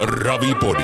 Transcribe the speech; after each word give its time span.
Ravipodi. 0.00 0.82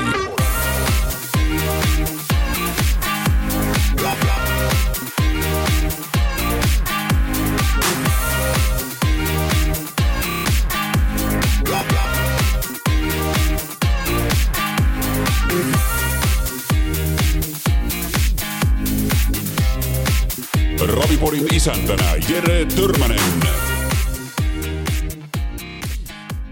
Ravipodin 20.80 21.54
isäntänä 21.54 22.04
Jere 22.28 22.64
Törmänen. 22.64 23.75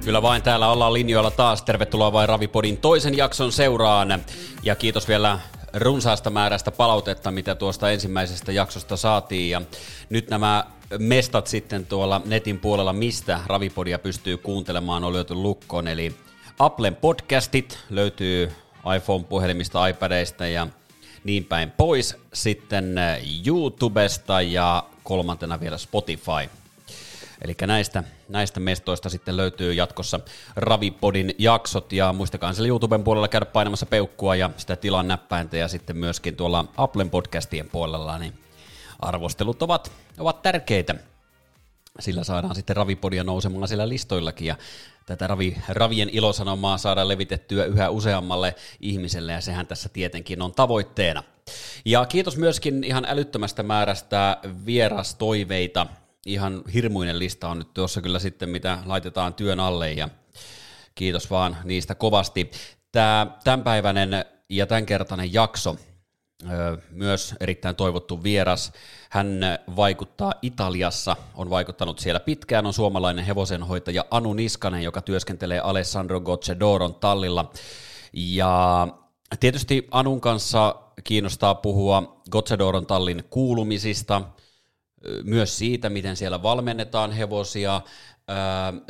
Kyllä 0.05 0.23
vain 0.23 0.43
täällä 0.43 0.71
ollaan 0.71 0.93
linjoilla 0.93 1.30
taas. 1.30 1.62
Tervetuloa 1.62 2.12
vain 2.12 2.29
Ravipodin 2.29 2.77
toisen 2.77 3.16
jakson 3.16 3.53
seuraan. 3.53 4.25
Ja 4.62 4.75
kiitos 4.75 5.08
vielä 5.08 5.39
runsaasta 5.75 6.31
määrästä 6.31 6.71
palautetta, 6.71 7.31
mitä 7.31 7.54
tuosta 7.54 7.90
ensimmäisestä 7.90 8.53
jaksosta 8.53 8.96
saatiin. 8.96 9.50
Ja 9.50 9.62
nyt 10.11 10.31
nämä 10.31 10.64
mestat 10.98 11.46
sitten 11.46 11.86
tuolla 11.86 12.22
netin 12.25 12.59
puolella, 12.59 12.93
mistä 12.93 13.40
Ravipodia 13.46 13.98
pystyy 13.98 14.36
kuuntelemaan, 14.36 15.04
on 15.04 15.12
löyty 15.12 15.35
lukkoon. 15.35 15.89
Eli 15.89 16.14
Applen 16.59 16.96
podcastit 16.96 17.79
löytyy 17.90 18.53
iPhone-puhelimista, 18.96 19.86
iPadeista 19.86 20.46
ja 20.46 20.67
niin 21.25 21.45
päin 21.45 21.71
pois. 21.71 22.17
Sitten 22.32 22.96
YouTubesta 23.46 24.43
ja 24.43 24.84
kolmantena 25.03 25.61
vielä 25.61 25.79
Spotify. 25.79 26.64
Eli 27.44 27.54
näistä, 27.66 28.04
näistä 28.29 28.61
mestoista 28.61 29.08
sitten 29.08 29.36
löytyy 29.36 29.72
jatkossa 29.72 30.21
Ravipodin 30.57 31.34
jaksot 31.39 31.93
ja 31.93 32.12
muistakaa 32.12 32.53
siellä 32.53 32.69
YouTuben 32.69 33.05
puolella 33.05 33.28
käydä 33.28 33.47
painamassa 33.47 33.86
peukkua 33.86 34.36
ja 34.36 34.50
sitä 34.56 34.77
tilan 34.77 35.08
näppäintä 35.08 35.56
ja 35.56 35.69
sitten 35.69 35.97
myöskin 35.97 36.37
tuolla 36.37 36.65
Applen 36.77 37.11
podcastien 37.11 37.69
puolella 37.69 38.19
niin 38.19 38.34
arvostelut 39.00 39.62
ovat, 39.62 39.92
ovat 40.19 40.42
tärkeitä. 40.42 40.95
Sillä 42.00 42.25
saadaan 42.25 42.55
sitten 42.55 42.77
Ravipodia 42.77 43.25
nousemaan 43.25 43.69
siellä 43.69 43.89
listoillakin 43.89 44.47
ja 44.47 44.56
tätä 45.06 45.27
ravi, 45.27 45.56
ravien 45.69 46.09
ilosanomaa 46.09 46.78
saadaan 46.78 47.09
levitettyä 47.09 47.65
yhä 47.65 47.91
useammalle 47.91 48.55
ihmiselle 48.81 49.33
ja 49.33 49.41
sehän 49.41 49.67
tässä 49.67 49.89
tietenkin 49.89 50.42
on 50.42 50.55
tavoitteena. 50.55 51.22
Ja 51.84 52.06
kiitos 52.06 52.37
myöskin 52.37 52.84
ihan 52.84 53.05
älyttömästä 53.09 53.62
määrästä 53.62 54.37
vierastoiveita 54.67 55.87
ihan 56.27 56.62
hirmuinen 56.75 57.19
lista 57.19 57.48
on 57.48 57.58
nyt 57.58 57.75
tuossa 57.75 58.00
kyllä 58.00 58.19
sitten, 58.19 58.48
mitä 58.48 58.78
laitetaan 58.84 59.34
työn 59.34 59.61
alle 59.61 59.92
ja 59.92 60.08
kiitos 60.94 61.31
vaan 61.31 61.56
niistä 61.64 61.94
kovasti. 61.94 62.50
Tämä 62.92 63.27
tämänpäiväinen 63.44 64.25
ja 64.48 64.66
tämänkertainen 64.66 65.33
jakso, 65.33 65.77
myös 66.91 67.34
erittäin 67.41 67.77
toivottu 67.77 68.22
vieras. 68.22 68.72
Hän 69.11 69.41
vaikuttaa 69.77 70.33
Italiassa, 70.42 71.16
on 71.34 71.50
vaikuttanut 71.50 71.98
siellä 71.98 72.20
pitkään, 72.20 72.66
on 72.66 72.72
suomalainen 72.72 73.25
hevosenhoitaja 73.25 74.05
Anu 74.11 74.33
Niskanen, 74.33 74.83
joka 74.83 75.03
työskentelee 75.03 75.61
Alessandro 75.61 76.20
Goccedoron 76.20 76.94
tallilla. 76.94 77.50
Ja 78.12 78.88
tietysti 79.41 79.88
Anun 79.91 80.20
kanssa 80.20 80.77
kiinnostaa 81.05 81.55
puhua 81.55 82.20
Goccedoron 82.31 82.86
tallin 82.86 83.25
kuulumisista– 83.31 84.22
myös 85.24 85.58
siitä, 85.58 85.91
miten 85.91 86.16
siellä 86.16 86.42
valmennetaan 86.42 87.12
hevosia, 87.12 87.80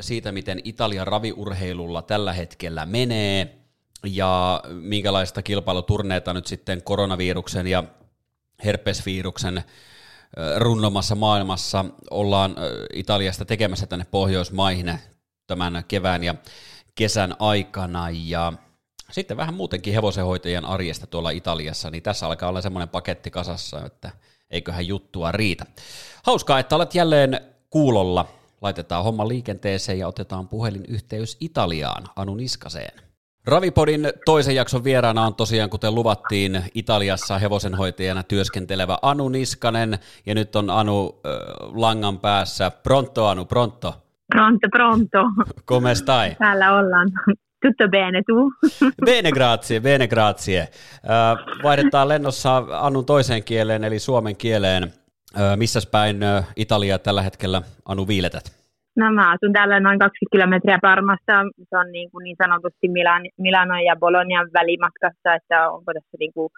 siitä, 0.01 0.33
miten 0.33 0.61
Italian 0.65 1.07
raviurheilulla 1.07 2.03
tällä 2.03 2.33
hetkellä 2.33 2.87
menee, 2.87 3.59
ja 4.07 4.63
minkälaista 4.71 5.43
kilpailuturneita 5.43 6.33
nyt 6.33 6.47
sitten 6.47 6.83
koronaviruksen 6.83 7.67
ja 7.67 7.85
herpesviruksen 8.65 9.63
runnomassa 10.57 11.15
maailmassa 11.15 11.85
ollaan 12.11 12.57
Italiasta 12.93 13.45
tekemässä 13.45 13.87
tänne 13.87 14.07
Pohjoismaihin 14.11 14.99
tämän 15.47 15.85
kevään 15.89 16.25
ja 16.25 16.35
kesän 16.95 17.35
aikana, 17.39 18.11
ja 18.11 18.53
sitten 19.11 19.37
vähän 19.37 19.55
muutenkin 19.55 19.95
hevosenhoitajien 19.95 20.65
arjesta 20.65 21.07
tuolla 21.07 21.31
Italiassa, 21.31 21.91
niin 21.91 22.03
tässä 22.03 22.27
alkaa 22.27 22.49
olla 22.49 22.61
semmoinen 22.61 22.89
paketti 22.89 23.31
kasassa, 23.31 23.87
että 23.87 24.11
eiköhän 24.51 24.87
juttua 24.87 25.33
riitä. 25.33 25.65
Hauskaa, 26.23 26.59
että 26.59 26.77
olet 26.77 26.95
jälleen 26.95 27.41
kuulolla. 27.71 28.27
Laitetaan 28.61 29.05
homma 29.05 29.29
liikenteeseen 29.29 29.99
ja 29.99 30.09
otetaan 30.09 30.49
puhelinyhteys 30.49 31.37
Italiaan, 31.41 32.05
Anu 32.17 32.35
Niskaseen. 32.35 33.05
Ravipodin 33.47 34.13
toisen 34.25 34.55
jakson 34.55 34.85
vieraana 34.85 35.27
on 35.27 35.35
tosiaan, 35.35 35.71
kuten 35.71 35.95
luvattiin, 35.95 36.63
Italiassa 36.75 37.39
hevosenhoitajana 37.39 38.23
työskentelevä 38.23 38.99
Anu 39.03 39.29
Niskanen, 39.29 39.99
ja 40.27 40.35
nyt 40.35 40.57
on 40.57 40.71
Anu 40.71 41.21
äh, 41.27 41.33
langan 41.75 42.19
päässä. 42.19 42.71
Pronto 42.71 43.27
Anu, 43.27 43.45
pronto. 43.45 43.95
Pronto, 44.27 44.69
pronto. 44.71 45.19
Come 45.67 45.95
stai? 45.95 46.37
Täällä 46.39 46.77
ollaan. 46.77 47.09
Tutto 47.65 47.89
bene, 47.89 48.23
tu? 48.27 48.53
Bene 49.09 49.31
grazie, 49.33 49.81
bene 49.81 50.07
grazie. 50.07 50.61
Äh, 50.61 51.63
vaihdetaan 51.63 52.09
lennossa 52.09 52.57
Annun 52.71 53.07
toiseen 53.07 53.45
kieleen, 53.45 53.85
eli 53.85 53.99
suomen 53.99 54.37
kieleen. 54.37 54.83
Äh, 54.83 55.57
missäs 55.57 55.87
päin 55.87 56.23
äh, 56.23 56.47
Italia 56.57 56.99
tällä 56.99 57.23
hetkellä 57.23 57.63
Anu 57.85 58.09
viiletät? 58.09 58.45
No 58.97 59.13
mä 59.13 59.31
asun 59.31 59.53
täällä 59.53 59.81
noin 59.81 59.99
20 59.99 60.33
kilometriä 60.33 60.79
Parmasta. 60.83 61.33
Se 61.71 61.77
on 61.79 61.93
niin, 61.93 62.11
kuin 62.11 62.25
niin 62.25 62.37
sanotusti 62.43 62.89
Milan, 62.89 63.23
Milano 63.39 63.75
ja 63.75 63.97
Bolognan 63.97 64.51
välimatkassa, 64.55 65.35
että 65.35 65.71
onko 65.71 65.93
tässä 65.93 66.17
niin 66.19 66.33
kuin 66.35 66.49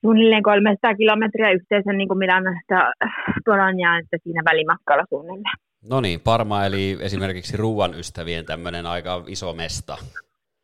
suunnilleen 0.00 0.42
300 0.42 0.94
kilometriä 0.94 1.50
yhteensä 1.50 1.92
niin 1.92 2.08
kuin 2.08 2.18
Milanasta 2.18 2.92
Bolognaan, 3.44 4.00
että 4.00 4.16
siinä 4.22 4.42
välimatkalla 4.44 5.04
suunnilleen. 5.08 5.56
No 5.90 6.00
niin, 6.00 6.20
Parma 6.20 6.64
eli 6.64 6.98
esimerkiksi 7.00 7.56
ruoan 7.56 7.94
ystävien 7.94 8.44
tämmöinen 8.44 8.86
aika 8.86 9.24
iso 9.26 9.52
mesta. 9.52 9.96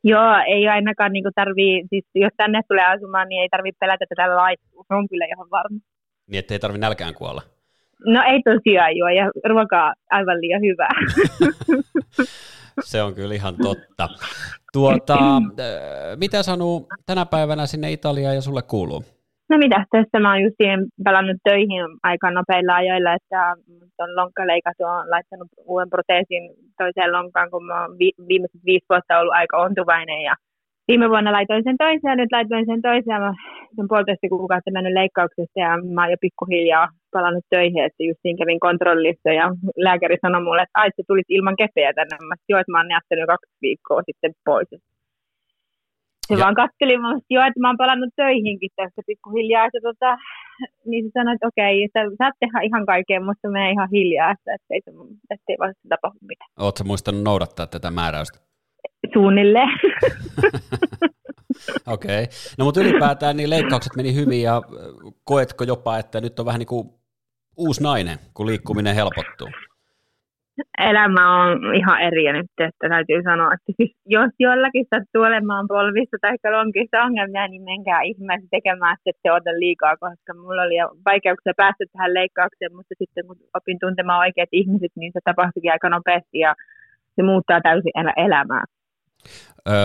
Joo, 0.04 0.34
ei 0.46 0.68
ainakaan 0.68 1.12
niin 1.12 1.24
tarvii, 1.34 1.86
siis 1.90 2.04
jos 2.14 2.32
tänne 2.36 2.60
tulee 2.68 2.84
asumaan, 2.84 3.28
niin 3.28 3.42
ei 3.42 3.48
tarvitse 3.48 3.78
pelätä, 3.80 4.04
että 4.04 4.14
täällä 4.16 4.36
laittuu. 4.36 4.84
Se 4.88 4.94
on 4.94 5.08
kyllä 5.08 5.26
ihan 5.26 5.50
varma. 5.50 5.78
Niin, 6.26 6.38
ettei 6.38 6.58
tarvi 6.58 6.78
nälkään 6.78 7.14
kuolla. 7.14 7.42
No 8.06 8.22
ei 8.22 8.42
tosiaan 8.42 8.96
joo, 8.96 9.08
ja 9.08 9.30
ruokaa 9.48 9.94
aivan 10.10 10.40
liian 10.40 10.62
hyvää. 10.62 10.94
Se 12.80 13.02
on 13.02 13.14
kyllä 13.14 13.34
ihan 13.34 13.56
totta. 13.62 14.08
Tuota, 14.72 15.16
mitä 16.22 16.42
sanoo 16.42 16.86
tänä 17.06 17.26
päivänä 17.26 17.66
sinne 17.66 17.92
Italiaan 17.92 18.34
ja 18.34 18.40
sulle 18.40 18.62
kuuluu? 18.62 19.04
No 19.50 19.58
mitä, 19.58 19.84
tässä 19.90 20.20
mä 20.20 20.30
oon 20.32 20.42
just 20.42 20.60
pelannut 21.04 21.36
töihin 21.48 21.82
aika 22.02 22.30
nopeilla 22.30 22.74
ajoilla, 22.74 23.12
että 23.14 23.40
on 23.98 24.16
lonkka 24.16 24.46
leikattu, 24.46 24.84
on 24.84 25.10
laittanut 25.10 25.48
uuden 25.66 25.90
proteesin 25.90 26.44
toiseen 26.78 27.12
lonkkaan, 27.12 27.50
kun 27.50 27.64
mä 27.66 27.82
oon 27.82 27.98
vi- 27.98 28.18
viimeiset 28.28 28.60
viisi 28.64 28.86
vuotta 28.90 29.18
ollut 29.18 29.34
aika 29.34 29.56
ontuvainen 29.66 30.20
ja 30.22 30.34
viime 30.88 31.08
vuonna 31.08 31.32
laitoin 31.32 31.64
sen 31.64 31.76
toisen 31.78 32.10
ja 32.10 32.16
nyt 32.16 32.32
laitoin 32.32 32.66
sen 32.66 32.82
toisen 32.82 33.14
ja 33.14 33.20
mä 33.20 33.32
sen 33.76 33.88
puolitoista 33.88 34.28
kuukautta 34.28 34.70
mennyt 34.76 34.98
leikkauksesta 35.00 35.58
ja 35.66 35.70
mä 35.94 36.02
oon 36.02 36.10
jo 36.14 36.16
pikkuhiljaa 36.20 36.88
palannut 37.12 37.44
töihin, 37.50 37.84
että 37.84 38.02
just 38.08 38.20
siinä 38.22 38.40
kävin 38.40 38.60
kontrollissa 38.66 39.30
ja 39.40 39.46
lääkäri 39.86 40.16
sanoi 40.20 40.42
mulle, 40.44 40.62
että 40.62 40.80
ai, 40.80 40.88
sä 40.96 41.02
tulit 41.08 41.30
ilman 41.36 41.56
kepeä 41.62 41.92
tänne. 41.94 42.16
Mä 42.28 42.34
joo, 42.48 42.60
että 42.60 42.72
mä 42.72 42.78
oon 42.78 42.96
jättänyt 42.96 43.26
kaksi 43.32 43.52
viikkoa 43.62 44.02
sitten 44.08 44.32
pois. 44.44 44.68
Se 46.28 46.34
ja. 46.34 46.40
vaan 46.40 46.54
katteli 46.54 46.98
mun, 46.98 47.16
että 47.16 47.34
joo, 47.34 47.44
että 47.46 47.60
mä 47.60 47.68
oon 47.68 47.82
palannut 47.84 48.12
töihinkin 48.16 48.70
tässä 48.76 49.02
pikkuhiljaa. 49.06 49.68
Ja 49.74 49.80
tota, 49.88 50.10
niin 50.86 51.04
se 51.04 51.10
sanoi, 51.14 51.34
että 51.34 51.46
okei, 51.46 51.84
että 51.84 52.00
saat 52.18 52.34
tehdä 52.40 52.58
ihan 52.68 52.86
kaikkea, 52.86 53.20
mutta 53.20 53.48
me 53.48 53.70
ihan 53.70 53.88
hiljaa, 53.92 54.30
että 54.30 54.50
ettei, 54.54 54.80
se, 54.84 54.90
ettei 55.30 55.56
se 55.82 55.88
tapahdu 55.88 56.18
mitään. 56.20 56.50
Oletko 56.58 56.84
muistanut 56.84 57.22
noudattaa 57.22 57.66
tätä 57.66 57.90
määräystä? 57.90 58.38
Suunnilleen. 59.12 59.68
Okei. 61.94 62.22
Okay. 62.22 62.34
No 62.58 62.64
mutta 62.64 62.80
ylipäätään 62.80 63.36
niin 63.36 63.50
leikkaukset 63.50 63.96
meni 63.96 64.14
hyvin 64.14 64.42
ja 64.42 64.62
koetko 65.24 65.64
jopa, 65.64 65.98
että 65.98 66.20
nyt 66.20 66.38
on 66.38 66.46
vähän 66.46 66.58
niin 66.58 66.66
kuin 66.66 66.88
uusi 67.56 67.82
nainen, 67.82 68.18
kun 68.34 68.46
liikkuminen 68.46 68.94
helpottuu? 68.94 69.48
Elämä 70.90 71.24
on 71.42 71.74
ihan 71.74 72.00
eri 72.00 72.32
nyt, 72.32 72.52
että 72.58 72.88
täytyy 72.88 73.22
sanoa, 73.22 73.54
että 73.54 73.72
jos 74.16 74.30
jollakin 74.38 74.86
sattuu 74.90 75.22
olemaan 75.22 75.66
polvissa 75.68 76.16
tai 76.20 76.52
lonkissa 76.56 77.02
ongelmia, 77.06 77.48
niin 77.48 77.62
menkää 77.62 78.00
ihmeessä 78.02 78.48
tekemään, 78.50 78.96
että 79.06 79.20
se 79.22 79.32
ota 79.32 79.52
liikaa, 79.64 79.96
koska 79.96 80.34
mulla 80.34 80.62
oli 80.62 80.76
vaikeuksia 81.10 81.52
päästä 81.56 81.84
tähän 81.92 82.14
leikkaukseen, 82.14 82.76
mutta 82.76 82.94
sitten 82.98 83.26
kun 83.26 83.36
opin 83.58 83.78
tuntemaan 83.80 84.24
oikeat 84.26 84.52
ihmiset, 84.52 84.92
niin 84.96 85.12
se 85.12 85.20
tapahtuikin 85.24 85.72
aika 85.72 85.88
nopeasti 85.88 86.38
ja 86.46 86.54
se 87.14 87.22
muuttaa 87.22 87.60
täysin 87.60 87.92
elämää. 88.16 88.64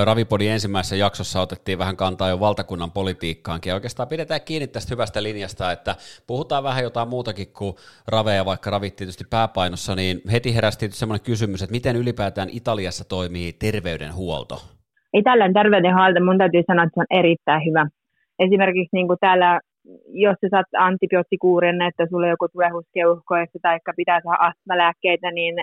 Ravipodin 0.05 0.51
ensimmäisessä 0.51 0.95
jaksossa 0.95 1.41
otettiin 1.41 1.77
vähän 1.77 1.97
kantaa 1.97 2.29
jo 2.29 2.39
valtakunnan 2.39 2.91
politiikkaankin. 2.91 3.69
Ja 3.69 3.75
oikeastaan 3.75 4.07
pidetään 4.07 4.41
kiinni 4.45 4.67
tästä 4.67 4.93
hyvästä 4.93 5.23
linjasta, 5.23 5.71
että 5.71 5.95
puhutaan 6.27 6.63
vähän 6.63 6.83
jotain 6.83 7.07
muutakin 7.07 7.53
kuin 7.57 7.73
raveja, 8.07 8.45
vaikka 8.45 8.69
ravit 8.69 8.95
tietysti 8.95 9.23
pääpainossa, 9.29 9.95
niin 9.95 10.21
heti 10.31 10.55
heräsi 10.55 10.79
tietysti 10.79 10.99
sellainen 10.99 11.25
kysymys, 11.25 11.61
että 11.61 11.71
miten 11.71 11.95
ylipäätään 11.95 12.49
Italiassa 12.51 13.09
toimii 13.09 13.53
terveydenhuolto? 13.53 14.55
Italian 15.13 15.53
terveydenhuolto, 15.53 16.19
mun 16.25 16.37
täytyy 16.37 16.63
sanoa, 16.67 16.83
että 16.83 16.93
se 16.95 16.99
on 16.99 17.19
erittäin 17.19 17.61
hyvä. 17.65 17.87
Esimerkiksi 18.39 18.95
niin 18.95 19.07
kuin 19.07 19.19
täällä, 19.21 19.59
jos 20.07 20.35
sä 20.41 20.47
saat 20.51 20.65
antibioottikuurin, 20.77 21.81
että 21.81 22.07
sulla 22.09 22.25
on 22.25 22.29
joku 22.29 22.47
tulehuskeuhkoissa 22.47 23.59
tai 23.61 23.79
pitää 23.95 24.21
saada 24.23 24.43
astmalääkkeitä, 24.47 25.31
niin 25.31 25.55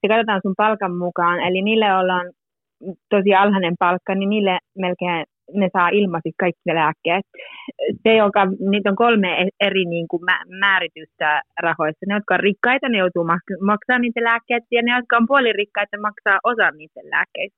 se 0.00 0.08
katsotaan 0.08 0.40
sun 0.42 0.54
palkan 0.56 0.96
mukaan. 0.96 1.40
Eli 1.40 1.62
niille 1.62 1.96
ollaan 1.96 2.26
tosi 3.10 3.34
alhainen 3.34 3.74
palkka, 3.78 4.14
niin 4.14 4.28
niille 4.28 4.58
melkein 4.78 5.24
ne 5.54 5.68
saa 5.72 5.88
ilmaiseksi 5.88 6.42
kaikki 6.44 6.60
ne 6.66 6.74
lääkkeet. 6.74 7.24
Se, 8.02 8.14
joka, 8.16 8.46
niitä 8.70 8.90
on 8.90 8.96
kolme 8.96 9.30
e- 9.42 9.66
eri 9.66 9.84
niin 9.84 10.08
kuin 10.08 10.22
määritystä 10.60 11.42
rahoissa. 11.62 12.06
Ne, 12.06 12.14
jotka 12.14 12.34
on 12.34 12.40
rikkaita, 12.40 12.88
ne 12.88 12.98
joutuu 12.98 13.24
maksamaan 13.70 14.02
niitä 14.02 14.24
lääkkeitä, 14.24 14.66
ja 14.70 14.82
ne, 14.82 14.96
jotka 14.96 15.16
on 15.16 15.26
puolirikkaita, 15.26 16.00
maksaa 16.00 16.38
osa 16.44 16.70
niitä 16.70 17.00
lääkkeitä. 17.10 17.56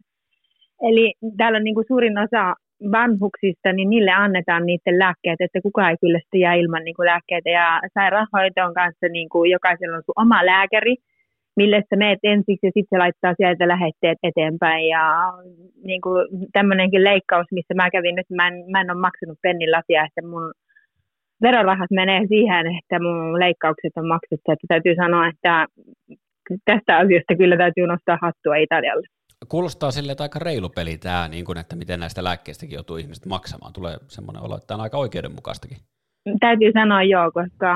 Eli 0.82 1.14
täällä 1.36 1.56
on 1.56 1.64
niin 1.64 1.74
kuin 1.74 1.88
suurin 1.88 2.18
osa 2.18 2.54
vanhuksista, 2.92 3.72
niin 3.72 3.90
niille 3.90 4.10
annetaan 4.10 4.66
niiden 4.66 4.98
lääkkeet, 4.98 5.40
että 5.40 5.60
kukaan 5.62 5.90
ei 5.90 5.96
kyllä 6.00 6.18
sitten 6.18 6.40
jää 6.40 6.54
ilman 6.54 6.84
niin 6.84 6.96
kuin 6.96 7.06
lääkkeitä. 7.06 7.50
Ja 7.50 7.80
sairaanhoidon 7.94 8.74
kanssa 8.74 9.06
niin 9.10 9.28
kuin 9.28 9.50
jokaisella 9.50 9.96
on 9.96 10.02
sun 10.06 10.22
oma 10.24 10.46
lääkäri, 10.46 10.94
mille 11.60 11.78
sä 11.88 11.96
meet 12.04 12.20
ensiksi 12.32 12.66
ja 12.66 12.72
sitten 12.74 12.92
se 12.92 13.02
laittaa 13.04 13.34
sieltä 13.36 13.64
lähetteet 13.74 14.18
eteenpäin. 14.30 14.84
Ja 14.96 15.04
niin 15.90 16.00
kuin 16.04 16.20
tämmöinenkin 16.56 17.04
leikkaus, 17.10 17.46
missä 17.56 17.74
mä 17.74 17.94
kävin 17.96 18.16
nyt, 18.18 18.30
mä 18.38 18.48
en, 18.48 18.54
mä 18.72 18.80
en 18.80 18.90
ole 18.92 19.00
maksanut 19.06 19.38
pennin 19.42 19.72
latia, 19.76 20.06
että 20.08 20.22
mun 20.30 20.46
verorahat 21.42 21.90
menee 22.00 22.22
siihen, 22.34 22.64
että 22.78 22.96
mun 23.06 23.40
leikkaukset 23.44 23.94
on 23.96 24.08
maksettu. 24.14 24.48
Että 24.52 24.66
täytyy 24.72 24.94
sanoa, 25.02 25.24
että 25.32 25.54
tästä 26.68 26.92
asiasta 27.02 27.34
kyllä 27.40 27.56
täytyy 27.56 27.86
nostaa 27.86 28.18
hattua 28.22 28.56
Italialle. 28.56 29.06
Kuulostaa 29.48 29.90
sille, 29.90 30.12
että 30.12 30.24
aika 30.24 30.38
reilu 30.38 30.68
peli 30.68 30.98
tämä, 30.98 31.28
niin 31.28 31.44
kuin, 31.44 31.58
että 31.58 31.76
miten 31.76 32.00
näistä 32.00 32.24
lääkkeistäkin 32.24 32.76
joutuu 32.78 32.96
ihmiset 32.96 33.26
maksamaan. 33.26 33.72
Tulee 33.72 33.96
semmoinen 34.08 34.42
olo, 34.42 34.54
että 34.56 34.66
tämä 34.66 34.76
on 34.78 34.82
aika 34.82 34.98
oikeudenmukaistakin. 34.98 35.78
Täytyy 36.40 36.72
sanoa 36.72 37.02
joo, 37.02 37.30
koska 37.34 37.70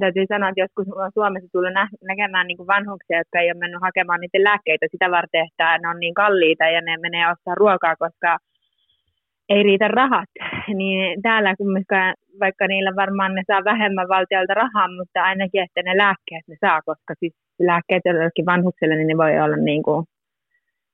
täytyy 0.00 0.24
sanoa, 0.28 0.48
että 0.48 0.60
joskus 0.60 0.86
Suomessa 1.14 1.48
tulee 1.52 1.72
nä- 1.72 1.98
näkemään 2.10 2.46
niin 2.46 2.56
kuin 2.56 2.66
vanhuksia, 2.66 3.18
jotka 3.18 3.40
ei 3.40 3.50
ole 3.50 3.58
mennyt 3.58 3.82
hakemaan 3.82 4.20
niitä 4.20 4.44
lääkkeitä 4.44 4.86
sitä 4.90 5.10
varten, 5.10 5.46
että 5.46 5.78
ne 5.78 5.88
on 5.88 6.00
niin 6.00 6.14
kalliita 6.14 6.64
ja 6.64 6.80
ne 6.80 6.96
menee 6.96 7.30
ostaa 7.32 7.54
ruokaa, 7.54 7.96
koska 7.96 8.38
ei 9.48 9.62
riitä 9.62 9.88
rahat. 9.88 10.28
Niin 10.80 11.22
täällä 11.22 11.54
kumminkaan, 11.56 12.14
vaikka 12.40 12.66
niillä 12.66 12.92
varmaan 12.96 13.34
ne 13.34 13.42
saa 13.46 13.64
vähemmän 13.64 14.08
valtiolta 14.08 14.54
rahaa, 14.54 14.88
mutta 14.98 15.22
ainakin, 15.22 15.62
että 15.62 15.82
ne 15.82 15.96
lääkkeet 15.96 16.44
ne 16.48 16.56
saa, 16.60 16.80
koska 16.82 17.14
siis 17.18 17.34
lääkkeet 17.58 18.02
jollekin 18.04 18.46
vanhukselle, 18.46 18.96
niin 18.96 19.08
ne 19.08 19.16
voi 19.16 19.40
olla 19.40 19.56
niin 19.56 19.82
kuin 19.82 20.06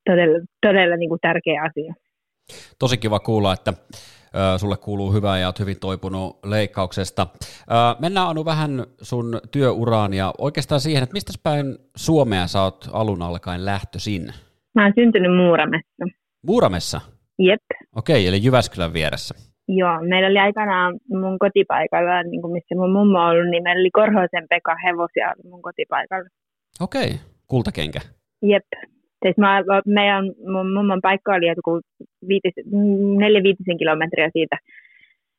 todella, 0.06 0.38
todella 0.66 0.96
niin 0.96 1.08
kuin 1.08 1.20
tärkeä 1.20 1.62
asia. 1.62 1.94
Tosi 2.78 2.98
kiva 2.98 3.20
kuulla, 3.20 3.52
että 3.52 3.72
sulle 4.56 4.76
kuuluu 4.76 5.12
hyvää 5.12 5.38
ja 5.38 5.46
olet 5.46 5.58
hyvin 5.58 5.80
toipunut 5.80 6.38
leikkauksesta. 6.44 7.26
Mennään 7.98 8.28
Anu 8.28 8.44
vähän 8.44 8.84
sun 9.02 9.40
työuraan 9.50 10.14
ja 10.14 10.34
oikeastaan 10.38 10.80
siihen, 10.80 11.02
että 11.02 11.12
mistä 11.12 11.32
päin 11.42 11.78
Suomea 11.96 12.46
sä 12.46 12.62
oot 12.62 12.88
alun 12.92 13.22
alkaen 13.22 13.64
lähtöisin? 13.64 14.32
Mä 14.74 14.82
oon 14.84 14.92
syntynyt 14.94 15.36
Muuramessa. 15.36 16.04
Muuramessa? 16.46 17.00
Jep. 17.38 17.62
Okei, 17.96 18.28
eli 18.28 18.44
Jyväskylän 18.44 18.92
vieressä. 18.92 19.34
Joo, 19.68 20.00
meillä 20.08 20.28
oli 20.28 20.38
aikanaan 20.38 20.94
mun 21.08 21.38
kotipaikalla, 21.38 22.22
niin 22.22 22.42
kuin 22.42 22.52
missä 22.52 22.74
mun 22.74 22.92
mummo 22.92 23.18
on 23.18 23.30
ollut, 23.30 23.50
niin 23.50 23.62
meillä 23.62 23.80
oli 23.80 23.90
Korhosen 23.90 24.46
Pekka 24.50 24.76
hevosia 24.86 25.32
mun 25.50 25.62
kotipaikalla. 25.62 26.28
Okei, 26.80 27.10
kultakenkä. 27.46 28.00
Jep. 28.42 28.66
Siis 29.22 29.36
mä, 29.36 29.62
meidän, 29.86 30.24
mun 30.52 30.72
mummon 30.72 31.00
paikka 31.02 31.34
oli 31.34 31.46
joku 31.46 31.80
viitis, 32.28 32.54
neljä 33.18 33.42
viitisen 33.42 33.78
kilometriä 33.78 34.30
siitä. 34.32 34.56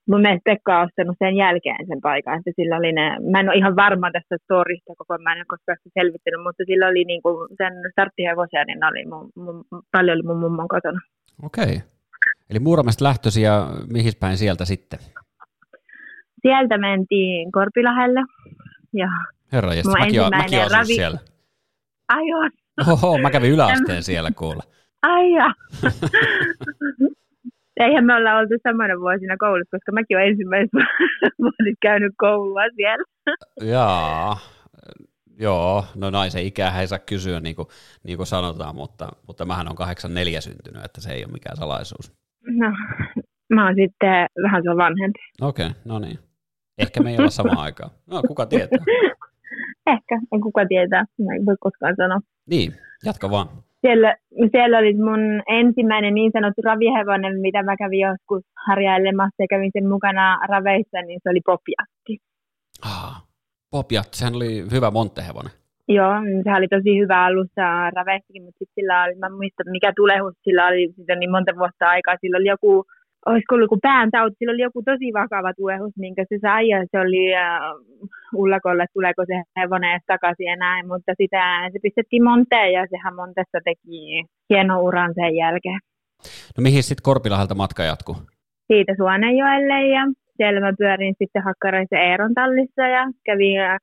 Mun 0.09 0.21
mielestä 0.21 0.49
Pekka 0.49 0.79
on 0.79 0.85
ostanut 0.85 1.15
sen 1.19 1.35
jälkeen 1.35 1.87
sen 1.87 2.01
paikan. 2.01 2.37
Että 2.37 2.51
sillä 2.55 2.77
oli 2.77 2.91
ne, 2.91 3.05
mä 3.31 3.39
en 3.39 3.49
ole 3.49 3.57
ihan 3.57 3.75
varma 3.75 4.11
tästä 4.11 4.35
storista 4.43 4.93
koko 4.97 5.17
mä 5.17 5.31
en 5.33 5.37
ole 5.37 5.53
koskaan 5.53 5.77
sitä 5.77 5.99
selvittänyt, 5.99 6.43
mutta 6.43 6.63
sillä 6.65 6.87
oli 6.87 7.03
niinku 7.03 7.47
sen 7.57 7.73
starttihevosia, 7.91 8.63
niin 8.65 8.85
oli 8.85 9.05
mun, 9.05 9.25
mun, 9.35 9.65
paljon 9.91 10.15
oli 10.15 10.23
mun 10.23 10.39
mummon 10.39 10.67
kotona. 10.67 10.99
Okei. 11.43 11.75
Eli 12.49 12.59
Muuramesta 12.59 13.03
lähtösi 13.03 13.41
ja 13.41 13.67
mihin 13.93 14.13
päin 14.19 14.37
sieltä 14.37 14.65
sitten? 14.65 14.99
Sieltä 16.41 16.77
mentiin 16.77 17.51
Korpilahelle. 17.51 18.21
Ja 18.93 19.07
Herra, 19.51 19.69
mäkin, 19.99 20.21
mäkin 20.29 20.71
ravi... 20.71 20.95
siellä. 20.95 21.19
Ai 22.07 22.23
Oho, 22.91 23.17
mä 23.17 23.29
kävin 23.29 23.51
yläasteen 23.51 24.03
siellä 24.03 24.31
kuulla. 24.31 24.63
Ai 25.01 25.31
ja. 25.31 25.53
Eihän 27.79 28.05
me 28.05 28.15
olla 28.15 28.37
oltu 28.37 28.53
samana 28.63 28.99
vuosina 28.99 29.37
koulussa, 29.37 29.77
koska 29.77 29.91
mäkin 29.91 30.17
olen 30.17 30.29
ensimmäisessä 30.29 30.77
vuodessa 31.39 31.77
käynyt 31.81 32.13
koulua 32.17 32.61
siellä. 32.75 33.03
Jaa, 33.61 34.37
joo, 35.39 35.85
no 35.95 36.09
naisen 36.09 36.45
ikää 36.45 36.81
ei 36.81 36.87
saa 36.87 36.99
kysyä 36.99 37.39
niin 37.39 37.55
kuin, 37.55 37.67
niin 38.03 38.17
kuin 38.17 38.27
sanotaan, 38.27 38.75
mutta, 38.75 39.07
mutta 39.27 39.45
mähän 39.45 39.69
on 39.69 39.75
84 39.75 40.41
syntynyt, 40.41 40.85
että 40.85 41.01
se 41.01 41.11
ei 41.11 41.25
ole 41.25 41.33
mikään 41.33 41.57
salaisuus. 41.57 42.13
No, 42.45 42.71
mä 43.53 43.65
oon 43.65 43.75
sitten 43.75 44.27
vähän 44.43 44.63
se 44.63 44.69
vanhempi. 44.77 45.19
Okei, 45.41 45.67
okay, 45.67 45.81
no 45.85 45.99
niin. 45.99 46.19
Ehkä 46.77 47.03
me 47.03 47.11
ei 47.11 47.17
olla 47.17 47.29
samaan 47.29 47.59
aikaan. 47.67 47.91
No, 48.11 48.21
kuka 48.27 48.45
tietää? 48.45 48.79
Ehkä, 49.87 50.15
en 50.31 50.41
kuka 50.41 50.65
tietää, 50.65 51.05
mä 51.25 51.35
en 51.35 51.45
voi 51.45 51.55
koskaan 51.59 51.95
sanoa. 51.97 52.19
Niin, 52.49 52.73
jatka 53.05 53.29
vaan. 53.29 53.47
Siellä, 53.81 54.15
siellä 54.51 54.77
oli 54.77 54.93
mun 54.93 55.43
ensimmäinen 55.47 56.13
niin 56.13 56.31
sanottu 56.33 56.61
ravihevonen, 56.61 57.39
mitä 57.39 57.63
mä 57.63 57.77
kävin 57.77 57.99
joskus 57.99 58.43
harjailemassa 58.67 59.43
ja 59.43 59.47
kävin 59.49 59.71
sen 59.73 59.87
mukana 59.89 60.39
raveissa, 60.47 61.01
niin 61.01 61.19
se 61.23 61.29
oli 61.29 61.41
Popjatti. 61.45 62.17
Ah, 62.85 63.23
Popjatti, 63.71 64.17
sehän 64.17 64.35
oli 64.35 64.65
hyvä 64.71 64.91
monttehevonen. 64.91 65.51
Joo, 65.87 66.13
sehän 66.43 66.57
oli 66.57 66.67
tosi 66.67 66.99
hyvä 66.99 67.25
alussa 67.25 67.89
raveissakin, 67.95 68.43
mutta 68.43 68.59
sitten 68.59 68.75
sillä 68.75 69.03
oli, 69.03 69.15
mä 69.15 69.29
muistan 69.29 69.65
mikä 69.71 69.93
tulehus 69.95 70.33
sillä 70.43 70.67
oli, 70.67 70.93
sitä 70.95 71.15
niin 71.15 71.31
monta 71.31 71.51
vuotta 71.57 71.85
aikaa, 71.85 72.15
sillä 72.21 72.37
oli 72.37 72.47
joku 72.47 72.85
olisiko 73.29 73.55
ollut 73.55 73.65
joku 73.65 73.79
pään 73.81 74.11
tauti, 74.11 74.35
sillä 74.39 74.53
oli 74.53 74.61
joku 74.61 74.81
tosi 74.83 75.07
vakava 75.13 75.53
tuehus, 75.53 75.93
minkä 75.97 76.23
se 76.29 76.37
sai, 76.41 76.67
ja 76.67 76.79
se 76.91 76.99
oli 76.99 77.35
äh, 77.35 77.59
ullakolle, 78.35 78.85
tuleeko 78.93 79.23
se 79.27 79.37
hevonen 79.59 79.91
edes 79.91 80.07
takaisin 80.07 80.45
ja 80.45 80.55
näin, 80.55 80.87
mutta 80.87 81.11
sitä 81.21 81.69
se 81.73 81.79
pistettiin 81.83 82.23
Monteen, 82.23 82.73
ja 82.73 82.87
sehän 82.89 83.15
Montessa 83.15 83.59
teki 83.65 84.23
hieno 84.49 84.81
uran 84.81 85.13
sen 85.13 85.35
jälkeen. 85.35 85.79
No 86.57 86.61
mihin 86.61 86.83
sitten 86.83 87.03
Korpilahelta 87.03 87.55
matka 87.55 87.83
jatkuu? 87.83 88.15
Siitä 88.67 88.93
Suonenjoelle, 88.97 89.87
ja 89.87 90.03
siellä 90.37 90.59
mä 90.59 90.73
pyörin 90.77 91.15
sitten 91.19 91.43
Hakkaraisen 91.43 92.03
Eeron 92.09 92.33
tallissa, 92.33 92.83
ja 92.87 93.03
kävin 93.25 93.59
äh, 93.61 93.77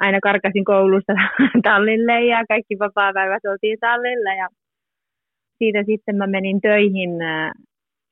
aina 0.00 0.18
karkasin 0.22 0.64
koulusta 0.64 1.12
tallille, 1.68 2.24
ja 2.24 2.44
kaikki 2.48 2.78
vapaa-päivät 2.78 3.44
oltiin 3.50 3.78
tallilla, 3.80 4.34
ja 4.34 4.48
siitä 5.58 5.82
sitten 5.86 6.16
mä 6.16 6.26
menin 6.26 6.60
töihin 6.60 7.10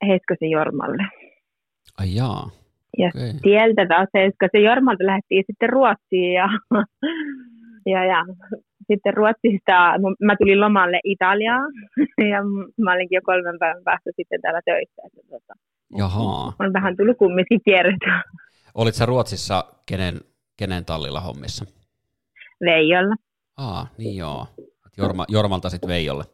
Heiskasen 0.06 0.50
Jormalle. 0.50 1.04
Ai 1.98 2.14
jaa. 2.14 2.50
Ja 2.98 3.08
okay. 3.08 3.32
sieltä 3.42 3.86
taas 3.86 4.08
Heiskasen 4.14 4.62
Jormalta 4.62 5.06
lähdettiin 5.06 5.44
sitten 5.46 5.68
Ruotsiin 5.68 6.32
ja, 6.32 6.48
ja, 7.92 8.04
ja 8.04 8.24
sitten 8.92 9.14
Ruotsista 9.14 9.76
mä 10.20 10.36
tulin 10.36 10.60
lomalle 10.60 11.00
Italiaan 11.04 11.72
ja 12.32 12.38
mä 12.84 12.92
olinkin 12.92 13.16
jo 13.16 13.20
kolmen 13.24 13.58
päivän 13.58 13.84
päästä 13.84 14.10
sitten 14.16 14.40
täällä 14.40 14.60
töissä. 14.64 15.02
Että, 15.06 15.20
tota, 15.30 15.54
Jaha. 15.96 16.52
On 16.58 16.72
vähän 16.72 16.96
tullut 16.96 17.18
kumminkin 17.18 17.60
kierrettyä. 17.64 18.22
Olit 18.74 18.94
sä 18.94 19.06
Ruotsissa 19.06 19.64
kenen, 19.86 20.20
kenen 20.56 20.84
tallilla 20.84 21.20
hommissa? 21.20 21.64
Veijolla. 22.64 23.14
Aa, 23.56 23.86
niin 23.98 24.16
joo. 24.16 24.46
Jorma, 24.98 25.24
Jormalta 25.28 25.70
sitten 25.70 25.88
Veijolle. 25.88 26.24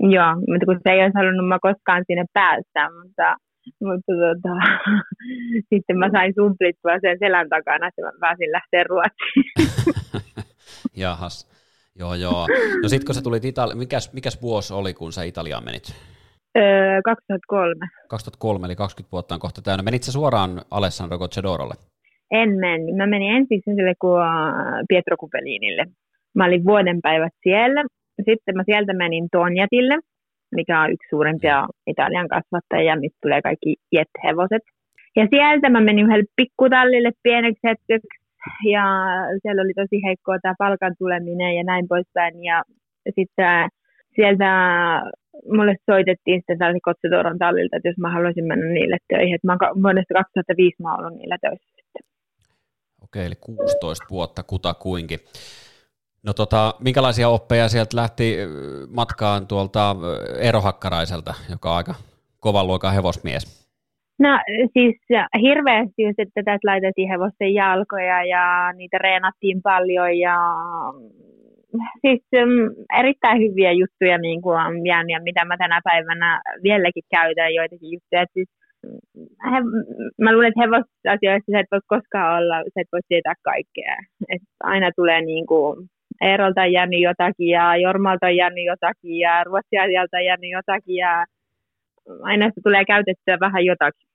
Joo, 0.00 0.34
mutta 0.34 0.66
kun 0.66 0.80
se 0.82 0.90
ei 0.90 1.02
olisi 1.02 1.18
halunnut 1.18 1.48
mä 1.48 1.58
koskaan 1.62 2.04
sinne 2.06 2.24
päästä, 2.32 2.82
mutta, 2.98 3.36
mutta 3.80 4.12
tota, 4.22 4.54
sitten 5.70 5.98
mä 5.98 6.10
sain 6.12 6.32
sumplittua 6.34 7.00
sen 7.00 7.16
selän 7.18 7.48
takana, 7.48 7.88
että 7.88 8.02
mä 8.02 8.12
pääsin 8.20 8.52
lähteä 8.52 8.84
Ruotsiin. 8.84 9.44
Jahas, 11.04 11.36
joo 11.98 12.14
joo. 12.14 12.46
No 12.82 12.88
sitten 12.88 13.06
kun 13.06 13.14
sä 13.14 13.22
tulit 13.22 13.44
Itali- 13.44 13.74
mikäs, 13.74 14.12
mikäs 14.12 14.42
vuosi 14.42 14.74
oli, 14.74 14.94
kun 14.94 15.12
sä 15.12 15.22
Italiaan 15.22 15.64
menit? 15.64 15.94
Öö, 16.58 17.00
2003. 17.04 17.74
2003, 18.08 18.66
eli 18.66 18.76
20 18.76 19.12
vuotta 19.12 19.34
on 19.34 19.40
kohta 19.40 19.62
täynnä. 19.62 19.82
Menit 19.82 20.02
sä 20.02 20.12
suoraan 20.12 20.62
Alessandro 20.70 21.18
Gocciadorolle? 21.18 21.74
En 22.30 22.50
mennyt. 22.50 22.96
Mä 22.96 23.06
menin 23.06 23.36
ensin 23.36 23.62
sille 23.64 23.94
kuin 23.98 24.22
Pietro 24.88 25.16
Cupelinille. 25.16 25.84
Mä 26.34 26.44
olin 26.44 26.64
vuoden 26.64 26.98
päivät 27.02 27.32
siellä 27.42 27.84
sitten 28.24 28.56
mä 28.56 28.62
sieltä 28.66 28.92
menin 28.92 29.28
Tonjatille, 29.32 29.96
mikä 30.54 30.80
on 30.82 30.92
yksi 30.92 31.08
suurimpia 31.10 31.66
Italian 31.86 32.28
kasvattajia, 32.28 33.00
mistä 33.00 33.18
tulee 33.22 33.42
kaikki 33.42 33.76
jet-hevoset. 33.92 34.64
Ja 35.16 35.26
sieltä 35.30 35.68
mä 35.70 35.80
menin 35.80 36.06
yhdelle 36.06 36.24
pikkutallille 36.36 37.10
pieneksi 37.22 37.60
hetkeksi, 37.68 38.08
ja 38.74 38.84
siellä 39.42 39.62
oli 39.62 39.74
tosi 39.74 40.02
heikkoa 40.06 40.38
tämä 40.42 40.54
palkan 40.58 40.94
tuleminen 40.98 41.56
ja 41.56 41.64
näin 41.64 41.88
poispäin. 41.88 42.44
Ja 42.44 42.62
sitten 43.14 43.68
sieltä 44.16 44.48
mulle 45.56 45.76
soitettiin 45.90 46.38
sitten 46.40 46.58
tällaisen 46.58 46.80
Kotsedoron 46.88 47.38
tallilta, 47.38 47.76
että 47.76 47.88
jos 47.88 47.98
mä 47.98 48.10
haluaisin 48.10 48.44
mennä 48.44 48.66
niille 48.66 48.96
töihin. 49.08 49.34
Että 49.34 49.46
mä 49.46 49.56
oon 49.60 49.82
vuodesta 49.82 50.14
2005 50.14 50.82
mä 50.82 50.96
ollut 50.96 51.18
niillä 51.18 51.38
töissä 51.40 51.68
sitten. 51.76 52.02
Okei, 53.04 53.26
eli 53.26 53.34
16 53.40 54.06
vuotta 54.10 54.42
kutakuinkin. 54.42 55.18
No 56.26 56.32
tota, 56.32 56.74
minkälaisia 56.84 57.28
oppeja 57.28 57.68
sieltä 57.68 57.96
lähti 57.96 58.36
matkaan 58.96 59.46
tuolta 59.46 59.96
Eero 60.40 60.60
Hakkaraiselta, 60.60 61.34
joka 61.50 61.70
on 61.70 61.76
aika 61.76 61.94
kovan 62.40 62.66
luokan 62.66 62.94
hevosmies? 62.94 63.60
No 64.18 64.28
siis 64.72 64.96
hirveästi 65.40 66.02
just, 66.02 66.18
että 66.18 66.42
tässä 66.44 66.68
laitettiin 66.70 67.08
hevosten 67.08 67.54
jalkoja 67.54 68.24
ja 68.24 68.72
niitä 68.72 68.98
reenattiin 68.98 69.62
paljon 69.62 70.18
ja 70.18 70.36
siis 72.00 72.22
um, 72.42 72.86
erittäin 72.98 73.38
hyviä 73.42 73.72
juttuja 73.72 74.18
niin 74.18 74.42
kuin 74.42 74.56
on 74.60 74.86
jäänyt 74.86 75.10
ja 75.10 75.20
mitä 75.22 75.44
mä 75.44 75.56
tänä 75.56 75.80
päivänä 75.84 76.42
vieläkin 76.62 77.02
käytän 77.10 77.54
joitakin 77.54 77.92
juttuja. 77.92 78.22
Et 78.22 78.28
siis, 78.32 78.48
he, 79.50 79.58
mä 80.22 80.32
luulen, 80.32 80.48
että 80.48 80.62
hevosasioissa 80.64 81.52
sä 81.52 81.60
et 81.60 81.72
voi 81.72 81.80
koskaan 81.86 82.38
olla, 82.38 82.56
sä 82.62 82.80
et 82.80 82.92
voi 82.92 83.00
tietää 83.08 83.34
kaikkea. 83.42 83.96
Et 84.28 84.42
aina 84.62 84.90
tulee 84.96 85.20
niin 85.20 85.46
kuin, 85.46 85.88
Eerolta 86.20 86.60
on 86.60 86.72
jäänyt 86.72 87.00
jotakin 87.00 87.48
ja 87.48 87.76
Jormalta 87.76 88.26
on 88.26 88.36
jäänyt 88.36 88.64
jotakin 88.66 89.18
ja 89.18 89.44
Ruotsiajalta 89.44 90.16
on 90.16 90.24
jäänyt 90.24 90.50
jotakin 90.50 90.96
ja 90.96 91.26
aina 92.22 92.46
se 92.54 92.60
tulee 92.62 92.84
käytettyä 92.84 93.40
vähän 93.40 93.64
jotakin. 93.64 94.08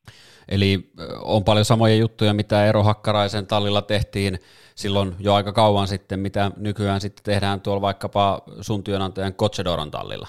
Eli 0.49 0.91
on 1.21 1.43
paljon 1.43 1.65
samoja 1.65 1.95
juttuja, 1.95 2.33
mitä 2.33 2.65
Eero 2.65 2.83
Hakkaraisen 2.83 3.47
tallilla 3.47 3.81
tehtiin 3.81 4.39
silloin 4.75 5.15
jo 5.19 5.33
aika 5.33 5.53
kauan 5.53 5.87
sitten, 5.87 6.19
mitä 6.19 6.51
nykyään 6.57 7.01
sitten 7.01 7.23
tehdään 7.23 7.61
tuolla 7.61 7.81
vaikkapa 7.81 8.41
sun 8.61 8.83
työnantajan 8.83 9.33
Kotsedoron 9.33 9.91
tallilla. 9.91 10.27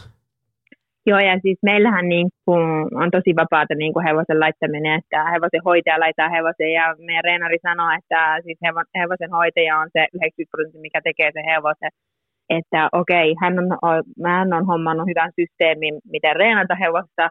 Joo, 1.08 1.18
ja 1.18 1.38
siis 1.42 1.58
meillähän 1.62 2.08
niin 2.08 2.28
kuin 2.44 2.64
on 3.02 3.10
tosi 3.10 3.30
vapaata 3.42 3.74
niin 3.74 3.92
kuin 3.92 4.06
hevosen 4.08 4.40
laittaminen, 4.40 4.98
että 4.98 5.30
hevosen 5.34 5.64
hoitaja 5.64 6.00
laittaa 6.00 6.28
hevosen, 6.28 6.72
ja 6.72 6.84
meidän 7.06 7.24
reenari 7.24 7.58
sanoo, 7.62 7.90
että 7.98 8.20
siis 8.44 8.58
hevosen 9.00 9.30
hoitaja 9.38 9.78
on 9.82 9.88
se 9.92 10.00
90 10.14 10.50
prosenttia, 10.50 10.86
mikä 10.86 11.00
tekee 11.04 11.30
se 11.32 11.42
hevosen. 11.52 11.92
Että 12.58 12.80
okei, 13.00 13.34
hän 13.42 13.54
on, 13.58 13.68
hän 14.26 14.52
on 14.52 14.66
hommannut 14.66 15.08
hyvän 15.10 15.32
systeemin, 15.40 15.94
miten 16.14 16.36
reenata 16.36 16.74
hevosta, 16.74 17.24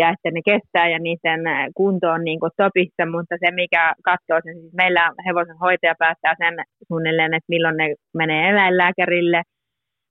ja 0.00 0.06
että 0.12 0.30
ne 0.30 0.40
kestää 0.50 0.88
ja 0.94 0.98
niiden 0.98 1.42
kunto 1.80 2.06
on 2.10 2.24
niin 2.24 2.40
kuin 2.40 2.52
topissa, 2.56 3.04
mutta 3.14 3.34
se 3.42 3.50
mikä 3.62 3.84
katsoo 4.08 4.38
sen, 4.44 4.56
siis 4.60 4.74
meillä 4.82 5.04
hevosen 5.26 5.58
hoitaja 5.64 5.94
päättää 5.98 6.34
sen 6.42 6.54
suunnilleen, 6.88 7.34
että 7.34 7.52
milloin 7.54 7.76
ne 7.76 7.86
menee 8.20 8.48
eläinlääkärille. 8.48 9.42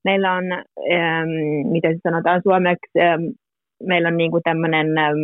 Meillä 0.03 0.33
on, 0.33 0.45
ähm, 0.93 1.29
miten 1.71 1.93
se 1.93 1.99
sanotaan 2.03 2.41
suomeksi, 2.43 2.99
ähm, 2.99 3.23
meillä 3.83 4.07
on 4.07 4.17
niin 4.17 4.31
tämmöinen 4.43 4.97
ähm, 4.97 5.17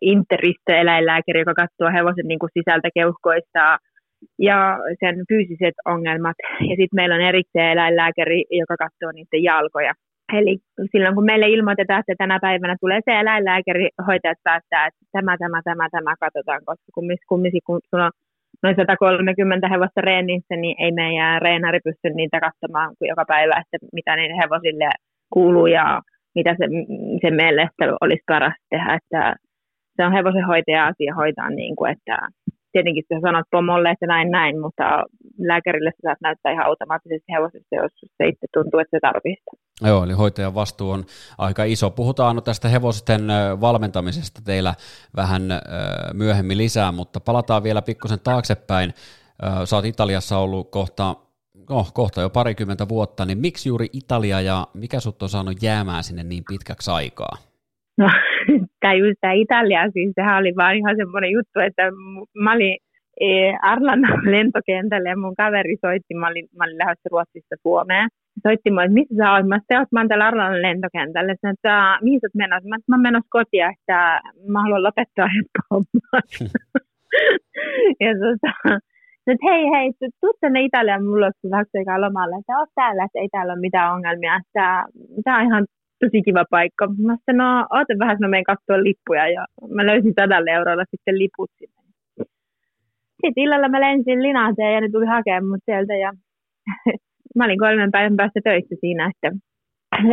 interistö-eläinlääkäri, 0.00 1.40
joka 1.40 1.54
katsoo 1.54 1.90
hevosen 1.92 2.28
niin 2.28 2.38
kuin 2.38 2.50
sisältä 2.58 2.88
keuhkoista 2.94 3.78
ja 4.38 4.78
sen 5.00 5.16
fyysiset 5.28 5.74
ongelmat. 5.84 6.36
Ja 6.70 6.74
sitten 6.76 6.98
meillä 7.00 7.14
on 7.14 7.20
erikseen 7.20 7.72
eläinlääkäri, 7.72 8.44
joka 8.50 8.76
katsoo 8.76 9.12
niiden 9.12 9.42
jalkoja. 9.42 9.92
Eli 10.38 10.58
silloin 10.92 11.14
kun 11.14 11.24
meille 11.24 11.48
ilmoitetaan, 11.48 12.00
että 12.00 12.14
tänä 12.18 12.38
päivänä 12.40 12.76
tulee 12.80 13.00
se 13.04 13.20
eläinlääkäri, 13.20 13.88
hoitajat 14.06 14.38
päättää, 14.44 14.86
että 14.86 15.00
tämä, 15.12 15.36
tämä, 15.38 15.60
tämä, 15.64 15.88
tämä 15.90 16.14
katsotaan, 16.20 16.60
koska 16.64 16.88
kummis, 16.94 17.20
kummis, 17.28 17.52
kun 17.66 17.80
sulla 17.90 18.04
on 18.04 18.12
noin 18.62 18.76
130 18.76 19.68
hevosta 19.68 20.00
reenissä, 20.00 20.56
niin 20.56 20.76
ei 20.78 20.92
meidän 20.92 21.42
reenari 21.42 21.78
pysty 21.84 22.10
niitä 22.14 22.40
katsomaan 22.40 22.90
joka 23.00 23.24
päivä, 23.28 23.54
että 23.60 23.86
mitä 23.92 24.16
niille 24.16 24.36
hevosille 24.42 24.90
kuuluu 25.32 25.66
ja 25.66 26.02
mitä 26.34 26.50
se, 26.58 26.64
se 27.22 27.30
meille 27.30 27.68
olisi 28.00 28.22
paras 28.26 28.54
tehdä. 28.70 28.94
Että 28.94 29.36
se 29.96 30.06
on 30.06 30.12
hevosen 30.12 30.46
hoitaja 30.46 30.86
asia 30.86 31.14
hoitaa 31.14 31.50
niin 31.50 31.76
kuin, 31.76 31.92
että 31.92 32.28
tietenkin 32.72 33.04
sä 33.08 33.20
sanot 33.20 33.46
pomolle, 33.50 33.90
että 33.90 34.06
näin 34.06 34.30
näin, 34.30 34.60
mutta 34.60 34.84
lääkärille 35.38 35.90
sä 35.90 36.02
saat 36.02 36.18
näyttää 36.22 36.52
ihan 36.52 36.66
automaattisesti 36.66 37.32
hevosesta, 37.32 37.74
jos 37.82 37.92
se 38.16 38.28
itse 38.28 38.46
tuntuu, 38.54 38.80
että 38.80 38.96
se 38.96 39.00
tarvitsee 39.00 39.60
Joo, 39.84 40.04
eli 40.04 40.12
hoitajan 40.12 40.54
vastuu 40.54 40.90
on 40.90 41.04
aika 41.38 41.64
iso. 41.64 41.90
Puhutaan 41.90 42.42
tästä 42.42 42.68
hevosten 42.68 43.22
valmentamisesta 43.60 44.40
teillä 44.44 44.74
vähän 45.16 45.42
myöhemmin 46.14 46.58
lisää, 46.58 46.92
mutta 46.92 47.20
palataan 47.20 47.62
vielä 47.62 47.82
pikkusen 47.82 48.20
taaksepäin. 48.24 48.94
Sä 49.64 49.76
oot 49.76 49.84
Italiassa 49.84 50.38
ollut 50.38 50.70
kohta, 50.70 51.16
oh, 51.70 51.94
kohta 51.94 52.20
jo 52.20 52.30
parikymmentä 52.30 52.88
vuotta, 52.88 53.24
niin 53.24 53.38
miksi 53.38 53.68
juuri 53.68 53.86
Italia 53.92 54.40
ja 54.40 54.66
mikä 54.74 55.00
sut 55.00 55.22
on 55.22 55.28
saanut 55.28 55.62
jäämään 55.62 56.04
sinne 56.04 56.22
niin 56.22 56.44
pitkäksi 56.48 56.90
aikaa? 56.90 57.36
No, 57.98 58.10
tämä 58.80 58.94
just 58.94 59.18
tämä 59.20 59.32
Italia, 59.32 59.90
siis 59.90 60.12
sehän 60.14 60.38
oli 60.38 60.52
vaan 60.56 60.76
ihan 60.76 60.96
semmoinen 60.96 61.30
juttu, 61.30 61.60
että 61.60 61.82
mä 62.44 62.52
olin 62.52 62.76
e, 63.20 63.26
Arlannan 63.62 64.20
lentokentällä 64.36 65.08
ja 65.08 65.16
mun 65.16 65.36
kaveri 65.36 65.76
soitti, 65.80 66.14
mä 66.14 66.28
olin, 66.28 66.46
mä 66.58 66.64
olin 66.64 66.78
lähdössä 66.78 67.08
Ruotsista 67.10 67.56
Suomeen. 67.62 68.08
Soitti 68.42 68.70
mulle, 68.70 68.84
että 68.84 68.94
missä 68.94 69.14
sä 69.18 69.32
oot? 69.32 69.46
Mä 69.48 69.58
sanoin, 69.58 69.82
että 69.82 69.94
mä 69.94 70.00
oon 70.00 70.08
täällä 70.08 70.26
Arlannan 70.26 70.62
lentokentällä. 70.62 71.34
Sanoin, 71.40 71.56
että 71.58 71.98
mihin 72.02 72.20
sä 72.20 72.26
oot 72.26 72.40
menossa? 72.42 72.68
Mä, 72.68 72.76
mä 72.88 72.98
menossa 72.98 73.34
kotia, 73.36 73.66
että 73.74 74.20
mä 74.52 74.62
haluan 74.62 74.82
lopettaa 74.82 75.28
hommat. 75.70 76.28
ja 78.04 78.10
tota, 78.22 78.52
että 79.26 79.46
hei 79.50 79.62
hei, 79.74 79.92
tuu 80.20 80.32
tänne 80.40 80.60
Italiaan 80.62 81.04
mulla 81.04 81.26
olisi 81.26 81.50
vähän 81.50 81.66
aikaa 81.78 82.00
lomalle, 82.00 82.36
että 82.36 82.58
oot 82.58 82.72
täällä, 82.74 83.04
että 83.04 83.18
ei 83.22 83.28
täällä 83.32 83.52
ole 83.52 83.60
mitään 83.60 83.94
ongelmia, 83.94 84.40
että 84.40 84.84
tämä 85.24 85.38
on 85.38 85.46
ihan 85.46 85.64
tosi 86.00 86.22
kiva 86.22 86.44
paikka. 86.50 86.84
Mä 87.06 87.16
sanoin, 87.26 87.38
no 87.38 87.66
oota 87.70 87.94
vähän, 87.98 88.16
mä 88.20 88.28
menen 88.28 88.50
katsoa 88.52 88.82
lippuja 88.82 89.28
ja 89.36 89.42
mä 89.76 89.86
löysin 89.86 90.14
sadalla 90.20 90.50
eurolla 90.50 90.84
sitten 90.90 91.18
liput 91.18 91.50
sinne. 91.58 91.80
Sitten 93.20 93.42
illalla 93.44 93.68
mä 93.68 93.80
lensin 93.80 94.22
Linaaseen 94.22 94.74
ja 94.74 94.80
ne 94.80 94.88
tuli 94.92 95.06
hakemaan 95.06 95.48
mut 95.48 95.62
sieltä 95.64 95.94
ja 96.04 96.10
mä 97.36 97.44
olin 97.44 97.58
kolmen 97.58 97.90
päivän 97.90 98.16
päästä 98.16 98.40
töissä 98.44 98.74
siinä, 98.80 99.10
että 99.10 99.28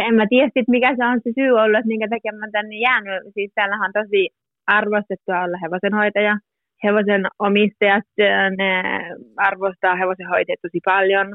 en 0.08 0.16
mä 0.16 0.26
tiedä 0.30 0.50
sit, 0.54 0.68
mikä 0.68 0.96
se 0.96 1.06
on 1.06 1.20
se 1.24 1.32
syy 1.40 1.52
ollut, 1.52 1.80
että 1.80 1.94
minkä 1.94 2.08
takia 2.10 2.32
mä 2.32 2.48
tänne 2.52 2.76
jäänyt. 2.88 3.24
Siis 3.34 3.52
täällähän 3.56 3.90
on 3.90 4.04
tosi 4.04 4.30
arvostettua 4.68 5.44
olla 5.44 5.58
hevosenhoitaja. 5.64 6.38
Hevosen 6.84 7.24
omistajat, 7.40 8.04
ne 8.58 8.72
arvostaa 9.38 9.96
hevosenhoitajat 9.96 10.60
tosi 10.62 10.80
paljon. 10.86 11.28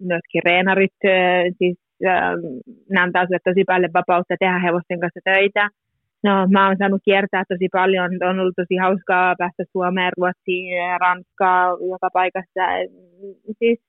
Myöskin 0.00 0.42
reenarit, 0.44 0.98
siis 1.58 1.76
Antaa 3.02 3.26
sulle 3.26 3.38
tosi 3.44 3.64
paljon 3.64 3.92
vapautta 3.94 4.34
tehdä 4.40 4.58
hevosten 4.58 5.00
kanssa 5.00 5.20
töitä. 5.24 5.68
No, 6.24 6.46
mä 6.52 6.66
oon 6.66 6.76
saanut 6.78 7.02
kiertää 7.04 7.42
tosi 7.48 7.68
paljon, 7.72 8.10
on 8.30 8.40
ollut 8.40 8.56
tosi 8.56 8.76
hauskaa 8.76 9.34
päästä 9.38 9.64
Suomeen, 9.72 10.12
Ruotsiin, 10.16 10.66
Ranskaa, 11.00 11.64
joka 11.92 12.08
paikassa. 12.12 12.62
Siis 13.58 13.80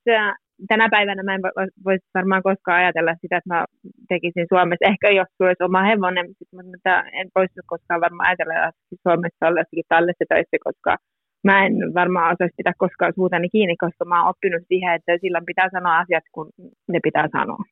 tänä 0.67 0.87
päivänä 0.89 1.23
mä 1.23 1.35
en 1.35 1.41
voisi 1.85 2.05
varmaan 2.13 2.43
koskaan 2.43 2.79
ajatella 2.81 3.13
sitä, 3.21 3.37
että 3.37 3.53
mä 3.53 3.65
tekisin 4.09 4.47
Suomessa. 4.49 4.89
Ehkä 4.91 5.09
jos 5.09 5.27
olisi 5.39 5.63
oma 5.63 5.83
hevonen, 5.83 6.25
mutta 6.71 7.03
en 7.19 7.27
voisi 7.35 7.53
koskaan 7.65 8.01
varmaan 8.01 8.27
ajatella, 8.27 8.53
että 8.69 8.95
Suomessa 9.03 9.47
olla 9.47 9.59
jossakin 9.59 9.89
tallessa 9.89 10.25
töissä, 10.29 10.57
koska 10.67 10.95
mä 11.44 11.65
en 11.65 11.74
varmaan 11.94 12.34
osaisi 12.34 12.53
pitää 12.58 12.74
koskaan 12.77 13.13
suutani 13.15 13.50
kiinni, 13.50 13.75
koska 13.77 14.06
mä 14.06 14.22
oon 14.22 14.29
oppinut 14.29 14.63
siihen, 14.67 14.94
että 14.94 15.12
silloin 15.22 15.46
pitää 15.46 15.70
sanoa 15.72 15.98
asiat, 15.98 16.24
kun 16.32 16.50
ne 16.88 17.00
pitää 17.03 17.27
sanoa. 17.32 17.63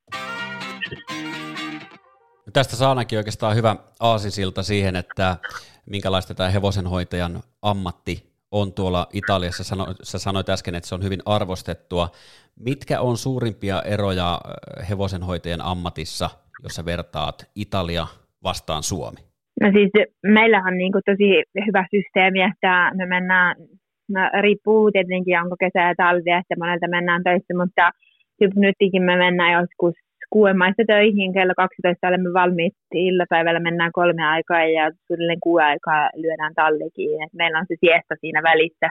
Tästä 2.54 2.76
saanakin 2.76 3.18
oikeastaan 3.18 3.56
hyvä 3.56 3.76
aasisilta 4.00 4.64
siihen, 4.64 4.96
että 4.96 5.38
minkälaista 5.86 6.34
tämä 6.34 6.50
hevosenhoitajan 6.50 7.40
ammatti 7.62 8.36
on 8.52 8.74
tuolla 8.74 9.08
Italiassa. 9.14 9.64
Sano, 9.64 9.88
sä 10.04 10.20
sanoit 10.20 10.50
äsken, 10.50 10.76
että 10.76 10.90
se 10.90 10.96
on 10.96 11.04
hyvin 11.04 11.20
arvostettua. 11.26 12.10
Mitkä 12.60 13.02
on 13.02 13.18
suurimpia 13.18 13.82
eroja 13.82 14.42
hevosenhoitajan 14.90 15.62
ammatissa, 15.62 16.30
jos 16.64 16.76
sä 16.76 16.86
vertaat 16.86 17.50
Italia 17.56 18.08
vastaan 18.44 18.84
Suomi? 18.84 19.35
No 19.62 19.72
siis 19.76 19.92
meillähän 20.24 20.74
on 20.74 20.78
niin 20.78 20.92
kuin 20.92 21.02
tosi 21.06 21.30
hyvä 21.68 21.86
systeemi, 21.96 22.42
että 22.42 22.92
me 22.96 23.06
mennään, 23.06 23.56
no, 24.10 24.22
riippuu 24.42 24.92
tietenkin 24.92 25.40
onko 25.42 25.56
kesä 25.60 25.80
ja 25.88 25.96
talvi, 25.98 26.32
että 26.32 26.56
monelta 26.60 26.88
mennään 26.88 27.24
töissä, 27.24 27.54
mutta 27.62 27.92
nytkin 28.56 29.04
me 29.04 29.16
mennään 29.16 29.54
joskus 29.62 29.96
kuuden 30.30 30.58
maissa 30.58 30.84
töihin, 30.88 31.34
kello 31.34 31.54
12 31.58 32.08
olemme 32.08 32.34
valmiit, 32.34 32.74
illapäivällä 32.94 33.60
mennään 33.60 33.92
kolme 33.92 34.24
aikaa 34.28 34.66
ja 34.66 34.92
suunnilleen 35.08 35.40
kuuden 35.44 35.68
aikaa 35.68 36.10
lyödään 36.16 36.54
tallikin. 36.56 37.24
Et 37.24 37.34
meillä 37.34 37.60
on 37.60 37.66
se 37.68 37.76
siesta 37.80 38.16
siinä 38.22 38.44
välissä. 38.44 38.88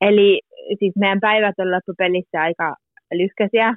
Eli 0.00 0.40
siis 0.78 0.94
meidän 0.96 1.20
päivät 1.20 1.54
on 1.58 1.70
loppupelissä 1.72 2.40
aika 2.40 2.76
lyhkäisiä, 3.12 3.74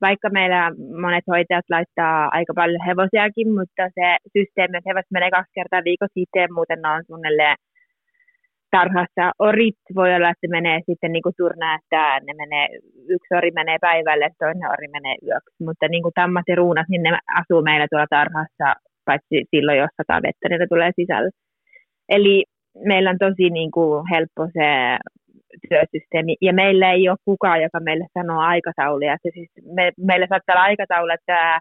vaikka 0.00 0.28
meillä 0.30 0.62
monet 1.00 1.24
hoitajat 1.32 1.64
laittaa 1.70 2.28
aika 2.32 2.52
paljon 2.54 2.86
hevosiakin, 2.86 3.48
mutta 3.58 3.82
se 3.96 4.06
systeemi, 4.36 4.76
että 4.76 4.90
hevoset 4.90 5.14
menee 5.16 5.30
kaksi 5.30 5.52
kertaa 5.54 5.86
viikossa 5.88 6.22
itse, 6.24 6.52
muuten 6.54 6.78
ne 6.82 6.88
on 6.88 7.04
suunnilleen 7.06 7.56
tarhassa 8.76 9.24
orit 9.48 9.80
voi 9.98 10.14
olla, 10.14 10.30
että 10.30 10.54
menee 10.56 10.78
sitten 10.88 11.12
niin 11.12 11.22
kuin 11.26 11.38
turna, 11.40 11.66
että 11.78 12.02
ne 12.26 12.32
menee, 12.42 12.66
yksi 13.14 13.30
ori 13.38 13.50
menee 13.60 13.78
päivälle, 13.80 14.28
toinen 14.38 14.70
ori 14.76 14.88
menee 14.96 15.16
yöksi, 15.28 15.60
mutta 15.66 15.86
niin 15.88 16.02
kuin 16.04 16.18
tammat 16.20 16.46
ja 16.48 16.56
ruunat, 16.62 16.88
niin 16.88 17.02
ne 17.02 17.10
asuu 17.40 17.62
meillä 17.62 17.86
tuolla 17.90 18.14
tarhassa, 18.18 18.66
paitsi 19.08 19.36
silloin, 19.50 19.78
jos 19.78 19.94
sataa 19.96 20.22
vettä, 20.26 20.44
ne 20.48 20.66
tulee 20.66 20.92
sisälle. 21.00 21.30
Eli 22.08 22.44
meillä 22.90 23.10
on 23.10 23.18
tosi 23.26 23.50
niin 23.58 23.70
kuin 23.76 24.04
helppo 24.12 24.42
se 24.56 24.68
työsysteemi, 25.68 26.36
ja 26.40 26.52
meillä 26.52 26.92
ei 26.92 27.08
ole 27.08 27.24
kukaan, 27.24 27.62
joka 27.62 27.80
meille 27.80 28.06
sanoo 28.18 28.40
aikatauluja. 28.40 29.16
Se 29.22 29.30
siis 29.34 29.50
me, 29.76 29.92
meillä 29.98 30.26
saattaa 30.28 30.54
olla 30.54 30.62
aikataulu, 30.62 31.10
että 31.12 31.60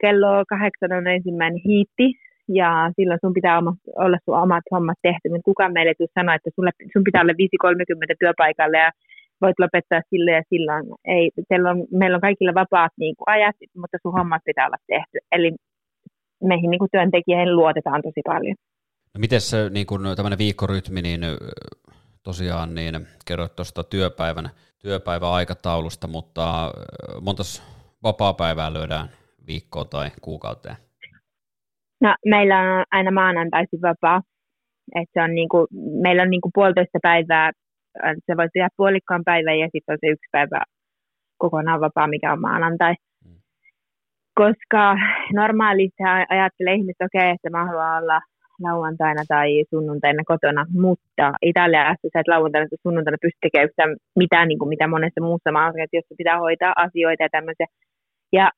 kello 0.00 0.44
kahdeksan 0.48 0.92
on 0.92 1.06
ensimmäinen 1.06 1.60
hiitti, 1.64 2.06
ja 2.48 2.90
silloin 2.96 3.18
sun 3.24 3.34
pitää 3.34 3.58
olla 4.04 4.18
sun 4.24 4.42
omat 4.44 4.64
hommat 4.70 4.98
tehty, 5.02 5.28
mutta 5.28 5.48
kukaan 5.50 5.72
meille 5.72 5.92
ei 6.00 6.06
sanoa, 6.18 6.34
että 6.34 6.50
sulle, 6.54 6.70
sun 6.92 7.04
pitää 7.04 7.22
olla 7.22 7.32
5.30 7.32 8.16
työpaikalle 8.20 8.78
ja 8.78 8.90
voit 9.42 9.58
lopettaa 9.58 10.00
sille 10.10 10.30
ja 10.30 10.42
silloin. 10.48 10.84
Ei, 11.04 11.30
on, 11.70 11.86
meillä 11.90 12.14
on 12.14 12.26
kaikilla 12.28 12.54
vapaat 12.54 12.92
niin 12.98 13.14
kuin, 13.16 13.34
ajat, 13.34 13.56
mutta 13.76 13.98
sun 14.02 14.12
hommat 14.18 14.42
pitää 14.44 14.66
olla 14.66 14.86
tehty. 14.86 15.18
Eli 15.32 15.52
meihin 16.44 16.70
niin 16.70 16.78
kuin 16.78 16.92
työntekijöihin 16.92 17.56
luotetaan 17.56 18.02
tosi 18.02 18.22
paljon. 18.26 18.56
No 19.14 19.18
miten 19.18 19.40
niin 19.70 19.86
kuin, 19.86 20.02
tämmöinen 20.16 20.38
viikkorytmi, 20.38 21.02
niin 21.02 21.20
tosiaan 22.22 22.74
niin 22.74 23.06
kerroit 23.26 23.56
tuosta 23.56 23.84
työpäivän, 23.84 24.50
työpäiväaikataulusta, 24.78 26.08
mutta 26.08 26.72
monta 27.20 27.42
vapaa-päivää 28.02 28.72
lyödään 28.72 29.08
viikkoon 29.46 29.88
tai 29.88 30.10
kuukauteen? 30.22 30.76
No, 32.00 32.14
meillä 32.26 32.58
on 32.58 32.84
aina 32.90 33.10
maanantaisin 33.10 33.82
vapaa. 33.82 34.22
Et 34.94 35.08
se 35.12 35.22
on 35.22 35.34
niinku, 35.34 35.66
meillä 36.02 36.22
on 36.22 36.30
niinku 36.30 36.50
puolitoista 36.54 36.98
päivää, 37.02 37.50
se 38.26 38.36
voi 38.36 38.48
tehdä 38.52 38.68
puolikkaan 38.76 39.24
päivän 39.24 39.58
ja 39.58 39.68
sitten 39.72 39.92
on 39.92 39.98
se 40.00 40.06
yksi 40.06 40.28
päivä 40.32 40.62
kokonaan 41.38 41.80
vapaa, 41.80 42.06
mikä 42.06 42.32
on 42.32 42.40
maanantai. 42.40 42.94
Mm. 43.24 43.40
Koska 44.34 44.96
normaalisti 45.32 46.02
ajattelee 46.28 46.74
ihmiset, 46.74 47.02
okei, 47.04 47.20
okay, 47.20 47.30
että 47.30 47.50
mä 47.50 47.66
haluan 47.66 48.02
olla 48.02 48.20
lauantaina 48.62 49.22
tai 49.28 49.64
sunnuntaina 49.70 50.22
kotona, 50.26 50.66
mutta 50.72 51.32
Italiassa 51.42 52.08
sä 52.12 52.20
et 52.20 52.28
lauantaina 52.28 52.68
tai 52.68 52.78
sunnuntaina 52.82 53.18
pysty 53.22 53.38
tekemään 53.42 53.96
mitään, 54.18 54.48
niin 54.48 54.58
kuin 54.58 54.68
mitä 54.68 54.86
monessa 54.86 55.20
muussa 55.20 55.52
maassa, 55.52 55.82
että 55.82 55.96
jos 55.96 56.18
pitää 56.18 56.38
hoitaa 56.38 56.72
asioita 56.76 57.22
ja 57.22 57.28
tämmöisiä. 57.32 57.66
Ja 58.32 58.50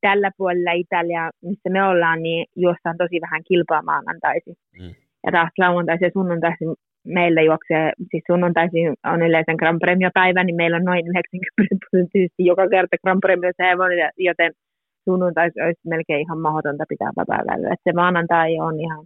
tällä 0.00 0.30
puolella 0.38 0.72
Italia, 0.72 1.30
missä 1.42 1.68
me 1.70 1.84
ollaan, 1.84 2.22
niin 2.22 2.46
juostaan 2.56 2.96
tosi 2.98 3.20
vähän 3.20 3.42
kilpaa 3.48 3.82
maanantaisin. 3.82 4.54
Mm. 4.80 4.94
Ja 5.24 5.32
taas 5.32 5.50
lauantaisin 5.58 6.06
ja 6.06 6.10
sunnuntaisin 6.12 6.74
meillä 7.06 7.42
juoksee, 7.42 7.92
siis 8.10 8.24
sunnuntaisin 8.30 8.94
on 9.12 9.22
yleensä 9.22 9.54
Grand 9.60 9.80
Premio-päivä, 9.80 10.44
niin 10.44 10.56
meillä 10.56 10.76
on 10.76 10.84
noin 10.84 11.06
90 11.06 11.86
prosenttisesti 11.90 12.42
joka 12.50 12.68
kerta 12.68 12.96
Grand 13.02 13.20
Premio 13.20 13.50
hevonen, 13.58 14.10
joten 14.18 14.52
sunnuntaisin 15.04 15.64
olisi 15.64 15.80
melkein 15.88 16.20
ihan 16.20 16.40
mahdotonta 16.40 16.84
pitää 16.88 17.10
vapaa-päivää. 17.16 17.72
Että 17.72 17.90
se 17.90 17.92
maanantai 17.92 18.58
on 18.68 18.80
ihan 18.80 19.04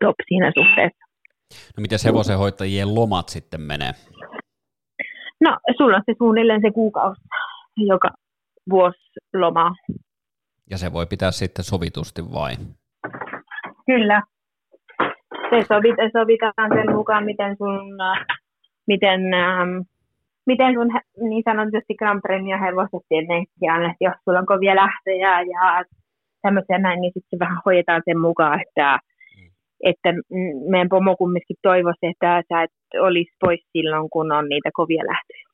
top 0.00 0.16
siinä 0.28 0.52
suhteessa. 0.58 1.06
No 1.76 1.80
miten 1.80 1.98
hevosenhoitajien 2.04 2.94
lomat 2.94 3.28
sitten 3.28 3.60
menee? 3.60 3.92
No 5.40 5.58
sulla 5.76 5.96
on 5.96 6.02
se 6.06 6.14
suunnilleen 6.18 6.60
se 6.60 6.70
kuukausi, 6.70 7.20
joka 7.76 8.10
vuosiloma. 8.70 9.74
Ja 10.70 10.78
se 10.78 10.92
voi 10.92 11.06
pitää 11.06 11.30
sitten 11.30 11.64
sovitusti 11.64 12.22
vai? 12.32 12.54
Kyllä. 13.86 14.22
Se 15.50 15.64
sovit, 15.68 15.96
sovitaan 16.12 16.70
sen 16.74 16.96
mukaan, 16.96 17.24
miten 17.24 17.56
sun, 17.56 17.96
miten, 18.86 19.34
ähm, 19.34 19.78
miten 20.46 20.74
sun 20.74 20.88
niin 21.28 21.42
sanotusti 21.44 21.94
Grand 21.94 22.20
Premio 22.20 22.58
hevoset 22.60 23.06
tietenkin 23.08 23.72
on, 23.74 23.84
että 23.84 24.04
jos 24.04 24.14
sulla 24.24 24.38
on 24.38 24.46
kovia 24.46 24.76
lähtöjä 24.76 25.40
ja 25.40 25.84
tämmöisiä 26.42 26.78
näin, 26.78 27.00
niin 27.00 27.12
sitten 27.14 27.38
vähän 27.38 27.62
hoidetaan 27.66 28.02
sen 28.04 28.18
mukaan, 28.20 28.60
että, 28.60 28.98
että 29.80 30.08
meidän 30.70 30.88
pomo 30.88 31.16
kumminkin 31.16 31.56
toivoisi, 31.62 32.06
että 32.06 32.42
sä 32.48 32.62
et 32.62 32.70
olisi 33.00 33.30
pois 33.40 33.60
silloin, 33.72 34.10
kun 34.10 34.32
on 34.32 34.48
niitä 34.48 34.70
kovia 34.74 35.02
lähtöjä. 35.06 35.46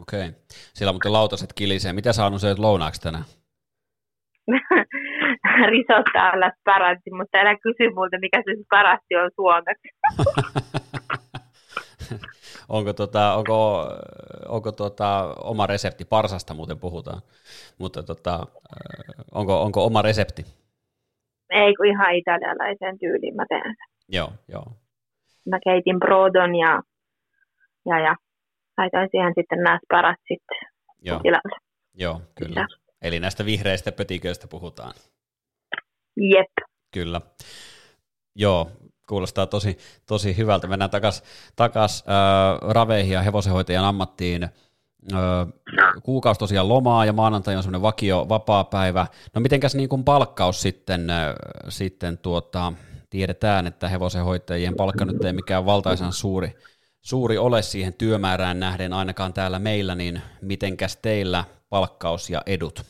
Okei. 0.00 0.30
Siellä 0.48 0.92
muuten 0.92 1.12
lautaset 1.12 1.52
kilisee. 1.52 1.92
Mitä 1.92 2.12
sä 2.12 2.22
syöt 2.40 2.58
lounaaksi 2.58 3.00
tänään? 3.00 3.24
Risotta 5.70 6.30
alla 6.32 6.50
sparazzi, 6.60 7.10
mutta 7.10 7.38
älä 7.38 7.56
kysy 7.62 7.94
multa, 7.94 8.18
mikä 8.20 8.42
se 8.44 8.62
sparazzi 8.64 9.16
on 9.24 9.30
suomeksi. 9.34 9.88
onko, 12.76 12.92
tota, 12.92 13.34
onko, 13.34 13.88
onko 14.48 14.72
tota, 14.72 15.34
oma 15.44 15.66
resepti? 15.66 16.04
Parsasta 16.04 16.54
muuten 16.54 16.78
puhutaan, 16.78 17.22
mutta 17.78 18.02
tota, 18.02 18.46
onko, 19.32 19.62
onko 19.62 19.84
oma 19.86 20.02
resepti? 20.02 20.44
Ei, 21.52 21.74
kun 21.74 21.86
ihan 21.86 22.14
italialaisen 22.14 22.98
tyyliin 22.98 23.36
mä 23.36 23.44
teen 23.48 23.74
Joo, 24.08 24.32
joo. 24.48 24.66
Mä 25.50 25.58
keitin 25.64 25.98
brodon 25.98 26.54
ja, 26.54 26.82
ja, 27.86 27.98
ja 28.00 28.16
laitoin 28.78 29.08
siihen 29.10 29.32
sitten 29.36 29.58
nämä 29.58 29.78
sparatsit 29.84 30.42
Joo. 31.02 31.20
tilalle. 31.22 31.56
Joo, 31.94 32.20
kyllä. 32.34 32.60
Ja. 32.60 32.66
Eli 33.02 33.20
näistä 33.20 33.44
vihreistä 33.44 33.92
pötiköistä 33.92 34.46
puhutaan. 34.48 34.94
Jep. 36.16 36.68
Kyllä. 36.94 37.20
Joo, 38.36 38.70
kuulostaa 39.08 39.46
tosi, 39.46 39.78
tosi 40.08 40.36
hyvältä. 40.36 40.66
Mennään 40.66 40.90
takaisin 40.90 41.26
takas, 41.56 42.04
äh, 42.08 42.70
raveihin 42.70 43.14
ja 43.14 43.22
hevosenhoitajan 43.22 43.84
ammattiin. 43.84 44.48
Kuukausi 46.02 46.38
tosiaan 46.38 46.68
lomaa 46.68 47.04
ja 47.04 47.12
maanantai 47.12 47.56
on 47.56 47.62
semmoinen 47.62 47.82
vakio 47.82 48.26
vapaa-päivä. 48.28 49.06
No 49.34 49.40
mitenkäs 49.40 49.74
niin 49.74 49.88
kuin 49.88 50.04
palkkaus 50.04 50.62
sitten, 50.62 51.06
sitten 51.68 52.18
tuota, 52.18 52.72
tiedetään, 53.10 53.66
että 53.66 53.88
hevosenhoitajien 53.88 54.76
palkka 54.76 55.04
nyt 55.04 55.24
ei 55.24 55.32
mikään 55.32 55.66
valtaisan 55.66 56.12
suuri, 56.12 56.50
suuri 57.00 57.38
ole 57.38 57.62
siihen 57.62 57.94
työmäärään 57.94 58.60
nähden 58.60 58.92
ainakaan 58.92 59.32
täällä 59.32 59.58
meillä, 59.58 59.94
niin 59.94 60.22
mitenkäs 60.42 60.96
teillä 60.96 61.44
palkkaus 61.70 62.30
ja 62.30 62.42
edut? 62.46 62.82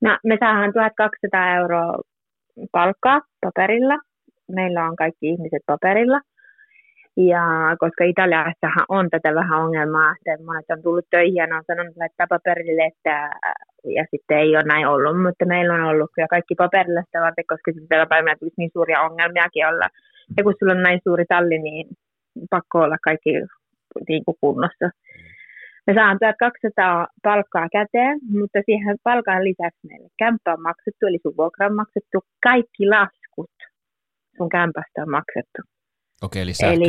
No, 0.00 0.18
me 0.24 0.36
saadaan 0.40 0.72
1200 0.72 1.56
euroa 1.56 1.98
palkkaa 2.72 3.20
paperilla. 3.40 3.98
Meillä 4.52 4.84
on 4.88 4.96
kaikki 4.96 5.28
ihmiset 5.28 5.62
paperilla. 5.66 6.20
Ja 7.16 7.44
koska 7.78 8.04
Italiassahan 8.04 8.86
on 8.88 9.10
tätä 9.10 9.34
vähän 9.34 9.62
ongelmaa, 9.64 10.14
että 10.16 10.44
monet 10.44 10.70
on 10.70 10.82
tullut 10.82 11.10
töihin 11.10 11.34
ja 11.34 11.46
ne 11.46 11.54
on 11.54 11.62
sanonut, 11.66 11.96
laittaa 11.96 12.26
paperille, 12.34 12.84
että, 12.92 13.30
ja 13.96 14.04
sitten 14.10 14.38
ei 14.38 14.56
ole 14.56 14.64
näin 14.72 14.86
ollut, 14.86 15.22
mutta 15.22 15.44
meillä 15.46 15.74
on 15.74 15.84
ollut 15.90 16.10
kyllä 16.14 16.28
kaikki 16.28 16.54
paperilla 16.54 17.02
sitä 17.02 17.20
varten, 17.20 17.44
koska 17.52 17.72
sitten 17.72 18.08
päivänä 18.08 18.36
tulisi 18.38 18.58
niin 18.58 18.70
suuria 18.72 19.02
ongelmiakin 19.08 19.66
olla. 19.66 19.88
Ja 20.36 20.42
kun 20.42 20.54
sulla 20.58 20.72
on 20.72 20.82
näin 20.82 21.00
suuri 21.04 21.24
talli, 21.28 21.58
niin 21.58 21.86
pakko 22.50 22.78
olla 22.78 22.98
kaikki 23.04 23.30
niin 24.08 24.24
kuin 24.24 24.36
kunnossa. 24.40 24.86
Me 25.86 25.94
saan 25.94 26.18
200 26.38 27.06
palkkaa 27.22 27.68
käteen, 27.72 28.18
mutta 28.38 28.58
siihen 28.66 28.96
palkan 29.02 29.44
lisäksi 29.44 29.86
meille 29.88 30.08
kämppä 30.18 30.52
on 30.52 30.62
maksettu, 30.62 31.06
eli 31.06 31.18
sun 31.22 31.36
vuokra 31.36 31.66
on 31.66 31.76
maksettu, 31.82 32.18
kaikki 32.42 32.84
laskut 32.96 33.56
sun 34.36 34.48
kämpästä 34.48 35.02
on 35.02 35.10
maksettu. 35.10 35.75
Okei, 36.22 36.42
eli 36.42 36.54
sähkö, 36.54 36.84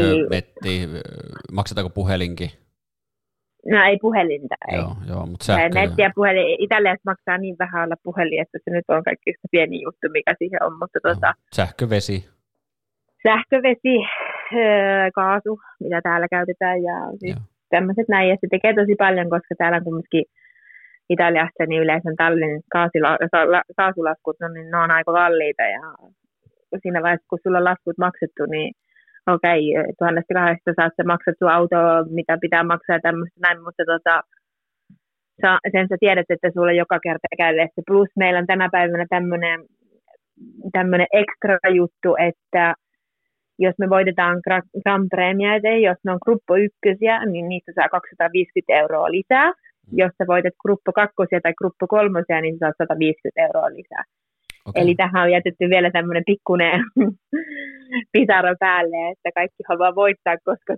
eli, 0.63 0.87
maksetaanko 1.51 1.89
puhelinkin? 1.89 2.49
No 3.71 3.83
ei 3.83 3.97
puhelinta, 4.01 4.55
ei. 4.71 4.77
Joo, 4.77 4.95
joo 5.07 5.25
mutta 5.25 5.45
sähkö... 5.45 5.79
Netti 5.79 6.01
ja 6.01 6.11
puhelin, 6.15 6.55
Italiassa 6.59 7.11
maksaa 7.11 7.37
niin 7.37 7.55
vähän 7.59 7.83
olla 7.83 7.95
puhelin, 8.03 8.41
että 8.41 8.57
se 8.63 8.71
nyt 8.71 8.85
on 8.87 9.03
kaikista 9.03 9.47
pieni 9.51 9.81
juttu, 9.83 10.07
mikä 10.11 10.33
siihen 10.37 10.63
on, 10.63 10.73
mutta 10.79 10.99
no, 11.03 11.13
tota... 11.13 11.33
Sähkö, 11.55 11.89
vesi? 11.89 12.29
Sähkö, 13.23 13.57
vesi, 13.63 13.95
kaasu, 15.15 15.59
mitä 15.79 16.01
täällä 16.01 16.27
käytetään 16.27 16.83
ja 16.83 16.95
siis 17.19 17.37
tämmöiset 17.69 18.07
näin. 18.09 18.29
Ja 18.29 18.35
se 18.41 18.47
tekee 18.51 18.73
tosi 18.73 18.95
paljon, 18.95 19.29
koska 19.29 19.55
täällä 19.57 19.77
on 19.77 19.83
kumminkin 19.83 20.25
Italiassa 21.09 21.65
niin 21.67 21.81
yleensä 21.81 22.09
tallin 22.17 22.61
kaasulaskut, 23.77 24.35
no, 24.39 24.47
niin 24.47 24.71
ne 24.71 24.77
on 24.77 24.91
aika 24.91 25.11
kalliita 25.11 25.63
ja 25.63 25.81
siinä 26.81 27.03
vaiheessa, 27.03 27.27
kun 27.29 27.39
sulla 27.43 27.57
on 27.57 27.63
laskut 27.63 27.97
maksettu, 27.97 28.45
niin 28.45 28.73
okei, 29.35 29.61
okay, 29.71 29.93
tuhannesta 29.99 30.33
kahdesta 30.33 30.71
saat 30.75 30.93
se 30.95 31.03
maksettu 31.03 31.45
auto, 31.47 31.77
mitä 32.09 32.37
pitää 32.41 32.63
maksaa 32.63 32.95
ja 32.95 32.99
tämmöistä 33.07 33.39
näin, 33.41 33.63
mutta 33.63 33.83
tota, 33.93 34.21
sen 35.71 35.87
sä 35.89 35.95
tiedät, 35.99 36.25
että 36.29 36.49
sulla 36.53 36.71
joka 36.71 36.99
kerta 36.99 37.27
käy 37.37 37.53
se. 37.55 37.81
Plus 37.87 38.09
meillä 38.15 38.39
on 38.39 38.47
tänä 38.47 38.69
päivänä 38.71 39.05
tämmöinen 39.09 39.59
tämmöinen 40.71 41.07
ekstra 41.13 41.57
juttu, 41.75 42.15
että 42.29 42.73
jos 43.59 43.75
me 43.79 43.89
voitetaan 43.89 44.41
Grand 44.83 45.07
Premiaita, 45.09 45.67
jos 45.67 45.97
ne 46.03 46.11
on 46.11 46.23
gruppo 46.25 46.55
ykkösiä, 46.55 47.25
niin 47.25 47.49
niistä 47.49 47.71
saa 47.75 47.89
250 47.89 48.73
euroa 48.81 49.11
lisää. 49.11 49.53
Jos 49.91 50.11
sä 50.17 50.27
voitat 50.27 50.53
gruppo 50.61 50.91
kakkosia 50.93 51.39
tai 51.43 51.53
gruppo 51.57 51.87
kolmosia, 51.87 52.41
niin 52.41 52.57
saa 52.59 52.71
150 52.77 53.41
euroa 53.41 53.69
lisää. 53.77 54.03
Okay. 54.67 54.83
Eli 54.83 54.95
tähän 54.95 55.23
on 55.23 55.31
jätetty 55.31 55.69
vielä 55.69 55.91
tämmöinen 55.91 56.23
pikkuinen 56.25 56.81
pisara 58.13 58.55
päälle, 58.59 59.11
että 59.11 59.29
kaikki 59.35 59.63
haluaa 59.69 59.95
voittaa, 59.95 60.37
koska 60.43 60.73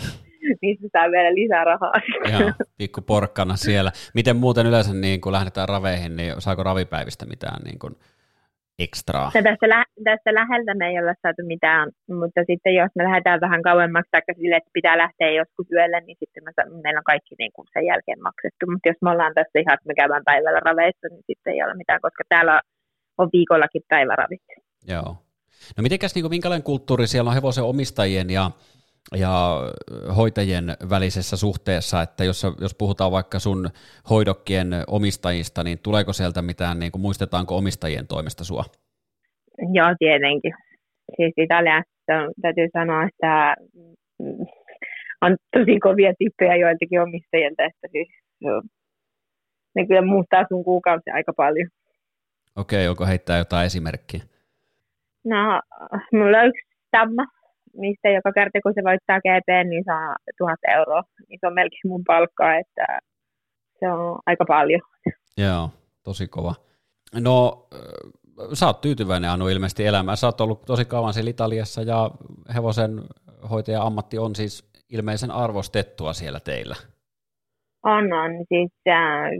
niistä 0.62 0.86
saa 0.92 1.10
vielä 1.10 1.34
lisää 1.34 1.64
rahaa. 1.64 1.92
Joo, 2.32 2.52
pikku 2.78 3.00
porkkana 3.00 3.56
siellä. 3.56 3.90
Miten 4.14 4.36
muuten 4.36 4.66
yleensä, 4.66 4.94
niin 4.94 5.20
kun 5.20 5.32
lähdetään 5.32 5.68
raveihin, 5.68 6.16
niin 6.16 6.32
saako 6.38 6.62
ravipäivistä 6.62 7.26
mitään 7.26 7.62
niin 7.64 7.78
kuin 7.78 7.94
ekstraa? 8.78 9.30
No 9.34 9.42
tässä, 9.48 9.66
lä- 9.68 9.92
tässä 10.04 10.30
läheltä 10.40 10.72
me 10.74 10.86
ei 10.88 10.98
olla 10.98 11.14
saatu 11.22 11.42
mitään, 11.54 11.86
mutta 12.20 12.40
sitten 12.50 12.74
jos 12.74 12.92
me 12.96 13.04
lähdetään 13.04 13.40
vähän 13.40 13.62
kauemmaksi, 13.62 14.10
tai 14.10 14.20
sille, 14.40 14.56
että 14.56 14.76
pitää 14.78 14.98
lähteä 15.04 15.30
joskus 15.30 15.66
yölle, 15.72 16.00
niin 16.00 16.16
sitten 16.20 16.44
me, 16.44 16.50
meillä 16.84 16.98
on 17.02 17.12
kaikki 17.12 17.34
niin 17.38 17.52
kuin 17.56 17.66
sen 17.72 17.84
jälkeen 17.90 18.22
maksettu. 18.28 18.62
Mutta 18.70 18.88
jos 18.90 19.00
me 19.02 19.10
ollaan 19.10 19.34
tässä 19.34 19.56
ihan, 19.58 19.74
että 19.74 19.88
me 19.90 19.94
käydään 20.00 20.28
päivällä 20.30 20.60
raveissa, 20.68 21.06
niin 21.10 21.24
sitten 21.30 21.52
ei 21.52 21.62
ole 21.62 21.74
mitään, 21.82 22.04
koska 22.06 22.22
täällä 22.28 22.52
on 22.54 22.64
viikollakin 23.18 23.82
päiväravit. 23.88 24.42
Joo. 24.88 25.16
No 25.76 25.82
mitenkäs, 25.82 26.14
niin 26.14 26.22
kuin, 26.22 26.30
minkälainen 26.30 26.62
kulttuuri 26.62 27.06
siellä 27.06 27.28
on 27.28 27.34
hevosen 27.34 27.64
omistajien 27.64 28.30
ja 28.30 28.50
ja 29.16 29.60
hoitajien 30.16 30.64
välisessä 30.90 31.36
suhteessa, 31.36 32.02
että 32.02 32.24
jos, 32.24 32.42
jos 32.60 32.74
puhutaan 32.74 33.12
vaikka 33.12 33.38
sun 33.38 33.68
hoidokkien 34.10 34.68
omistajista, 34.86 35.64
niin 35.64 35.78
tuleeko 35.82 36.12
sieltä 36.12 36.42
mitään, 36.42 36.78
niin 36.78 36.92
kuin 36.92 37.02
muistetaanko 37.02 37.56
omistajien 37.56 38.06
toimesta 38.06 38.44
sua? 38.44 38.64
Joo, 39.72 39.94
tietenkin. 39.98 40.54
Siis 41.16 41.32
Italiassa 41.36 42.30
täytyy 42.42 42.68
sanoa, 42.72 43.04
että 43.04 43.54
mm, 44.18 44.46
on 45.20 45.36
tosi 45.56 45.80
kovia 45.80 46.12
tyyppejä 46.18 46.56
joiltakin 46.56 47.00
omistajilta, 47.00 47.64
että 47.64 47.88
siis 47.92 48.08
ne 49.74 49.86
kyllä 49.86 50.02
muuttaa 50.02 50.44
sun 50.48 50.64
kuukausi 50.64 51.10
aika 51.10 51.32
paljon. 51.36 51.68
Okei, 52.56 52.88
onko 52.88 53.06
heittää 53.06 53.38
jotain 53.38 53.66
esimerkkiä? 53.66 54.22
No, 55.24 55.60
mulla 56.12 56.38
on 56.38 56.46
yksi 56.46 56.62
tamma, 56.90 57.26
mistä 57.76 58.08
joka 58.08 58.32
kerta 58.32 58.58
kun 58.62 58.72
se 58.74 58.82
voittaa 58.84 59.20
GP, 59.20 59.68
niin 59.68 59.84
saa 59.84 60.14
tuhat 60.38 60.58
euroa. 60.74 61.02
Niin 61.28 61.38
se 61.40 61.46
on 61.46 61.54
melkein 61.54 61.88
mun 61.88 62.04
palkkaa, 62.06 62.58
että 62.58 62.98
se 63.78 63.92
on 63.92 64.18
aika 64.26 64.44
paljon. 64.48 64.80
Joo, 65.36 65.70
tosi 66.02 66.28
kova. 66.28 66.54
No, 67.20 67.66
sä 68.52 68.66
oot 68.66 68.80
tyytyväinen 68.80 69.30
Anu 69.30 69.48
ilmeisesti 69.48 69.86
elämään. 69.86 70.16
Sä 70.16 70.26
oot 70.26 70.40
ollut 70.40 70.62
tosi 70.66 70.84
kauan 70.84 71.14
siellä 71.14 71.30
Italiassa 71.30 71.82
ja 71.82 72.10
hevosen 72.54 73.02
hoitaja 73.50 73.82
ammatti 73.82 74.18
on 74.18 74.34
siis 74.34 74.70
ilmeisen 74.88 75.30
arvostettua 75.30 76.12
siellä 76.12 76.40
teillä. 76.40 76.76
On, 77.84 78.12
on. 78.12 78.30
Siis 78.48 78.72
äh, 78.88 79.30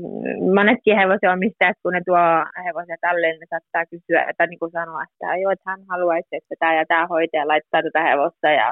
monetkin 0.54 0.96
hevosen 0.96 1.32
omistajat, 1.36 1.76
kun 1.82 1.92
ne 1.92 2.00
tuo 2.06 2.24
hevosia 2.64 2.96
talleen, 3.00 3.40
ne 3.40 3.46
saattaa 3.50 3.90
kysyä, 3.92 4.22
että 4.30 4.46
niin 4.46 4.58
kuin 4.58 4.70
sanoa, 4.78 5.02
että 5.06 5.36
joo, 5.42 5.52
että 5.52 5.70
hän 5.70 5.80
haluaisi, 5.92 6.36
että 6.38 6.54
tämä 6.58 6.74
ja 6.78 6.84
tämä 6.86 7.06
hoitaja 7.06 7.48
laittaa 7.48 7.82
tätä 7.82 8.02
hevosta. 8.08 8.48
Ja 8.60 8.66